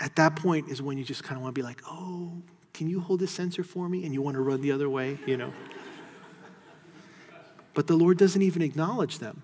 At 0.00 0.16
that 0.16 0.36
point 0.36 0.68
is 0.68 0.82
when 0.82 0.98
you 0.98 1.04
just 1.04 1.22
kind 1.22 1.36
of 1.36 1.42
want 1.42 1.54
to 1.54 1.58
be 1.58 1.64
like, 1.64 1.80
oh, 1.86 2.32
can 2.72 2.88
you 2.88 3.00
hold 3.00 3.20
this 3.20 3.30
censer 3.30 3.64
for 3.64 3.88
me? 3.88 4.04
And 4.04 4.12
you 4.12 4.20
want 4.20 4.34
to 4.34 4.40
run 4.40 4.60
the 4.60 4.72
other 4.72 4.90
way, 4.90 5.18
you 5.26 5.36
know. 5.36 5.52
but 7.72 7.86
the 7.86 7.96
Lord 7.96 8.18
doesn't 8.18 8.42
even 8.42 8.60
acknowledge 8.60 9.18
them. 9.18 9.42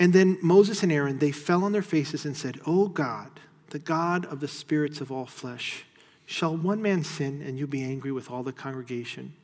And 0.00 0.14
then 0.14 0.38
Moses 0.40 0.82
and 0.82 0.90
Aaron, 0.90 1.18
they 1.18 1.30
fell 1.30 1.62
on 1.62 1.72
their 1.72 1.82
faces 1.82 2.24
and 2.24 2.34
said, 2.34 2.58
O 2.66 2.88
God, 2.88 3.38
the 3.68 3.78
God 3.78 4.24
of 4.24 4.40
the 4.40 4.48
spirits 4.48 5.02
of 5.02 5.12
all 5.12 5.26
flesh, 5.26 5.84
shall 6.24 6.56
one 6.56 6.80
man 6.80 7.04
sin 7.04 7.42
and 7.42 7.58
you 7.58 7.66
be 7.66 7.82
angry 7.82 8.10
with 8.10 8.30
all 8.30 8.42
the 8.42 8.52
congregation? 8.52 9.34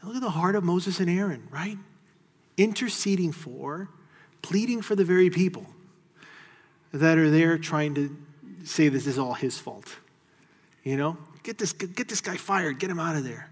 And 0.00 0.08
look 0.08 0.16
at 0.16 0.22
the 0.22 0.30
heart 0.30 0.54
of 0.54 0.62
Moses 0.62 1.00
and 1.00 1.10
Aaron, 1.10 1.48
right? 1.50 1.76
Interceding 2.56 3.32
for, 3.32 3.88
pleading 4.40 4.82
for 4.82 4.94
the 4.94 5.04
very 5.04 5.30
people 5.30 5.66
that 6.92 7.18
are 7.18 7.30
there 7.30 7.58
trying 7.58 7.94
to 7.96 8.16
say 8.64 8.88
this 8.88 9.08
is 9.08 9.18
all 9.18 9.34
his 9.34 9.58
fault. 9.58 9.96
You 10.84 10.96
know, 10.96 11.16
get 11.42 11.58
this, 11.58 11.72
get 11.72 12.08
this 12.08 12.20
guy 12.20 12.36
fired, 12.36 12.78
get 12.78 12.88
him 12.88 13.00
out 13.00 13.16
of 13.16 13.24
there. 13.24 13.50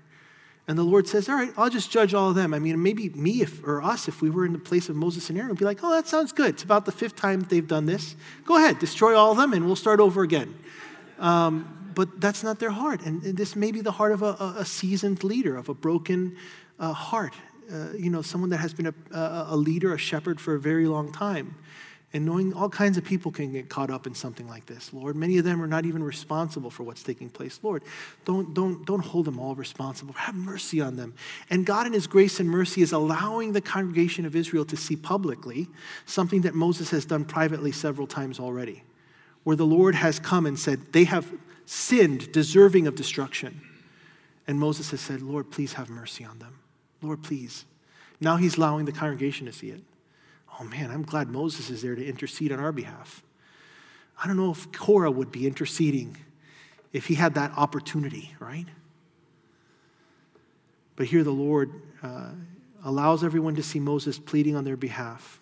And 0.71 0.79
the 0.79 0.85
Lord 0.85 1.09
says, 1.09 1.29
All 1.29 1.35
right, 1.35 1.53
I'll 1.57 1.68
just 1.68 1.91
judge 1.91 2.14
all 2.14 2.29
of 2.29 2.37
them. 2.37 2.55
I 2.55 2.61
mean, 2.61 2.81
maybe 2.81 3.09
me 3.09 3.43
if, 3.43 3.61
or 3.66 3.83
us, 3.83 4.07
if 4.07 4.23
we 4.23 4.31
were 4.31 4.47
in 4.47 4.53
the 4.53 4.59
place 4.61 4.89
of 4.89 4.95
Moses 4.95 5.29
and 5.29 5.37
Aaron, 5.37 5.49
would 5.49 5.59
be 5.59 5.64
like, 5.64 5.83
Oh, 5.83 5.91
that 5.91 6.07
sounds 6.07 6.31
good. 6.31 6.51
It's 6.51 6.62
about 6.62 6.85
the 6.85 6.93
fifth 6.93 7.16
time 7.16 7.41
they've 7.41 7.66
done 7.66 7.87
this. 7.87 8.14
Go 8.45 8.57
ahead, 8.57 8.79
destroy 8.79 9.16
all 9.16 9.33
of 9.33 9.37
them, 9.37 9.53
and 9.53 9.66
we'll 9.66 9.75
start 9.75 9.99
over 9.99 10.23
again. 10.23 10.57
Um, 11.18 11.93
but 11.97 12.21
that's 12.21 12.45
not 12.45 12.61
their 12.61 12.71
heart. 12.71 13.03
And, 13.03 13.21
this 13.21 13.57
may 13.57 13.73
be 13.73 13.81
the 13.81 13.91
heart 13.91 14.12
of 14.12 14.23
a, 14.23 14.55
a 14.59 14.64
seasoned 14.64 15.25
leader, 15.25 15.57
of 15.57 15.68
a 15.68 15.75
broken 15.75 16.37
uh, 16.79 16.93
heart. 16.93 17.35
Uh, 17.68 17.89
you 17.99 18.09
know, 18.09 18.23
someone 18.23 18.51
that 18.51 18.59
has 18.59 18.73
been 18.73 18.87
a, 18.87 18.95
a 19.49 19.57
leader, 19.57 19.93
a 19.93 19.99
shepherd 19.99 20.41
for 20.41 20.55
a 20.55 20.61
very 20.61 20.87
long 20.87 21.11
time. 21.11 21.57
And 22.12 22.26
knowing 22.26 22.52
all 22.52 22.68
kinds 22.68 22.98
of 22.98 23.04
people 23.04 23.30
can 23.30 23.52
get 23.52 23.68
caught 23.68 23.88
up 23.88 24.04
in 24.04 24.16
something 24.16 24.48
like 24.48 24.66
this, 24.66 24.92
Lord. 24.92 25.14
Many 25.14 25.38
of 25.38 25.44
them 25.44 25.62
are 25.62 25.68
not 25.68 25.86
even 25.86 26.02
responsible 26.02 26.68
for 26.68 26.82
what's 26.82 27.04
taking 27.04 27.30
place. 27.30 27.61
Lord, 27.62 27.84
don't, 28.24 28.52
don't, 28.52 28.84
don't 28.84 29.04
hold 29.04 29.26
them 29.26 29.38
all 29.38 29.54
responsible. 29.54 30.14
Have 30.14 30.34
mercy 30.34 30.80
on 30.80 30.96
them. 30.96 31.14
And 31.50 31.64
God, 31.64 31.86
in 31.86 31.92
His 31.92 32.08
grace 32.08 32.40
and 32.40 32.48
mercy, 32.50 32.82
is 32.82 32.90
allowing 32.90 33.52
the 33.52 33.61
congregation 33.61 34.26
of 34.26 34.34
Israel 34.34 34.64
to 34.66 34.76
see 34.76 34.96
publicly 34.96 35.68
something 36.04 36.40
that 36.40 36.54
Moses 36.54 36.90
has 36.90 37.04
done 37.04 37.24
privately 37.24 37.70
several 37.70 38.08
times 38.08 38.40
already, 38.40 38.82
where 39.44 39.56
the 39.56 39.66
Lord 39.66 39.94
has 39.94 40.18
come 40.18 40.46
and 40.46 40.58
said, 40.58 40.92
They 40.92 41.04
have 41.04 41.32
sinned, 41.64 42.32
deserving 42.32 42.88
of 42.88 42.96
destruction. 42.96 43.61
And 44.48 44.58
Moses 44.58 44.90
has 44.90 45.00
said, 45.00 45.22
Lord, 45.22 45.52
please 45.52 45.74
have 45.74 45.88
mercy 45.88 46.24
on 46.24 46.40
them. 46.40 46.58
Lord, 47.02 47.22
please. 47.22 47.66
Now 48.20 48.36
He's 48.36 48.56
allowing 48.56 48.84
the 48.84 48.92
congregation 48.92 49.46
to 49.46 49.52
see 49.52 49.70
it 49.70 49.84
oh 50.61 50.64
man, 50.64 50.90
I'm 50.90 51.02
glad 51.02 51.28
Moses 51.28 51.70
is 51.70 51.82
there 51.82 51.94
to 51.94 52.06
intercede 52.06 52.52
on 52.52 52.61
our 52.61 52.72
behalf. 52.72 53.22
I 54.22 54.26
don't 54.26 54.36
know 54.36 54.50
if 54.50 54.70
Korah 54.72 55.11
would 55.11 55.32
be 55.32 55.46
interceding 55.46 56.16
if 56.92 57.06
he 57.06 57.14
had 57.14 57.34
that 57.34 57.52
opportunity, 57.56 58.34
right? 58.38 58.66
But 60.96 61.06
here 61.06 61.24
the 61.24 61.30
Lord 61.30 61.72
uh, 62.02 62.32
allows 62.84 63.24
everyone 63.24 63.54
to 63.54 63.62
see 63.62 63.80
Moses 63.80 64.18
pleading 64.18 64.56
on 64.56 64.64
their 64.64 64.76
behalf. 64.76 65.40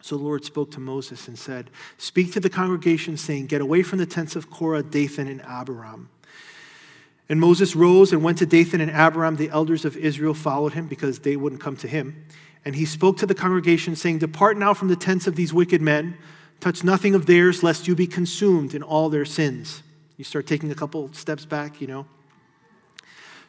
So 0.00 0.16
the 0.16 0.22
Lord 0.22 0.44
spoke 0.44 0.70
to 0.72 0.80
Moses 0.80 1.28
and 1.28 1.38
said, 1.38 1.70
Speak 1.98 2.32
to 2.32 2.40
the 2.40 2.50
congregation, 2.50 3.16
saying, 3.16 3.46
Get 3.46 3.60
away 3.60 3.82
from 3.82 3.98
the 3.98 4.06
tents 4.06 4.36
of 4.36 4.50
Korah, 4.50 4.82
Dathan, 4.82 5.28
and 5.28 5.42
Abiram. 5.42 6.08
And 7.28 7.40
Moses 7.40 7.74
rose 7.74 8.12
and 8.12 8.22
went 8.22 8.38
to 8.38 8.46
Dathan 8.46 8.80
and 8.80 8.90
Abiram. 8.90 9.36
The 9.36 9.50
elders 9.50 9.84
of 9.84 9.96
Israel 9.96 10.34
followed 10.34 10.74
him 10.74 10.86
because 10.86 11.20
they 11.20 11.36
wouldn't 11.36 11.60
come 11.60 11.76
to 11.78 11.88
him. 11.88 12.26
And 12.64 12.74
he 12.76 12.84
spoke 12.84 13.18
to 13.18 13.26
the 13.26 13.34
congregation, 13.34 13.96
saying, 13.96 14.18
Depart 14.18 14.56
now 14.56 14.74
from 14.74 14.88
the 14.88 14.96
tents 14.96 15.26
of 15.26 15.36
these 15.36 15.52
wicked 15.52 15.82
men, 15.82 16.16
touch 16.60 16.84
nothing 16.84 17.14
of 17.14 17.26
theirs, 17.26 17.62
lest 17.62 17.86
you 17.86 17.94
be 17.94 18.06
consumed 18.06 18.74
in 18.74 18.82
all 18.82 19.08
their 19.10 19.24
sins. 19.24 19.82
You 20.16 20.24
start 20.24 20.46
taking 20.46 20.70
a 20.70 20.74
couple 20.74 21.12
steps 21.12 21.44
back, 21.44 21.80
you 21.80 21.86
know. 21.86 22.06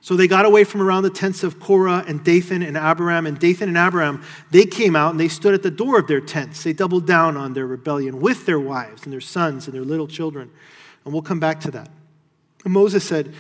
So 0.02 0.16
they 0.16 0.28
got 0.28 0.46
away 0.46 0.66
from 0.66 0.82
around 0.82 1.04
the 1.04 1.10
tents 1.10 1.44
of 1.44 1.60
Korah 1.60 2.06
and 2.08 2.24
Dathan 2.24 2.62
and 2.62 2.78
Abiram. 2.78 3.26
And 3.26 3.40
Dathan 3.40 3.70
and 3.70 3.78
Abiram, 3.78 4.24
they 4.52 4.66
came 4.66 4.96
out 4.96 5.12
and 5.12 5.20
they 5.20 5.28
stood 5.28 5.56
at 5.56 5.64
the 5.64 5.72
door 5.72 5.98
of 5.98 6.08
their 6.08 6.22
tents. 6.22 6.64
They 6.64 6.74
doubled 6.74 7.08
down 7.08 7.36
on 7.38 7.54
their 7.54 7.66
rebellion 7.66 8.22
with 8.22 8.46
their 8.46 8.60
wives 8.60 9.04
and 9.04 9.12
their 9.12 9.22
sons 9.22 9.66
and 9.66 9.74
their 9.74 9.84
little 9.84 10.08
children. 10.08 10.52
And 11.04 11.14
we'll 11.14 11.24
come 11.24 11.40
back 11.40 11.60
to 11.62 11.72
that. 11.72 11.90
And 12.64 12.74
Moses 12.74 13.04
said, 13.04 13.34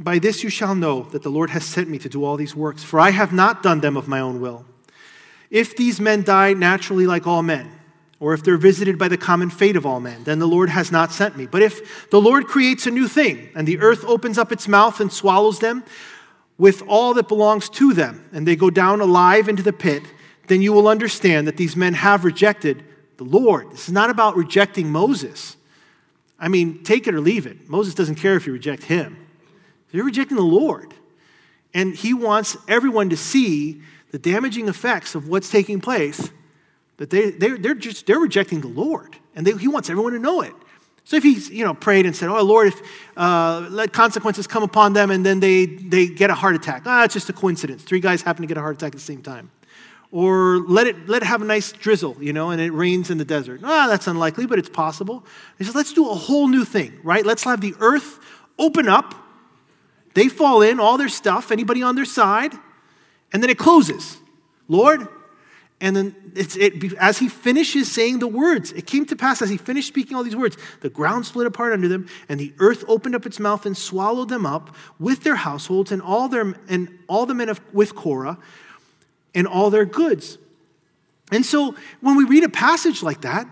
by 0.00 0.18
this 0.18 0.42
you 0.42 0.50
shall 0.50 0.74
know 0.74 1.02
that 1.10 1.22
the 1.22 1.30
Lord 1.30 1.50
has 1.50 1.64
sent 1.64 1.88
me 1.88 1.98
to 1.98 2.08
do 2.08 2.24
all 2.24 2.36
these 2.36 2.56
works, 2.56 2.82
for 2.82 2.98
I 2.98 3.10
have 3.10 3.32
not 3.32 3.62
done 3.62 3.80
them 3.80 3.96
of 3.96 4.08
my 4.08 4.18
own 4.18 4.40
will. 4.40 4.64
If 5.50 5.76
these 5.76 6.00
men 6.00 6.22
die 6.22 6.54
naturally 6.54 7.06
like 7.06 7.26
all 7.26 7.42
men, 7.42 7.70
or 8.18 8.32
if 8.32 8.42
they're 8.42 8.56
visited 8.56 8.98
by 8.98 9.08
the 9.08 9.18
common 9.18 9.50
fate 9.50 9.76
of 9.76 9.84
all 9.84 10.00
men, 10.00 10.24
then 10.24 10.38
the 10.38 10.48
Lord 10.48 10.70
has 10.70 10.90
not 10.90 11.12
sent 11.12 11.36
me. 11.36 11.46
But 11.46 11.62
if 11.62 12.10
the 12.10 12.20
Lord 12.20 12.46
creates 12.46 12.86
a 12.86 12.90
new 12.90 13.08
thing, 13.08 13.50
and 13.54 13.68
the 13.68 13.78
earth 13.78 14.04
opens 14.04 14.38
up 14.38 14.52
its 14.52 14.66
mouth 14.66 15.00
and 15.00 15.12
swallows 15.12 15.58
them, 15.58 15.84
with 16.56 16.82
all 16.86 17.14
that 17.14 17.28
belongs 17.28 17.68
to 17.70 17.92
them, 17.94 18.28
and 18.32 18.46
they 18.46 18.56
go 18.56 18.68
down 18.70 19.00
alive 19.00 19.48
into 19.48 19.62
the 19.62 19.72
pit, 19.72 20.02
then 20.46 20.60
you 20.60 20.72
will 20.72 20.88
understand 20.88 21.46
that 21.46 21.56
these 21.56 21.76
men 21.76 21.94
have 21.94 22.24
rejected 22.24 22.84
the 23.16 23.24
Lord. 23.24 23.70
This 23.70 23.88
is 23.88 23.92
not 23.92 24.10
about 24.10 24.36
rejecting 24.36 24.90
Moses. 24.90 25.56
I 26.38 26.48
mean, 26.48 26.82
take 26.84 27.06
it 27.06 27.14
or 27.14 27.20
leave 27.20 27.46
it. 27.46 27.68
Moses 27.68 27.94
doesn't 27.94 28.16
care 28.16 28.36
if 28.36 28.46
you 28.46 28.52
reject 28.52 28.84
him. 28.84 29.16
You're 29.92 30.04
rejecting 30.04 30.36
the 30.36 30.42
Lord. 30.42 30.94
And 31.72 31.94
he 31.94 32.14
wants 32.14 32.56
everyone 32.66 33.10
to 33.10 33.16
see 33.16 33.82
the 34.10 34.18
damaging 34.18 34.68
effects 34.68 35.14
of 35.14 35.28
what's 35.28 35.50
taking 35.50 35.80
place, 35.80 36.30
that 36.96 37.10
they, 37.10 37.30
they, 37.30 37.50
they're 37.50 37.74
just 37.74 38.06
they're 38.06 38.18
rejecting 38.18 38.60
the 38.60 38.68
Lord. 38.68 39.16
And 39.34 39.46
they, 39.46 39.52
he 39.52 39.68
wants 39.68 39.88
everyone 39.88 40.12
to 40.12 40.18
know 40.18 40.40
it. 40.40 40.52
So 41.04 41.16
if 41.16 41.22
he's, 41.22 41.48
you 41.50 41.64
know, 41.64 41.74
prayed 41.74 42.06
and 42.06 42.14
said, 42.14 42.28
oh, 42.28 42.42
Lord, 42.42 42.68
if, 42.68 42.80
uh, 43.16 43.66
let 43.70 43.92
consequences 43.92 44.46
come 44.46 44.62
upon 44.62 44.92
them 44.92 45.10
and 45.10 45.24
then 45.24 45.40
they, 45.40 45.66
they 45.66 46.06
get 46.06 46.30
a 46.30 46.34
heart 46.34 46.54
attack. 46.54 46.82
Ah, 46.86 47.04
it's 47.04 47.14
just 47.14 47.28
a 47.28 47.32
coincidence. 47.32 47.82
Three 47.82 48.00
guys 48.00 48.22
happen 48.22 48.42
to 48.42 48.46
get 48.46 48.56
a 48.56 48.60
heart 48.60 48.76
attack 48.76 48.88
at 48.88 48.92
the 48.92 49.00
same 49.00 49.22
time. 49.22 49.50
Or 50.12 50.58
let 50.58 50.86
it, 50.86 51.08
let 51.08 51.22
it 51.22 51.26
have 51.26 51.40
a 51.40 51.44
nice 51.44 51.72
drizzle, 51.72 52.16
you 52.20 52.32
know, 52.32 52.50
and 52.50 52.60
it 52.60 52.70
rains 52.70 53.10
in 53.10 53.18
the 53.18 53.24
desert. 53.24 53.60
Ah, 53.64 53.86
that's 53.88 54.08
unlikely, 54.08 54.46
but 54.46 54.58
it's 54.58 54.68
possible. 54.68 55.24
He 55.56 55.64
says, 55.64 55.74
let's 55.74 55.92
do 55.92 56.08
a 56.10 56.14
whole 56.14 56.48
new 56.48 56.64
thing, 56.64 56.98
right? 57.02 57.24
Let's 57.24 57.44
have 57.44 57.60
the 57.60 57.74
earth 57.80 58.18
open 58.58 58.88
up. 58.88 59.14
They 60.14 60.28
fall 60.28 60.62
in, 60.62 60.80
all 60.80 60.98
their 60.98 61.08
stuff, 61.08 61.50
anybody 61.50 61.82
on 61.82 61.94
their 61.94 62.04
side, 62.04 62.52
and 63.32 63.42
then 63.42 63.50
it 63.50 63.58
closes. 63.58 64.18
Lord, 64.68 65.06
and 65.80 65.96
then 65.96 66.32
it, 66.34 66.94
as 66.94 67.18
he 67.18 67.28
finishes 67.28 67.90
saying 67.90 68.18
the 68.18 68.26
words, 68.26 68.72
it 68.72 68.86
came 68.86 69.06
to 69.06 69.16
pass 69.16 69.40
as 69.40 69.48
he 69.48 69.56
finished 69.56 69.88
speaking 69.88 70.16
all 70.16 70.22
these 70.22 70.36
words, 70.36 70.58
the 70.80 70.90
ground 70.90 71.24
split 71.26 71.46
apart 71.46 71.72
under 71.72 71.88
them, 71.88 72.08
and 72.28 72.38
the 72.38 72.52
earth 72.58 72.84
opened 72.86 73.14
up 73.14 73.24
its 73.24 73.40
mouth 73.40 73.64
and 73.64 73.76
swallowed 73.76 74.28
them 74.28 74.44
up 74.44 74.74
with 74.98 75.22
their 75.22 75.36
households 75.36 75.90
and 75.90 76.02
all 76.02 76.28
their 76.28 76.54
and 76.68 76.98
all 77.08 77.24
the 77.24 77.34
men 77.34 77.48
of 77.48 77.60
with 77.72 77.94
Korah 77.94 78.38
and 79.34 79.46
all 79.46 79.70
their 79.70 79.86
goods. 79.86 80.38
And 81.32 81.46
so 81.46 81.74
when 82.00 82.16
we 82.16 82.24
read 82.24 82.44
a 82.44 82.48
passage 82.48 83.02
like 83.02 83.22
that, 83.22 83.46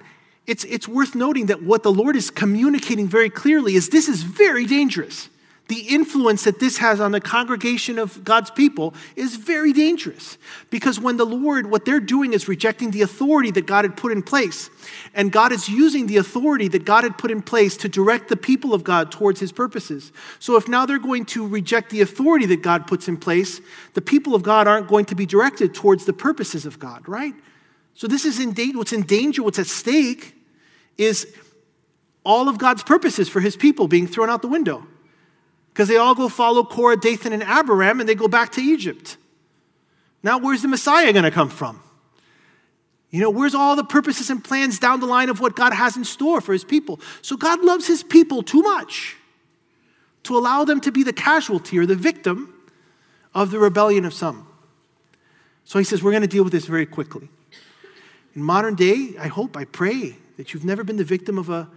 it's, 0.46 0.64
it's 0.64 0.88
worth 0.88 1.14
noting 1.14 1.46
that 1.46 1.62
what 1.62 1.82
the 1.82 1.92
Lord 1.92 2.16
is 2.16 2.30
communicating 2.30 3.06
very 3.06 3.30
clearly 3.30 3.74
is 3.74 3.90
this 3.90 4.08
is 4.08 4.22
very 4.22 4.66
dangerous 4.66 5.28
the 5.68 5.80
influence 5.80 6.44
that 6.44 6.60
this 6.60 6.78
has 6.78 6.98
on 6.98 7.12
the 7.12 7.20
congregation 7.20 7.98
of 7.98 8.24
God's 8.24 8.50
people 8.50 8.94
is 9.16 9.36
very 9.36 9.74
dangerous. 9.74 10.38
Because 10.70 10.98
when 10.98 11.18
the 11.18 11.26
Lord, 11.26 11.70
what 11.70 11.84
they're 11.84 12.00
doing 12.00 12.32
is 12.32 12.48
rejecting 12.48 12.90
the 12.90 13.02
authority 13.02 13.50
that 13.50 13.66
God 13.66 13.84
had 13.84 13.94
put 13.94 14.10
in 14.10 14.22
place. 14.22 14.70
And 15.12 15.30
God 15.30 15.52
is 15.52 15.68
using 15.68 16.06
the 16.06 16.16
authority 16.16 16.68
that 16.68 16.86
God 16.86 17.04
had 17.04 17.18
put 17.18 17.30
in 17.30 17.42
place 17.42 17.76
to 17.78 17.88
direct 17.88 18.30
the 18.30 18.36
people 18.36 18.72
of 18.72 18.82
God 18.82 19.12
towards 19.12 19.40
his 19.40 19.52
purposes. 19.52 20.10
So 20.38 20.56
if 20.56 20.68
now 20.68 20.86
they're 20.86 20.98
going 20.98 21.26
to 21.26 21.46
reject 21.46 21.90
the 21.90 22.00
authority 22.00 22.46
that 22.46 22.62
God 22.62 22.86
puts 22.86 23.06
in 23.06 23.18
place, 23.18 23.60
the 23.92 24.00
people 24.00 24.34
of 24.34 24.42
God 24.42 24.66
aren't 24.66 24.88
going 24.88 25.04
to 25.06 25.14
be 25.14 25.26
directed 25.26 25.74
towards 25.74 26.06
the 26.06 26.14
purposes 26.14 26.64
of 26.64 26.78
God, 26.78 27.06
right? 27.06 27.34
So 27.92 28.06
this 28.06 28.24
is 28.24 28.40
in 28.40 28.54
danger. 28.54 28.78
What's 28.78 28.94
in 28.94 29.02
danger, 29.02 29.42
what's 29.42 29.58
at 29.58 29.66
stake, 29.66 30.34
is 30.96 31.26
all 32.24 32.48
of 32.48 32.56
God's 32.56 32.82
purposes 32.82 33.28
for 33.28 33.40
his 33.40 33.54
people 33.54 33.86
being 33.86 34.06
thrown 34.06 34.30
out 34.30 34.40
the 34.40 34.48
window 34.48 34.86
because 35.72 35.88
they 35.88 35.96
all 35.96 36.14
go 36.14 36.28
follow 36.28 36.64
Korah, 36.64 36.96
Dathan, 36.96 37.32
and 37.32 37.42
Abiram, 37.42 38.00
and 38.00 38.08
they 38.08 38.14
go 38.14 38.28
back 38.28 38.52
to 38.52 38.60
Egypt. 38.60 39.16
Now, 40.22 40.38
where's 40.38 40.62
the 40.62 40.68
Messiah 40.68 41.12
going 41.12 41.24
to 41.24 41.30
come 41.30 41.48
from? 41.48 41.80
You 43.10 43.20
know, 43.20 43.30
where's 43.30 43.54
all 43.54 43.76
the 43.76 43.84
purposes 43.84 44.28
and 44.28 44.42
plans 44.42 44.78
down 44.78 45.00
the 45.00 45.06
line 45.06 45.30
of 45.30 45.40
what 45.40 45.56
God 45.56 45.72
has 45.72 45.96
in 45.96 46.04
store 46.04 46.40
for 46.40 46.52
his 46.52 46.64
people? 46.64 47.00
So, 47.22 47.36
God 47.36 47.62
loves 47.62 47.86
his 47.86 48.02
people 48.02 48.42
too 48.42 48.62
much 48.62 49.16
to 50.24 50.36
allow 50.36 50.64
them 50.64 50.80
to 50.82 50.92
be 50.92 51.02
the 51.02 51.12
casualty 51.12 51.78
or 51.78 51.86
the 51.86 51.94
victim 51.94 52.54
of 53.34 53.50
the 53.50 53.58
rebellion 53.58 54.04
of 54.04 54.12
some. 54.12 54.46
So, 55.64 55.78
he 55.78 55.84
says, 55.84 56.02
we're 56.02 56.10
going 56.12 56.22
to 56.22 56.28
deal 56.28 56.44
with 56.44 56.52
this 56.52 56.66
very 56.66 56.86
quickly. 56.86 57.28
In 58.34 58.42
modern 58.42 58.74
day, 58.74 59.14
I 59.18 59.28
hope, 59.28 59.56
I 59.56 59.64
pray 59.64 60.16
that 60.36 60.52
you've 60.52 60.64
never 60.64 60.84
been 60.84 60.96
the 60.96 61.04
victim 61.04 61.38
of 61.38 61.48
a, 61.48 61.68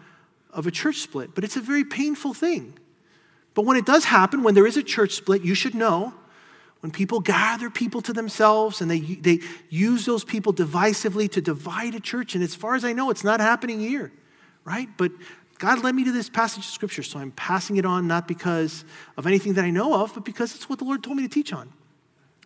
of 0.51 0.67
a 0.67 0.71
church 0.71 0.97
split, 0.97 1.33
but 1.33 1.43
it's 1.43 1.55
a 1.55 1.61
very 1.61 1.83
painful 1.83 2.33
thing. 2.33 2.77
But 3.53 3.65
when 3.65 3.77
it 3.77 3.85
does 3.85 4.05
happen, 4.05 4.43
when 4.43 4.53
there 4.53 4.67
is 4.67 4.77
a 4.77 4.83
church 4.83 5.13
split, 5.13 5.43
you 5.43 5.55
should 5.55 5.75
know 5.75 6.13
when 6.81 6.91
people 6.91 7.19
gather 7.19 7.69
people 7.69 8.01
to 8.01 8.13
themselves 8.13 8.81
and 8.81 8.89
they, 8.89 8.99
they 8.99 9.39
use 9.69 10.05
those 10.05 10.23
people 10.23 10.53
divisively 10.53 11.29
to 11.31 11.41
divide 11.41 11.95
a 11.95 11.99
church, 11.99 12.33
and 12.33 12.43
as 12.43 12.55
far 12.55 12.75
as 12.75 12.83
I 12.83 12.93
know, 12.93 13.09
it's 13.09 13.23
not 13.23 13.39
happening 13.39 13.79
here, 13.79 14.11
right? 14.65 14.89
But 14.97 15.11
God 15.59 15.83
led 15.83 15.93
me 15.93 16.03
to 16.05 16.11
this 16.11 16.27
passage 16.27 16.65
of 16.65 16.71
scripture, 16.71 17.03
so 17.03 17.19
I'm 17.19 17.31
passing 17.31 17.77
it 17.77 17.85
on 17.85 18.07
not 18.07 18.27
because 18.27 18.83
of 19.15 19.27
anything 19.27 19.53
that 19.53 19.65
I 19.65 19.69
know 19.69 19.93
of, 20.01 20.13
but 20.13 20.25
because 20.25 20.55
it's 20.55 20.67
what 20.67 20.79
the 20.79 20.85
Lord 20.85 21.03
told 21.03 21.17
me 21.17 21.23
to 21.23 21.29
teach 21.29 21.53
on. 21.53 21.71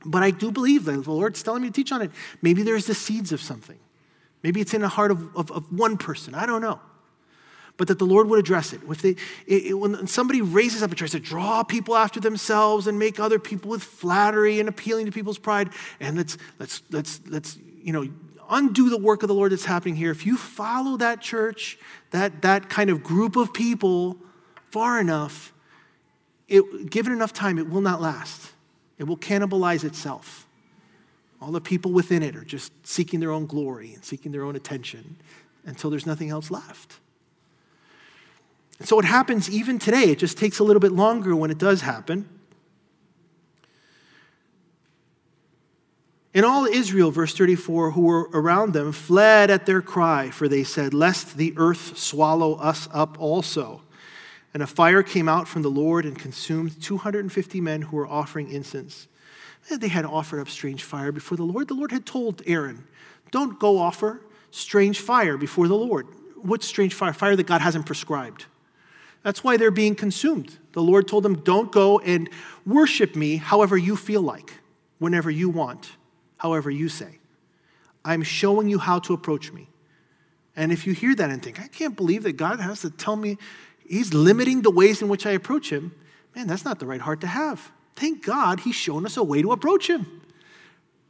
But 0.06 0.22
I 0.22 0.32
do 0.32 0.52
believe 0.52 0.86
that 0.86 1.04
the 1.04 1.12
Lord's 1.12 1.42
telling 1.42 1.62
me 1.62 1.70
to 1.70 1.74
teach 1.74 1.92
on 1.92 2.02
it. 2.02 2.12
Maybe 2.42 2.62
there's 2.62 2.86
the 2.86 2.94
seeds 2.94 3.32
of 3.32 3.42
something. 3.42 3.80
Maybe 4.44 4.60
it's 4.60 4.74
in 4.74 4.82
the 4.82 4.90
heart 4.90 5.12
of, 5.12 5.36
of, 5.36 5.52
of 5.52 5.72
one 5.72 5.98
person. 5.98 6.36
I 6.36 6.46
don't 6.46 6.62
know 6.62 6.80
but 7.78 7.88
that 7.88 8.00
the 8.00 8.06
Lord 8.06 8.30
would 8.30 8.40
address 8.40 8.74
it. 8.74 8.82
If 8.90 9.02
they, 9.02 9.16
it, 9.48 9.78
when 9.78 10.08
somebody 10.08 10.42
raises 10.42 10.82
up 10.82 10.90
and 10.92 10.98
tries 10.98 11.12
to 11.12 11.20
draw 11.20 11.64
people 11.64 11.96
after 11.96 12.20
themselves 12.20 12.88
and 12.88 12.98
make 12.98 13.20
other 13.20 13.40
people 13.40 13.70
with 13.70 13.84
flattery 13.84 14.60
and 14.60 14.70
appealing 14.70 15.06
to 15.06 15.12
people's 15.12 15.38
pride, 15.38 15.70
and 16.00 16.18
let's 16.18 16.38
let's 16.60 16.82
let's 16.90 17.22
let's 17.28 17.58
you 17.82 17.92
know 17.92 18.08
undo 18.50 18.90
the 18.90 18.98
work 18.98 19.24
of 19.24 19.28
the 19.28 19.34
Lord 19.34 19.52
that's 19.52 19.66
happening 19.66 19.96
here. 19.96 20.12
If 20.12 20.26
you 20.26 20.38
follow 20.38 20.98
that 20.98 21.22
church, 21.22 21.78
that 22.12 22.44
that 22.44 22.70
kind 22.70 22.90
of 22.90 23.04
group 23.04 23.36
of 23.36 23.54
people 23.54 24.18
far 24.72 25.00
enough, 25.00 25.54
it, 26.48 26.90
given 26.90 27.12
enough 27.12 27.34
time, 27.34 27.58
it 27.58 27.70
will 27.70 27.82
not 27.82 28.02
last. 28.02 28.52
It 28.98 29.06
will 29.06 29.18
cannibalize 29.18 29.84
itself. 29.84 30.48
All 31.42 31.52
the 31.52 31.62
people 31.62 31.92
within 31.92 32.24
it 32.24 32.36
are 32.36 32.46
just 32.46 32.72
seeking 32.88 33.20
their 33.20 33.32
own 33.32 33.46
glory 33.46 33.94
and 33.94 34.04
seeking 34.04 34.32
their 34.32 34.44
own 34.44 34.56
attention 34.56 35.18
until 35.66 35.90
there's 35.90 36.06
nothing 36.06 36.30
else 36.30 36.50
left. 36.50 37.00
And 38.80 38.88
so 38.88 39.00
it 39.00 39.06
happens 39.06 39.50
even 39.50 39.80
today. 39.80 40.06
It 40.12 40.20
just 40.20 40.38
takes 40.38 40.60
a 40.60 40.64
little 40.64 40.80
bit 40.80 40.92
longer 40.92 41.36
when 41.36 41.52
it 41.52 41.58
does 41.58 41.82
happen. 41.82 42.30
And 46.34 46.44
all 46.46 46.66
Israel, 46.66 47.12
verse 47.12 47.34
34, 47.34 47.92
who 47.92 48.02
were 48.02 48.30
around 48.34 48.74
them, 48.74 48.92
fled 48.92 49.50
at 49.50 49.66
their 49.66 49.82
cry, 49.82 50.30
for 50.30 50.50
they 50.50 50.66
said, 50.66 50.94
Lest 50.94 51.38
the 51.38 51.54
earth 51.56 51.98
swallow 51.98 52.56
us 52.56 52.90
up 52.92 53.16
also. 53.22 53.82
And 54.54 54.62
a 54.62 54.68
fire 54.68 55.02
came 55.02 55.30
out 55.30 55.48
from 55.48 55.62
the 55.62 55.70
Lord 55.70 56.06
and 56.06 56.20
consumed 56.20 56.82
250 56.82 57.62
men 57.62 57.84
who 57.84 57.96
were 57.96 58.08
offering 58.08 58.52
incense. 58.52 59.08
They 59.70 59.88
had 59.88 60.04
offered 60.04 60.42
up 60.42 60.50
strange 60.50 60.84
fire 60.84 61.14
before 61.14 61.38
the 61.38 61.44
Lord. 61.44 61.70
The 61.70 61.74
Lord 61.74 61.92
had 61.92 62.06
told 62.06 62.42
Aaron, 62.46 62.86
Don't 63.32 63.58
go 63.58 63.80
offer 63.80 64.22
strange 64.52 65.00
fire 65.00 65.38
before 65.38 65.70
the 65.70 65.76
Lord. 65.76 66.08
What 66.36 66.64
strange 66.64 66.94
fire? 66.94 67.14
Fire 67.14 67.38
that 67.38 67.48
God 67.48 67.62
hasn't 67.62 67.86
prescribed. 67.86 68.46
That's 69.26 69.44
why 69.44 69.58
they're 69.58 69.72
being 69.72 69.96
consumed. 69.96 70.60
The 70.74 70.84
Lord 70.84 71.08
told 71.08 71.24
them, 71.24 71.38
Don't 71.38 71.72
go 71.72 71.98
and 71.98 72.30
worship 72.64 73.16
me 73.16 73.38
however 73.38 73.76
you 73.76 73.96
feel 73.96 74.22
like, 74.22 74.54
whenever 75.00 75.32
you 75.32 75.50
want, 75.50 75.94
however 76.38 76.70
you 76.70 76.90
say. 76.90 77.18
I'm 78.06 78.22
showing 78.22 78.70
you 78.70 78.78
how 78.78 79.00
to 79.00 79.16
approach 79.16 79.52
me. 79.52 79.68
And 80.56 80.72
if 80.72 80.86
you 80.86 80.94
hear 80.94 81.16
that 81.16 81.32
and 81.32 81.42
think, 81.42 81.60
I 81.60 81.66
can't 81.66 81.96
believe 81.96 82.22
that 82.22 82.34
God 82.34 82.60
has 82.60 82.82
to 82.82 82.92
tell 82.92 83.16
me 83.16 83.40
He's 83.88 84.14
limiting 84.14 84.62
the 84.62 84.70
ways 84.70 85.02
in 85.02 85.08
which 85.08 85.26
I 85.26 85.32
approach 85.32 85.72
Him, 85.72 85.96
man, 86.36 86.46
that's 86.46 86.64
not 86.64 86.78
the 86.78 86.86
right 86.86 87.02
heart 87.02 87.22
to 87.22 87.28
have. 87.28 87.72
Thank 87.96 88.24
God 88.24 88.60
He's 88.60 88.76
shown 88.76 89.08
us 89.08 89.18
a 89.18 89.24
way 89.24 89.42
to 89.42 89.52
approach 89.54 89.90
Him. 89.90 90.22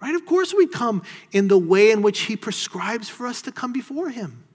Right? 0.02 0.16
Of 0.16 0.26
course, 0.26 0.54
we 0.54 0.68
come 0.68 1.04
in 1.34 1.50
the 1.50 1.58
way 1.58 1.92
in 1.92 2.02
which 2.02 2.22
He 2.22 2.38
prescribes 2.38 3.10
for 3.10 3.28
us 3.28 3.42
to 3.42 3.52
come 3.52 3.74
before 3.74 4.08
Him. 4.08 4.46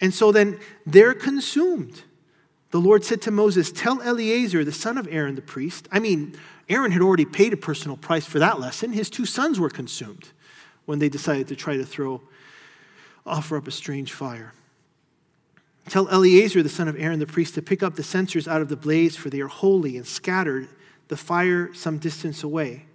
And 0.00 0.14
so 0.14 0.32
then 0.32 0.58
they're 0.86 1.12
consumed. 1.12 2.04
The 2.70 2.80
Lord 2.80 3.04
said 3.04 3.20
to 3.22 3.30
Moses, 3.30 3.72
Tell 3.72 4.00
Eleazar, 4.00 4.64
the 4.64 4.72
son 4.72 4.96
of 4.96 5.08
Aaron 5.10 5.34
the 5.34 5.42
priest. 5.42 5.88
I 5.90 5.98
mean, 5.98 6.36
Aaron 6.68 6.92
had 6.92 7.02
already 7.02 7.24
paid 7.24 7.52
a 7.52 7.56
personal 7.56 7.96
price 7.96 8.24
for 8.24 8.38
that 8.38 8.60
lesson. 8.60 8.92
His 8.92 9.10
two 9.10 9.26
sons 9.26 9.58
were 9.58 9.70
consumed 9.70 10.28
when 10.84 11.00
they 11.00 11.08
decided 11.08 11.48
to 11.48 11.56
try 11.56 11.76
to 11.76 11.84
throw, 11.84 12.22
offer 13.26 13.56
up 13.56 13.66
a 13.66 13.72
strange 13.72 14.12
fire. 14.12 14.52
Tell 15.88 16.08
Eleazar, 16.08 16.62
the 16.62 16.68
son 16.68 16.86
of 16.86 16.96
Aaron 16.96 17.18
the 17.18 17.26
priest, 17.26 17.54
to 17.54 17.62
pick 17.62 17.82
up 17.82 17.96
the 17.96 18.04
censers 18.04 18.46
out 18.46 18.62
of 18.62 18.68
the 18.68 18.76
blaze, 18.76 19.16
for 19.16 19.30
they 19.30 19.40
are 19.40 19.48
holy, 19.48 19.96
and 19.96 20.06
scattered 20.06 20.68
the 21.08 21.16
fire 21.16 21.74
some 21.74 21.98
distance 21.98 22.44
away. 22.44 22.86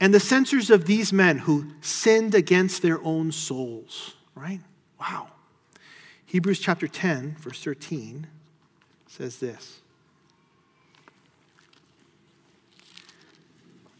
And 0.00 0.12
the 0.12 0.18
censers 0.18 0.70
of 0.70 0.86
these 0.86 1.12
men 1.12 1.38
who 1.38 1.72
sinned 1.80 2.34
against 2.34 2.82
their 2.82 3.00
own 3.04 3.30
souls, 3.30 4.14
right? 4.34 4.60
Wow. 4.98 5.28
Hebrews 6.26 6.58
chapter 6.58 6.88
10, 6.88 7.36
verse 7.38 7.62
13 7.62 8.26
says 9.10 9.38
this. 9.38 9.80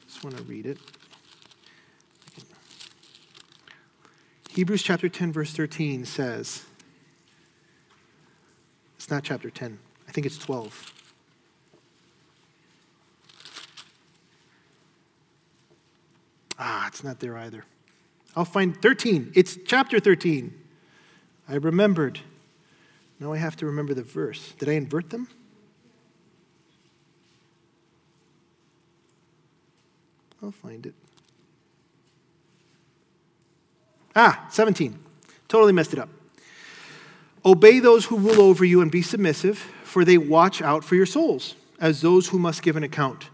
Just 0.06 0.22
want 0.22 0.36
to 0.36 0.42
read 0.44 0.66
it. 0.66 0.78
Hebrews 4.50 4.82
chapter 4.82 5.08
10, 5.08 5.32
verse 5.32 5.52
13 5.52 6.04
says, 6.04 6.64
it's 8.96 9.10
not 9.10 9.24
chapter 9.24 9.50
10, 9.50 9.78
I 10.08 10.12
think 10.12 10.26
it's 10.26 10.38
12. 10.38 10.92
Ah, 16.58 16.86
it's 16.86 17.02
not 17.02 17.18
there 17.18 17.36
either. 17.36 17.64
I'll 18.36 18.44
find 18.44 18.80
13. 18.80 19.32
It's 19.34 19.58
chapter 19.66 19.98
13. 19.98 20.54
I 21.48 21.54
remembered. 21.56 22.20
Now 23.20 23.34
I 23.34 23.36
have 23.36 23.54
to 23.56 23.66
remember 23.66 23.92
the 23.92 24.02
verse. 24.02 24.52
Did 24.58 24.70
I 24.70 24.72
invert 24.72 25.10
them? 25.10 25.28
I'll 30.42 30.50
find 30.50 30.86
it. 30.86 30.94
Ah, 34.16 34.46
17. 34.50 34.98
Totally 35.48 35.72
messed 35.72 35.92
it 35.92 35.98
up. 35.98 36.08
Obey 37.44 37.78
those 37.78 38.06
who 38.06 38.18
rule 38.18 38.40
over 38.40 38.64
you 38.64 38.80
and 38.80 38.90
be 38.90 39.02
submissive, 39.02 39.58
for 39.84 40.04
they 40.04 40.18
watch 40.18 40.62
out 40.62 40.82
for 40.82 40.94
your 40.94 41.06
souls, 41.06 41.54
as 41.78 42.00
those 42.00 42.28
who 42.28 42.38
must 42.38 42.62
give 42.62 42.76
an 42.76 42.82
account. 42.82 43.28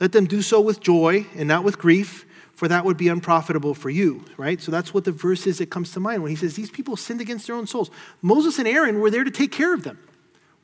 Let 0.00 0.12
them 0.12 0.26
do 0.26 0.42
so 0.42 0.60
with 0.60 0.80
joy 0.80 1.26
and 1.34 1.48
not 1.48 1.64
with 1.64 1.78
grief, 1.78 2.26
for 2.56 2.68
that 2.68 2.86
would 2.86 2.96
be 2.96 3.08
unprofitable 3.08 3.74
for 3.74 3.90
you, 3.90 4.24
right? 4.38 4.62
So 4.62 4.72
that's 4.72 4.94
what 4.94 5.04
the 5.04 5.12
verse 5.12 5.46
is 5.46 5.58
that 5.58 5.70
comes 5.70 5.92
to 5.92 6.00
mind 6.00 6.22
when 6.22 6.30
he 6.30 6.36
says, 6.36 6.54
These 6.54 6.70
people 6.70 6.96
sinned 6.96 7.20
against 7.20 7.46
their 7.46 7.54
own 7.54 7.66
souls. 7.66 7.90
Moses 8.22 8.58
and 8.58 8.66
Aaron 8.66 8.98
were 8.98 9.10
there 9.10 9.24
to 9.24 9.30
take 9.30 9.52
care 9.52 9.74
of 9.74 9.84
them, 9.84 9.98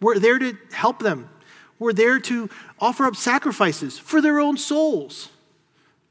were 0.00 0.18
there 0.18 0.38
to 0.38 0.56
help 0.72 1.00
them, 1.00 1.28
were 1.78 1.92
there 1.92 2.18
to 2.18 2.48
offer 2.80 3.04
up 3.04 3.14
sacrifices 3.14 3.98
for 3.98 4.22
their 4.22 4.40
own 4.40 4.56
souls, 4.56 5.28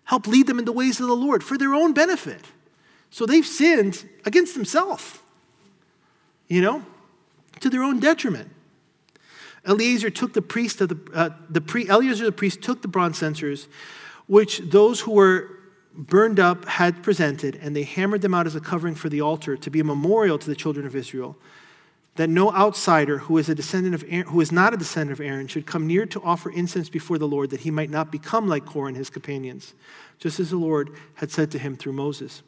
help 0.03 0.27
lead 0.27 0.45
them 0.45 0.59
in 0.59 0.65
the 0.65 0.71
ways 0.71 0.99
of 0.99 1.07
the 1.07 1.15
Lord 1.15 1.43
for 1.43 1.57
their 1.57 1.73
own 1.73 1.93
benefit. 1.93 2.45
So 3.09 3.25
they've 3.25 3.45
sinned 3.45 4.07
against 4.23 4.53
themselves, 4.53 5.17
you 6.47 6.61
know, 6.61 6.85
to 7.59 7.71
their 7.71 7.81
own 7.81 7.99
detriment. 7.99 8.51
Eleazar 9.65 10.11
took 10.11 10.33
the 10.33 10.43
priest 10.43 10.79
of 10.79 10.89
the, 10.89 11.11
uh, 11.13 11.29
the 11.49 11.61
pre, 11.61 11.89
Eleazar 11.89 12.25
the 12.25 12.31
priest 12.31 12.61
took 12.61 12.83
the 12.83 12.87
bronze 12.87 13.17
censers, 13.17 13.67
which 14.27 14.59
those 14.59 15.01
who 15.01 15.11
were 15.11 15.57
burned 15.93 16.39
up 16.39 16.65
had 16.65 17.03
presented, 17.03 17.55
and 17.61 17.75
they 17.75 17.83
hammered 17.83 18.21
them 18.21 18.33
out 18.33 18.47
as 18.47 18.55
a 18.55 18.61
covering 18.61 18.95
for 18.95 19.09
the 19.09 19.21
altar 19.21 19.57
to 19.57 19.69
be 19.69 19.79
a 19.79 19.83
memorial 19.83 20.37
to 20.37 20.47
the 20.47 20.55
children 20.55 20.85
of 20.85 20.95
Israel, 20.95 21.37
that 22.15 22.29
no 22.29 22.51
outsider 22.51 23.19
who 23.19 23.37
is 23.37 23.49
a 23.49 23.55
descendant 23.55 23.95
of 23.95 24.03
Aaron, 24.07 24.27
who 24.27 24.41
is 24.41 24.51
not 24.51 24.73
a 24.73 24.77
descendant 24.77 25.19
of 25.19 25.25
Aaron 25.25 25.47
should 25.47 25.65
come 25.65 25.87
near 25.87 26.05
to 26.05 26.21
offer 26.23 26.49
incense 26.51 26.89
before 26.89 27.17
the 27.17 27.27
Lord, 27.27 27.49
that 27.49 27.61
he 27.61 27.71
might 27.71 27.89
not 27.89 28.11
become 28.11 28.47
like 28.47 28.65
Korah 28.65 28.87
and 28.87 28.97
his 28.97 29.09
companions, 29.09 29.73
just 30.19 30.39
as 30.39 30.49
the 30.49 30.57
Lord 30.57 30.91
had 31.15 31.31
said 31.31 31.51
to 31.51 31.59
him 31.59 31.75
through 31.75 31.93
Moses. 31.93 32.41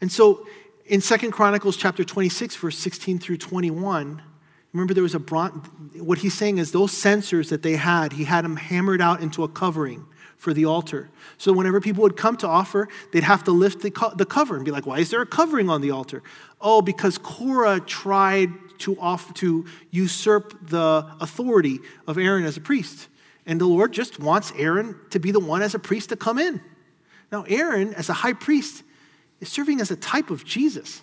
And 0.00 0.12
so 0.12 0.46
in 0.86 1.00
Second 1.00 1.32
Chronicles 1.32 1.76
chapter 1.76 2.04
26, 2.04 2.56
verse 2.56 2.78
16 2.78 3.18
through 3.18 3.38
21, 3.38 4.22
remember 4.72 4.92
there 4.92 5.02
was 5.02 5.14
a 5.14 5.18
what 5.18 6.18
he's 6.18 6.34
saying 6.34 6.58
is 6.58 6.72
those 6.72 6.92
censers 6.92 7.48
that 7.48 7.62
they 7.62 7.76
had, 7.76 8.14
he 8.14 8.24
had 8.24 8.44
them 8.44 8.56
hammered 8.56 9.00
out 9.00 9.20
into 9.20 9.44
a 9.44 9.48
covering 9.48 10.06
for 10.36 10.52
the 10.52 10.64
altar. 10.64 11.10
So 11.38 11.52
whenever 11.52 11.80
people 11.80 12.02
would 12.02 12.16
come 12.16 12.36
to 12.38 12.46
offer, 12.46 12.88
they'd 13.12 13.22
have 13.22 13.44
to 13.44 13.50
lift 13.50 13.82
the, 13.82 13.90
co- 13.90 14.14
the 14.14 14.26
cover 14.26 14.56
and 14.56 14.64
be 14.64 14.70
like, 14.70 14.86
why 14.86 14.98
is 14.98 15.10
there 15.10 15.22
a 15.22 15.26
covering 15.26 15.70
on 15.70 15.80
the 15.80 15.90
altar? 15.90 16.22
Oh, 16.60 16.82
because 16.82 17.18
Korah 17.18 17.80
tried 17.80 18.50
to, 18.78 18.98
off, 19.00 19.32
to 19.34 19.66
usurp 19.90 20.68
the 20.68 21.06
authority 21.20 21.80
of 22.06 22.18
Aaron 22.18 22.44
as 22.44 22.56
a 22.56 22.60
priest. 22.60 23.08
And 23.46 23.60
the 23.60 23.66
Lord 23.66 23.92
just 23.92 24.18
wants 24.18 24.52
Aaron 24.56 24.98
to 25.10 25.18
be 25.18 25.30
the 25.30 25.40
one 25.40 25.62
as 25.62 25.74
a 25.74 25.78
priest 25.78 26.10
to 26.10 26.16
come 26.16 26.38
in. 26.38 26.60
Now, 27.30 27.44
Aaron, 27.48 27.94
as 27.94 28.08
a 28.08 28.14
high 28.14 28.32
priest, 28.32 28.82
is 29.40 29.48
serving 29.48 29.80
as 29.80 29.90
a 29.90 29.96
type 29.96 30.30
of 30.30 30.44
Jesus, 30.44 31.02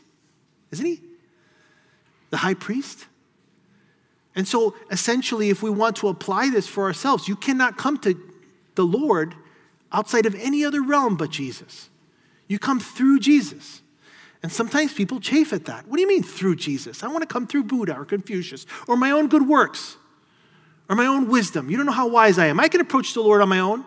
isn't 0.72 0.86
he? 0.86 1.02
The 2.30 2.38
high 2.38 2.54
priest. 2.54 3.06
And 4.36 4.48
so, 4.48 4.76
essentially, 4.90 5.50
if 5.50 5.62
we 5.62 5.70
want 5.70 5.98
to 5.98 6.08
apply 6.08 6.50
this 6.50 6.68
for 6.68 6.86
ourselves, 6.86 7.28
you 7.28 7.36
cannot 7.36 7.78
come 7.78 7.98
to 8.00 8.18
the 8.76 8.86
Lord 8.86 9.36
outside 9.92 10.26
of 10.26 10.36
any 10.36 10.64
other 10.64 10.82
realm 10.82 11.18
but 11.18 11.30
Jesus. 11.30 11.90
You 12.48 12.60
come 12.60 12.80
through 12.80 13.20
Jesus. 13.20 13.82
And 14.44 14.52
sometimes 14.52 14.94
people 14.94 15.20
chafe 15.20 15.54
at 15.54 15.66
that. 15.66 15.88
What 15.88 15.98
do 15.98 16.02
you 16.02 16.08
mean 16.08 16.24
through 16.24 16.56
Jesus? 16.56 17.04
I 17.04 17.08
want 17.08 17.22
to 17.22 17.28
come 17.28 17.46
through 17.46 17.66
Buddha 17.66 17.96
or 17.96 18.06
Confucius 18.06 18.66
or 18.88 18.98
my 18.98 19.12
own 19.12 19.28
good 19.28 19.48
works 19.48 19.98
or 20.90 20.96
my 20.96 21.06
own 21.06 21.28
wisdom. 21.28 21.70
You 21.70 21.78
don't 21.78 21.86
know 21.86 21.92
how 21.92 22.08
wise 22.08 22.40
I 22.40 22.48
am. 22.48 22.60
I 22.60 22.68
can 22.68 22.82
approach 22.82 23.14
the 23.14 23.22
Lord 23.22 23.42
on 23.42 23.50
my 23.50 23.60
own. 23.60 23.86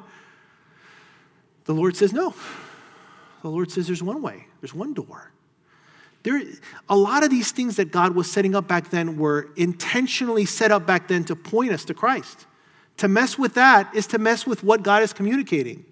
The 1.64 1.74
Lord 1.74 1.97
says, 1.97 2.12
no. 2.12 2.35
The 3.43 3.49
Lord 3.49 3.70
says 3.70 3.87
there's 3.87 4.03
one 4.03 4.22
way, 4.22 4.47
there's 4.61 4.74
one 4.74 4.95
door. 4.95 5.30
There, 6.22 6.41
a 6.89 6.97
lot 6.97 7.22
of 7.22 7.28
these 7.28 7.53
things 7.53 7.76
that 7.76 7.93
God 7.93 8.14
was 8.14 8.30
setting 8.30 8.55
up 8.55 8.66
back 8.66 8.89
then 8.89 9.18
were 9.18 9.51
intentionally 9.57 10.47
set 10.47 10.72
up 10.72 10.87
back 10.87 11.09
then 11.09 11.24
to 11.24 11.37
point 11.37 11.72
us 11.72 11.85
to 11.87 11.95
Christ. 11.95 12.47
To 12.99 13.09
mess 13.09 13.39
with 13.39 13.55
that 13.55 13.95
is 13.95 14.07
to 14.09 14.19
mess 14.19 14.47
with 14.47 14.63
what 14.63 14.83
God 14.83 15.03
is 15.03 15.13
communicating. 15.13 15.85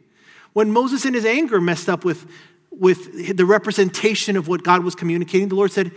When 0.53 0.71
Moses, 0.71 1.05
in 1.05 1.15
his 1.15 1.25
anger, 1.25 1.61
messed 1.61 1.89
up 1.89 2.05
with, 2.05 2.31
with 2.71 3.37
the 3.37 3.45
representation 3.45 4.37
of 4.37 4.49
what 4.49 4.63
God 4.63 4.85
was 4.85 4.95
communicating, 4.95 5.49
the 5.49 5.55
Lord 5.55 5.73
said, 5.73 5.93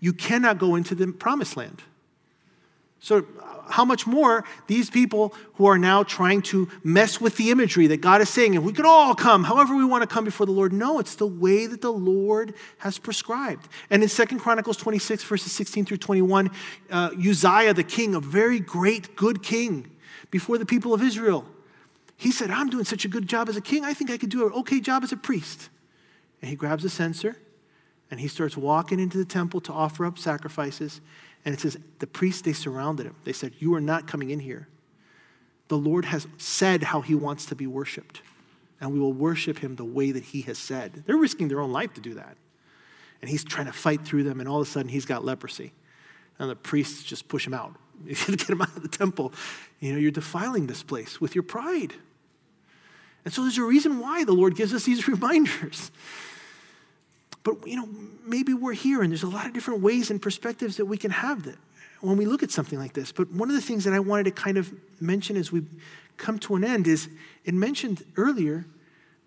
You 0.00 0.12
cannot 0.12 0.58
go 0.58 0.74
into 0.74 0.94
the 0.94 1.08
promised 1.12 1.56
land. 1.56 1.82
So, 3.00 3.26
how 3.66 3.84
much 3.84 4.06
more 4.06 4.44
these 4.66 4.90
people 4.90 5.34
who 5.54 5.64
are 5.66 5.78
now 5.78 6.02
trying 6.02 6.42
to 6.42 6.68
mess 6.82 7.18
with 7.18 7.36
the 7.38 7.50
imagery 7.50 7.86
that 7.86 8.02
God 8.02 8.20
is 8.20 8.28
saying, 8.28 8.54
and 8.56 8.64
we 8.64 8.74
could 8.74 8.84
all 8.84 9.14
come 9.14 9.44
however 9.44 9.74
we 9.74 9.86
want 9.86 10.02
to 10.02 10.06
come 10.06 10.24
before 10.24 10.44
the 10.44 10.52
Lord. 10.52 10.70
No, 10.70 10.98
it's 10.98 11.14
the 11.14 11.26
way 11.26 11.66
that 11.66 11.80
the 11.80 11.92
Lord 11.92 12.54
has 12.78 12.98
prescribed. 12.98 13.68
And 13.88 14.02
in 14.02 14.08
Second 14.10 14.40
Chronicles 14.40 14.76
26, 14.76 15.24
verses 15.24 15.52
16 15.52 15.86
through 15.86 15.96
21, 15.96 16.50
uh, 16.90 17.10
Uzziah, 17.16 17.72
the 17.72 17.84
king, 17.84 18.14
a 18.14 18.20
very 18.20 18.60
great, 18.60 19.16
good 19.16 19.42
king 19.42 19.93
before 20.34 20.58
the 20.58 20.66
people 20.66 20.92
of 20.92 21.00
Israel, 21.00 21.44
he 22.16 22.32
said, 22.32 22.50
I'm 22.50 22.68
doing 22.68 22.84
such 22.84 23.04
a 23.04 23.08
good 23.08 23.28
job 23.28 23.48
as 23.48 23.56
a 23.56 23.60
king, 23.60 23.84
I 23.84 23.94
think 23.94 24.10
I 24.10 24.18
could 24.18 24.30
do 24.30 24.48
an 24.48 24.52
okay 24.54 24.80
job 24.80 25.04
as 25.04 25.12
a 25.12 25.16
priest. 25.16 25.68
And 26.42 26.48
he 26.48 26.56
grabs 26.56 26.84
a 26.84 26.90
censer 26.90 27.36
and 28.10 28.18
he 28.18 28.26
starts 28.26 28.56
walking 28.56 28.98
into 28.98 29.16
the 29.16 29.24
temple 29.24 29.60
to 29.60 29.72
offer 29.72 30.04
up 30.04 30.18
sacrifices. 30.18 31.00
And 31.44 31.54
it 31.54 31.60
says, 31.60 31.78
the 32.00 32.08
priests, 32.08 32.42
they 32.42 32.52
surrounded 32.52 33.06
him. 33.06 33.14
They 33.22 33.32
said, 33.32 33.52
You 33.60 33.74
are 33.76 33.80
not 33.80 34.08
coming 34.08 34.30
in 34.30 34.40
here. 34.40 34.66
The 35.68 35.78
Lord 35.78 36.06
has 36.06 36.26
said 36.36 36.82
how 36.82 37.00
he 37.00 37.14
wants 37.14 37.46
to 37.46 37.54
be 37.54 37.68
worshiped, 37.68 38.20
and 38.80 38.92
we 38.92 38.98
will 38.98 39.12
worship 39.12 39.60
him 39.60 39.76
the 39.76 39.84
way 39.84 40.10
that 40.10 40.24
he 40.24 40.40
has 40.42 40.58
said. 40.58 41.04
They're 41.06 41.16
risking 41.16 41.46
their 41.46 41.60
own 41.60 41.70
life 41.70 41.94
to 41.94 42.00
do 42.00 42.14
that. 42.14 42.36
And 43.22 43.30
he's 43.30 43.44
trying 43.44 43.66
to 43.66 43.72
fight 43.72 44.04
through 44.04 44.24
them, 44.24 44.40
and 44.40 44.48
all 44.48 44.60
of 44.60 44.66
a 44.66 44.70
sudden 44.70 44.88
he's 44.88 45.06
got 45.06 45.24
leprosy. 45.24 45.74
And 46.40 46.50
the 46.50 46.56
priests 46.56 47.04
just 47.04 47.28
push 47.28 47.46
him 47.46 47.54
out. 47.54 47.76
You 48.06 48.14
get 48.14 48.50
him 48.50 48.60
out 48.60 48.76
of 48.76 48.82
the 48.82 48.88
temple. 48.88 49.32
You 49.80 49.92
know, 49.92 49.98
you're 49.98 50.10
defiling 50.10 50.66
this 50.66 50.82
place 50.82 51.20
with 51.20 51.34
your 51.34 51.42
pride. 51.42 51.94
And 53.24 53.32
so 53.32 53.42
there's 53.42 53.58
a 53.58 53.64
reason 53.64 53.98
why 53.98 54.24
the 54.24 54.32
Lord 54.32 54.56
gives 54.56 54.74
us 54.74 54.84
these 54.84 55.08
reminders. 55.14 55.90
But, 57.42 57.66
you 57.66 57.76
know, 57.76 57.88
maybe 58.26 58.54
we're 58.54 58.72
here 58.72 59.02
and 59.02 59.10
there's 59.10 59.22
a 59.22 59.28
lot 59.28 59.46
of 59.46 59.52
different 59.52 59.80
ways 59.80 60.10
and 60.10 60.20
perspectives 60.20 60.76
that 60.76 60.86
we 60.86 60.96
can 60.96 61.10
have 61.10 61.44
that 61.44 61.58
when 62.00 62.16
we 62.16 62.26
look 62.26 62.42
at 62.42 62.50
something 62.50 62.78
like 62.78 62.92
this. 62.92 63.12
But 63.12 63.30
one 63.30 63.48
of 63.48 63.54
the 63.54 63.62
things 63.62 63.84
that 63.84 63.94
I 63.94 64.00
wanted 64.00 64.24
to 64.24 64.30
kind 64.30 64.58
of 64.58 64.72
mention 65.00 65.36
as 65.36 65.50
we 65.50 65.62
come 66.16 66.38
to 66.40 66.54
an 66.56 66.64
end 66.64 66.86
is 66.86 67.08
it 67.44 67.54
mentioned 67.54 68.04
earlier 68.16 68.66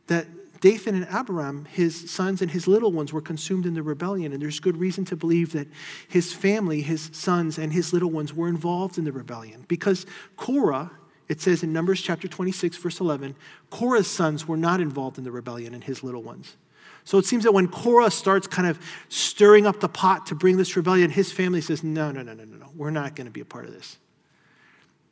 that 0.07 0.28
Dathan 0.61 0.95
and 0.95 1.07
Abiram, 1.07 1.65
his 1.65 2.09
sons 2.09 2.41
and 2.41 2.51
his 2.51 2.67
little 2.67 2.91
ones, 2.91 3.13
were 3.13 3.21
consumed 3.21 3.65
in 3.65 3.73
the 3.73 3.83
rebellion. 3.83 4.33
And 4.33 4.41
there's 4.41 4.59
good 4.59 4.77
reason 4.77 5.05
to 5.05 5.15
believe 5.15 5.53
that 5.53 5.67
his 6.07 6.33
family, 6.33 6.81
his 6.81 7.09
sons, 7.13 7.57
and 7.57 7.73
his 7.73 7.93
little 7.93 8.09
ones 8.09 8.33
were 8.33 8.47
involved 8.47 8.97
in 8.97 9.03
the 9.03 9.11
rebellion. 9.11 9.65
Because 9.67 10.05
Korah, 10.35 10.91
it 11.27 11.41
says 11.41 11.63
in 11.63 11.73
Numbers 11.73 12.01
chapter 12.01 12.27
26, 12.27 12.77
verse 12.77 12.99
11, 12.99 13.35
Korah's 13.69 14.09
sons 14.09 14.47
were 14.47 14.57
not 14.57 14.79
involved 14.79 15.17
in 15.17 15.23
the 15.23 15.31
rebellion 15.31 15.73
and 15.73 15.83
his 15.83 16.03
little 16.03 16.23
ones. 16.23 16.55
So 17.03 17.17
it 17.17 17.25
seems 17.25 17.45
that 17.45 17.53
when 17.53 17.69
Korah 17.69 18.11
starts 18.11 18.47
kind 18.47 18.67
of 18.67 18.79
stirring 19.07 19.65
up 19.65 19.79
the 19.79 19.87
pot 19.87 20.25
to 20.25 20.35
bring 20.35 20.57
this 20.57 20.75
rebellion, 20.75 21.09
his 21.09 21.31
family 21.31 21.61
says, 21.61 21.83
No, 21.83 22.11
no, 22.11 22.21
no, 22.21 22.33
no, 22.33 22.43
no, 22.43 22.57
no. 22.57 22.69
We're 22.75 22.91
not 22.91 23.15
going 23.15 23.27
to 23.27 23.31
be 23.31 23.39
a 23.39 23.45
part 23.45 23.65
of 23.65 23.71
this. 23.71 23.97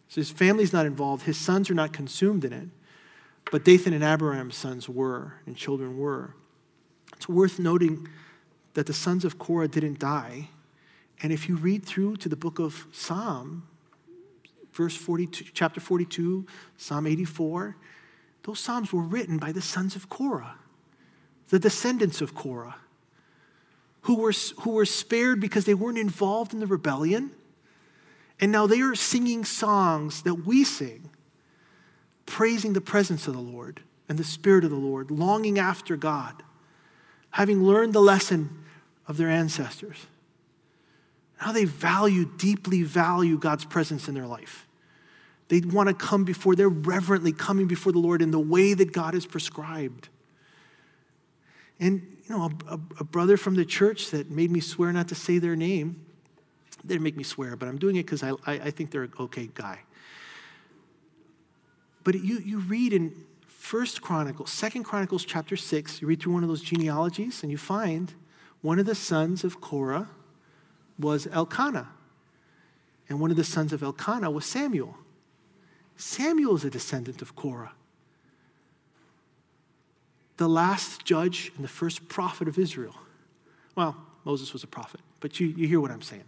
So 0.09 0.21
his 0.21 0.29
family's 0.29 0.73
not 0.73 0.85
involved. 0.85 1.23
His 1.23 1.37
sons 1.37 1.69
are 1.69 1.73
not 1.73 1.93
consumed 1.93 2.43
in 2.43 2.53
it. 2.53 2.67
But 3.51 3.63
Dathan 3.63 3.93
and 3.93 4.03
Abiram's 4.03 4.55
sons 4.55 4.89
were, 4.89 5.33
and 5.45 5.55
children 5.55 5.97
were. 5.97 6.35
It's 7.15 7.29
worth 7.29 7.59
noting 7.59 8.07
that 8.73 8.87
the 8.87 8.93
sons 8.93 9.23
of 9.23 9.37
Korah 9.37 9.67
didn't 9.67 9.99
die. 9.99 10.49
And 11.21 11.31
if 11.31 11.47
you 11.47 11.55
read 11.55 11.85
through 11.85 12.17
to 12.17 12.29
the 12.29 12.35
book 12.35 12.59
of 12.59 12.87
Psalm, 12.91 13.67
verse 14.73 14.95
42, 14.97 15.45
chapter 15.53 15.79
42, 15.79 16.45
Psalm 16.77 17.07
84, 17.07 17.77
those 18.43 18.59
Psalms 18.59 18.91
were 18.91 19.01
written 19.01 19.37
by 19.37 19.51
the 19.51 19.61
sons 19.61 19.95
of 19.95 20.09
Korah 20.09 20.57
the 21.49 21.59
descendants 21.59 22.21
of 22.21 22.33
Korah, 22.33 22.75
who 24.01 24.17
were, 24.17 24.33
who 24.61 24.71
were 24.71 24.85
spared 24.85 25.39
because 25.39 25.65
they 25.65 25.73
weren't 25.73 25.97
involved 25.97 26.53
in 26.53 26.59
the 26.59 26.67
rebellion. 26.67 27.31
And 28.39 28.51
now 28.51 28.67
they 28.67 28.81
are 28.81 28.95
singing 28.95 29.45
songs 29.45 30.23
that 30.23 30.45
we 30.45 30.63
sing, 30.63 31.09
praising 32.25 32.73
the 32.73 32.81
presence 32.81 33.27
of 33.27 33.33
the 33.33 33.39
Lord 33.39 33.81
and 34.07 34.17
the 34.17 34.23
Spirit 34.23 34.63
of 34.63 34.69
the 34.69 34.75
Lord, 34.75 35.11
longing 35.11 35.59
after 35.59 35.95
God, 35.95 36.43
having 37.31 37.63
learned 37.63 37.93
the 37.93 38.01
lesson 38.01 38.63
of 39.07 39.17
their 39.17 39.29
ancestors. 39.29 40.05
Now 41.41 41.51
they 41.51 41.65
value, 41.65 42.25
deeply 42.37 42.83
value 42.83 43.37
God's 43.37 43.65
presence 43.65 44.07
in 44.07 44.13
their 44.13 44.27
life. 44.27 44.67
They 45.47 45.59
want 45.59 45.89
to 45.89 45.93
come 45.93 46.23
before, 46.23 46.55
they're 46.55 46.69
reverently 46.69 47.31
coming 47.31 47.67
before 47.67 47.91
the 47.91 47.99
Lord 47.99 48.21
in 48.21 48.31
the 48.31 48.39
way 48.39 48.73
that 48.73 48.93
God 48.93 49.13
has 49.13 49.25
prescribed. 49.25 50.09
And, 51.79 52.17
you 52.27 52.35
know, 52.35 52.49
a, 52.67 52.73
a, 52.73 52.79
a 53.01 53.03
brother 53.03 53.37
from 53.37 53.55
the 53.55 53.65
church 53.65 54.11
that 54.11 54.31
made 54.31 54.49
me 54.49 54.59
swear 54.59 54.91
not 54.91 55.09
to 55.09 55.15
say 55.15 55.37
their 55.37 55.55
name, 55.55 56.05
they 56.83 56.93
didn't 56.93 57.03
make 57.03 57.17
me 57.17 57.23
swear, 57.23 57.55
but 57.55 57.67
I'm 57.67 57.77
doing 57.77 57.95
it 57.95 58.03
because 58.03 58.23
I, 58.23 58.31
I, 58.45 58.53
I 58.53 58.71
think 58.71 58.91
they're 58.91 59.03
an 59.03 59.13
okay 59.19 59.49
guy. 59.53 59.79
But 62.05 62.23
you, 62.23 62.37
you 62.37 62.59
read 62.59 62.93
in 62.93 63.13
First 63.47 64.01
Chronicles, 64.01 64.51
Second 64.51 64.83
Chronicles 64.83 65.25
chapter 65.25 65.57
6, 65.57 66.01
you 66.01 66.07
read 66.07 66.21
through 66.21 66.33
one 66.33 66.43
of 66.43 66.49
those 66.49 66.61
genealogies 66.61 67.41
and 67.41 67.51
you 67.51 67.57
find 67.57 68.13
one 68.61 68.77
of 68.77 68.85
the 68.85 68.95
sons 68.95 69.43
of 69.43 69.59
Korah 69.59 70.07
was 70.99 71.27
Elkanah. 71.27 71.89
And 73.09 73.19
one 73.19 73.31
of 73.31 73.37
the 73.37 73.43
sons 73.43 73.73
of 73.73 73.81
Elkanah 73.81 74.29
was 74.29 74.45
Samuel. 74.45 74.95
Samuel 75.97 76.55
is 76.55 76.63
a 76.63 76.69
descendant 76.69 77.23
of 77.23 77.35
Korah. 77.35 77.73
The 80.37 80.47
last 80.47 81.05
judge 81.05 81.51
and 81.55 81.63
the 81.63 81.69
first 81.69 82.07
prophet 82.07 82.47
of 82.47 82.59
Israel. 82.59 82.95
Well, 83.75 83.97
Moses 84.25 84.53
was 84.53 84.63
a 84.63 84.67
prophet, 84.67 85.01
but 85.21 85.39
you, 85.39 85.47
you 85.47 85.67
hear 85.67 85.81
what 85.81 85.89
I'm 85.89 86.03
saying. 86.03 86.25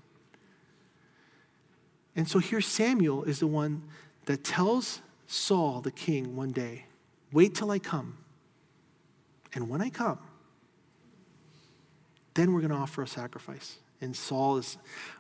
And 2.16 2.28
so 2.28 2.40
here 2.40 2.62
Samuel 2.62 3.24
is 3.26 3.40
the 3.40 3.48
one 3.48 3.84
that 4.26 4.44
tells 4.44 5.02
Saul, 5.28 5.82
the 5.82 5.92
king, 5.92 6.36
one 6.36 6.52
day, 6.52 6.86
Wait 7.32 7.56
till 7.56 7.72
I 7.72 7.80
come. 7.80 8.18
And 9.54 9.70
when 9.70 9.82
I 9.82 9.90
come, 9.90 10.20
then 12.34 12.54
we're 12.54 12.62
going 12.62 12.72
to 12.72 12.78
offer 12.78 13.02
a 13.02 13.08
sacrifice. 13.08 13.78
And 14.00 14.16
Saul 14.16 14.58
is 14.58 14.78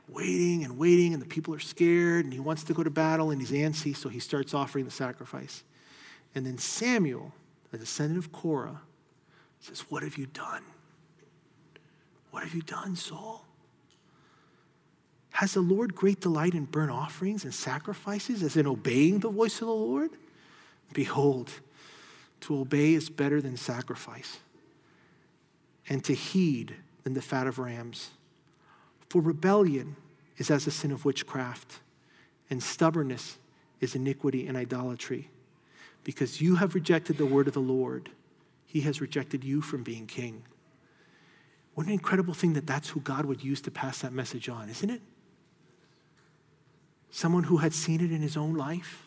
waiting 0.07 0.63
and 0.63 0.77
waiting, 0.77 1.13
and 1.13 1.21
the 1.21 1.27
people 1.27 1.53
are 1.55 1.59
scared, 1.59 2.25
and 2.25 2.33
he 2.33 2.39
wants 2.39 2.63
to 2.65 2.73
go 2.73 2.83
to 2.83 2.91
battle, 2.91 3.31
and 3.31 3.41
he's 3.41 3.51
antsy, 3.51 3.95
so 3.95 4.07
he 4.07 4.19
starts 4.19 4.53
offering 4.53 4.85
the 4.85 4.91
sacrifice. 4.91 5.63
And 6.35 6.45
then 6.45 6.59
Samuel, 6.59 7.33
a 7.73 7.77
descendant 7.77 8.23
of 8.23 8.31
Korah, 8.31 8.81
says, 9.59 9.81
What 9.89 10.03
have 10.03 10.17
you 10.17 10.27
done? 10.27 10.63
What 12.29 12.43
have 12.43 12.53
you 12.53 12.61
done, 12.61 12.95
Saul? 12.95 13.46
Has 15.37 15.53
the 15.53 15.61
Lord 15.61 15.93
great 15.93 16.19
delight 16.19 16.55
in 16.55 16.65
burnt 16.65 16.89
offerings 16.89 17.43
and 17.43 17.53
sacrifices, 17.53 18.41
as 18.41 18.57
in 18.57 18.65
obeying 18.65 19.19
the 19.19 19.29
voice 19.29 19.61
of 19.61 19.67
the 19.67 19.73
Lord? 19.73 20.09
Behold, 20.93 21.51
to 22.41 22.59
obey 22.59 22.95
is 22.95 23.11
better 23.11 23.39
than 23.39 23.55
sacrifice, 23.55 24.39
and 25.87 26.03
to 26.05 26.15
heed 26.15 26.73
than 27.03 27.13
the 27.13 27.21
fat 27.21 27.45
of 27.45 27.59
rams. 27.59 28.09
For 29.09 29.21
rebellion 29.21 29.95
is 30.37 30.49
as 30.49 30.65
the 30.65 30.71
sin 30.71 30.91
of 30.91 31.05
witchcraft, 31.05 31.81
and 32.49 32.63
stubbornness 32.63 33.37
is 33.79 33.93
iniquity 33.93 34.47
and 34.47 34.57
idolatry. 34.57 35.29
Because 36.03 36.41
you 36.41 36.55
have 36.55 36.73
rejected 36.73 37.19
the 37.19 37.27
word 37.27 37.47
of 37.47 37.53
the 37.53 37.59
Lord, 37.59 38.09
he 38.65 38.81
has 38.81 39.01
rejected 39.01 39.43
you 39.43 39.61
from 39.61 39.83
being 39.83 40.07
king. 40.07 40.41
What 41.75 41.85
an 41.85 41.93
incredible 41.93 42.33
thing 42.33 42.53
that 42.53 42.65
that's 42.65 42.89
who 42.89 43.01
God 43.01 43.25
would 43.25 43.43
use 43.43 43.61
to 43.61 43.69
pass 43.69 43.99
that 43.99 44.13
message 44.13 44.49
on, 44.49 44.67
isn't 44.67 44.89
it? 44.89 45.03
Someone 47.17 47.45
who 47.45 47.57
had 47.57 47.73
seen 47.73 47.99
it 47.99 48.11
in 48.11 48.21
his 48.21 48.37
own 48.37 48.53
life. 48.53 49.01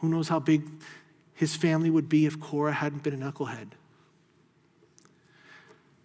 Who 0.00 0.10
knows 0.10 0.28
how 0.28 0.38
big 0.38 0.68
his 1.32 1.56
family 1.56 1.88
would 1.88 2.10
be 2.10 2.26
if 2.26 2.38
Korah 2.38 2.74
hadn't 2.74 3.02
been 3.02 3.14
a 3.14 3.16
knucklehead? 3.16 3.68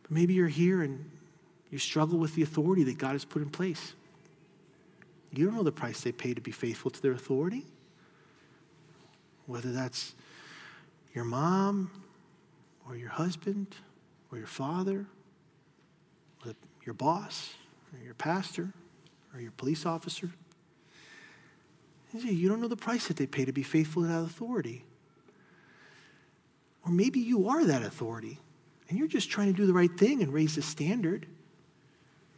But 0.04 0.10
maybe 0.10 0.36
you're 0.36 0.48
here 0.48 0.82
and 0.82 1.12
you 1.70 1.80
struggle 1.80 2.18
with 2.18 2.34
the 2.34 2.44
authority 2.44 2.86
that 2.86 2.98
God 2.98 3.12
has 3.12 3.26
put 3.26 3.42
in 3.42 3.50
place. 3.50 3.94
You 5.34 5.44
don't 5.48 5.54
know 5.54 5.64
the 5.64 5.72
price 5.74 6.00
they 6.00 6.14
pay 6.14 6.34
to 6.34 6.40
be 6.40 6.52
faithful 6.52 6.90
to 6.92 7.02
their 7.02 7.12
authority. 7.12 7.66
Whether 9.48 9.74
that's 9.74 10.16
your 11.14 11.26
mom 11.26 11.92
or 12.88 12.96
your 12.96 13.10
husband 13.10 13.76
or 14.32 14.38
your 14.38 14.48
father 14.48 15.08
or 16.46 16.54
your 16.86 16.94
boss 16.94 17.56
or 17.92 18.02
your 18.02 18.14
pastor 18.14 18.70
or 19.34 19.42
your 19.42 19.52
police 19.52 19.86
officer. 19.86 20.32
You 22.14 22.50
don't 22.50 22.60
know 22.60 22.68
the 22.68 22.76
price 22.76 23.08
that 23.08 23.18
they 23.18 23.28
pay 23.28 23.46
to 23.46 23.52
be 23.52 23.64
faithful 23.64 24.02
to 24.04 24.08
that 24.08 24.22
authority. 24.22 24.84
Or 26.86 26.92
maybe 26.92 27.20
you 27.20 27.50
are 27.50 27.66
that 27.66 27.84
authority 27.84 28.40
and 28.90 28.98
you're 28.98 29.08
just 29.08 29.30
trying 29.30 29.48
to 29.48 29.54
do 29.54 29.68
the 29.68 29.74
right 29.74 29.96
thing 29.96 30.24
and 30.24 30.34
raise 30.34 30.56
the 30.56 30.62
standard. 30.62 31.28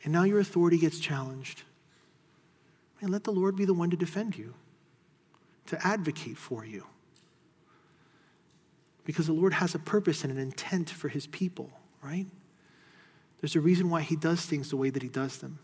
And 0.03 0.11
now 0.11 0.23
your 0.23 0.39
authority 0.39 0.77
gets 0.77 0.99
challenged. 0.99 1.63
And 2.99 3.09
let 3.09 3.23
the 3.23 3.31
Lord 3.31 3.55
be 3.55 3.65
the 3.65 3.73
one 3.73 3.89
to 3.89 3.97
defend 3.97 4.37
you, 4.37 4.53
to 5.67 5.87
advocate 5.87 6.37
for 6.37 6.65
you. 6.65 6.85
Because 9.05 9.27
the 9.27 9.33
Lord 9.33 9.53
has 9.53 9.73
a 9.73 9.79
purpose 9.79 10.23
and 10.23 10.31
an 10.31 10.37
intent 10.37 10.89
for 10.89 11.07
his 11.07 11.25
people, 11.27 11.71
right? 12.03 12.27
There's 13.39 13.55
a 13.55 13.61
reason 13.61 13.89
why 13.89 14.01
he 14.01 14.15
does 14.15 14.45
things 14.45 14.69
the 14.69 14.77
way 14.77 14.89
that 14.91 15.01
he 15.01 15.09
does 15.09 15.37
them. 15.37 15.57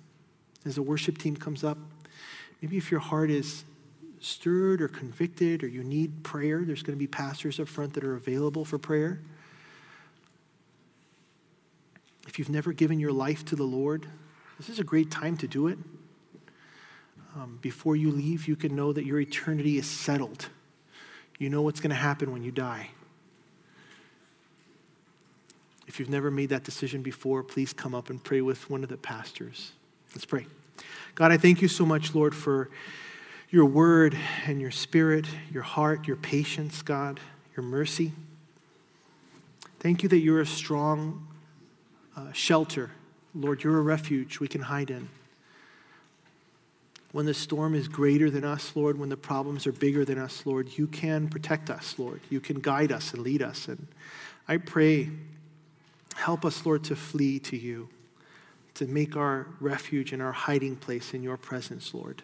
As 0.66 0.76
the 0.76 0.82
worship 0.82 1.18
team 1.18 1.36
comes 1.36 1.64
up, 1.64 1.78
maybe 2.62 2.78
if 2.78 2.90
your 2.90 3.00
heart 3.00 3.30
is 3.30 3.66
stirred 4.20 4.82
or 4.82 4.88
convicted 4.88 5.64
or 5.64 5.68
you 5.68 5.84
need 5.84 6.24
prayer, 6.24 6.64
there's 6.64 6.84
going 6.84 6.96
to 6.96 7.00
be 7.00 7.08
pastors 7.08 7.60
up 7.60 7.68
front 7.68 7.94
that 7.94 8.04
are 8.04 8.16
available 8.16 8.66
for 8.66 8.78
prayer. 8.78 9.20
If 12.28 12.38
you've 12.38 12.50
never 12.50 12.74
given 12.74 13.00
your 13.00 13.12
life 13.12 13.46
to 13.46 13.56
the 13.56 13.64
Lord, 13.64 14.08
this 14.58 14.70
is 14.70 14.80
a 14.80 14.84
great 14.84 15.10
time 15.12 15.38
to 15.38 15.48
do 15.48 15.68
it. 15.68 15.78
Um, 17.36 17.60
before 17.62 17.96
you 17.96 18.12
leave, 18.12 18.48
you 18.48 18.56
can 18.56 18.76
know 18.76 18.92
that 18.92 19.06
your 19.06 19.20
eternity 19.20 19.78
is 19.78 19.88
settled. 19.88 20.50
You 21.38 21.50
know 21.50 21.62
what's 21.62 21.80
going 21.80 21.92
to 21.92 21.96
happen 21.96 22.32
when 22.32 22.44
you 22.44 22.52
die. 22.52 22.90
If 25.88 26.00
you've 26.00 26.10
never 26.10 26.32
made 26.32 26.50
that 26.50 26.64
decision 26.64 27.02
before, 27.02 27.44
please 27.44 27.72
come 27.72 27.96
up 27.96 28.10
and 28.10 28.22
pray 28.22 28.42
with 28.42 28.70
one 28.70 28.84
of 28.84 28.90
the 28.90 28.98
pastors. 28.98 29.72
Let's 30.14 30.26
pray. 30.26 30.48
God, 31.16 31.32
I 31.32 31.38
thank 31.38 31.62
you 31.62 31.68
so 31.68 31.86
much, 31.86 32.14
Lord, 32.14 32.36
for 32.36 32.70
your 33.50 33.66
word 33.66 34.18
and 34.46 34.60
your 34.60 34.72
spirit, 34.72 35.26
your 35.52 35.64
heart, 35.64 36.08
your 36.08 36.18
patience, 36.18 36.82
God, 36.82 37.20
your 37.56 37.64
mercy. 37.64 38.12
Thank 39.80 40.04
you 40.04 40.10
that 40.10 40.20
you're 40.20 40.42
a 40.42 40.46
strong 40.46 41.28
uh, 42.16 42.32
shelter. 42.34 42.92
Lord, 43.34 43.64
you're 43.64 43.78
a 43.78 43.82
refuge 43.82 44.40
we 44.40 44.48
can 44.48 44.62
hide 44.62 44.90
in. 44.90 45.08
When 47.14 47.26
the 47.26 47.34
storm 47.34 47.74
is 47.74 47.88
greater 47.88 48.30
than 48.30 48.44
us, 48.44 48.76
Lord, 48.76 49.00
when 49.00 49.10
the 49.10 49.18
problems 49.18 49.66
are 49.66 49.72
bigger 49.72 50.04
than 50.04 50.18
us, 50.18 50.46
Lord, 50.46 50.78
you 50.78 50.88
can 50.88 51.30
protect 51.30 51.70
us, 51.70 51.96
Lord. 51.98 52.20
You 52.30 52.42
can 52.42 52.60
guide 52.60 52.92
us 52.92 53.14
and 53.14 53.22
lead 53.22 53.42
us. 53.42 53.70
And 53.70 53.88
I 54.48 54.58
pray, 54.58 55.10
help 56.16 56.44
us, 56.44 56.66
Lord, 56.66 56.84
to 56.86 56.96
flee 56.96 57.40
to 57.40 57.56
you, 57.56 57.88
to 58.74 58.88
make 58.88 59.16
our 59.16 59.48
refuge 59.62 60.12
and 60.12 60.22
our 60.22 60.34
hiding 60.34 60.76
place 60.76 61.14
in 61.14 61.24
your 61.24 61.38
presence, 61.38 61.94
Lord. 61.94 62.24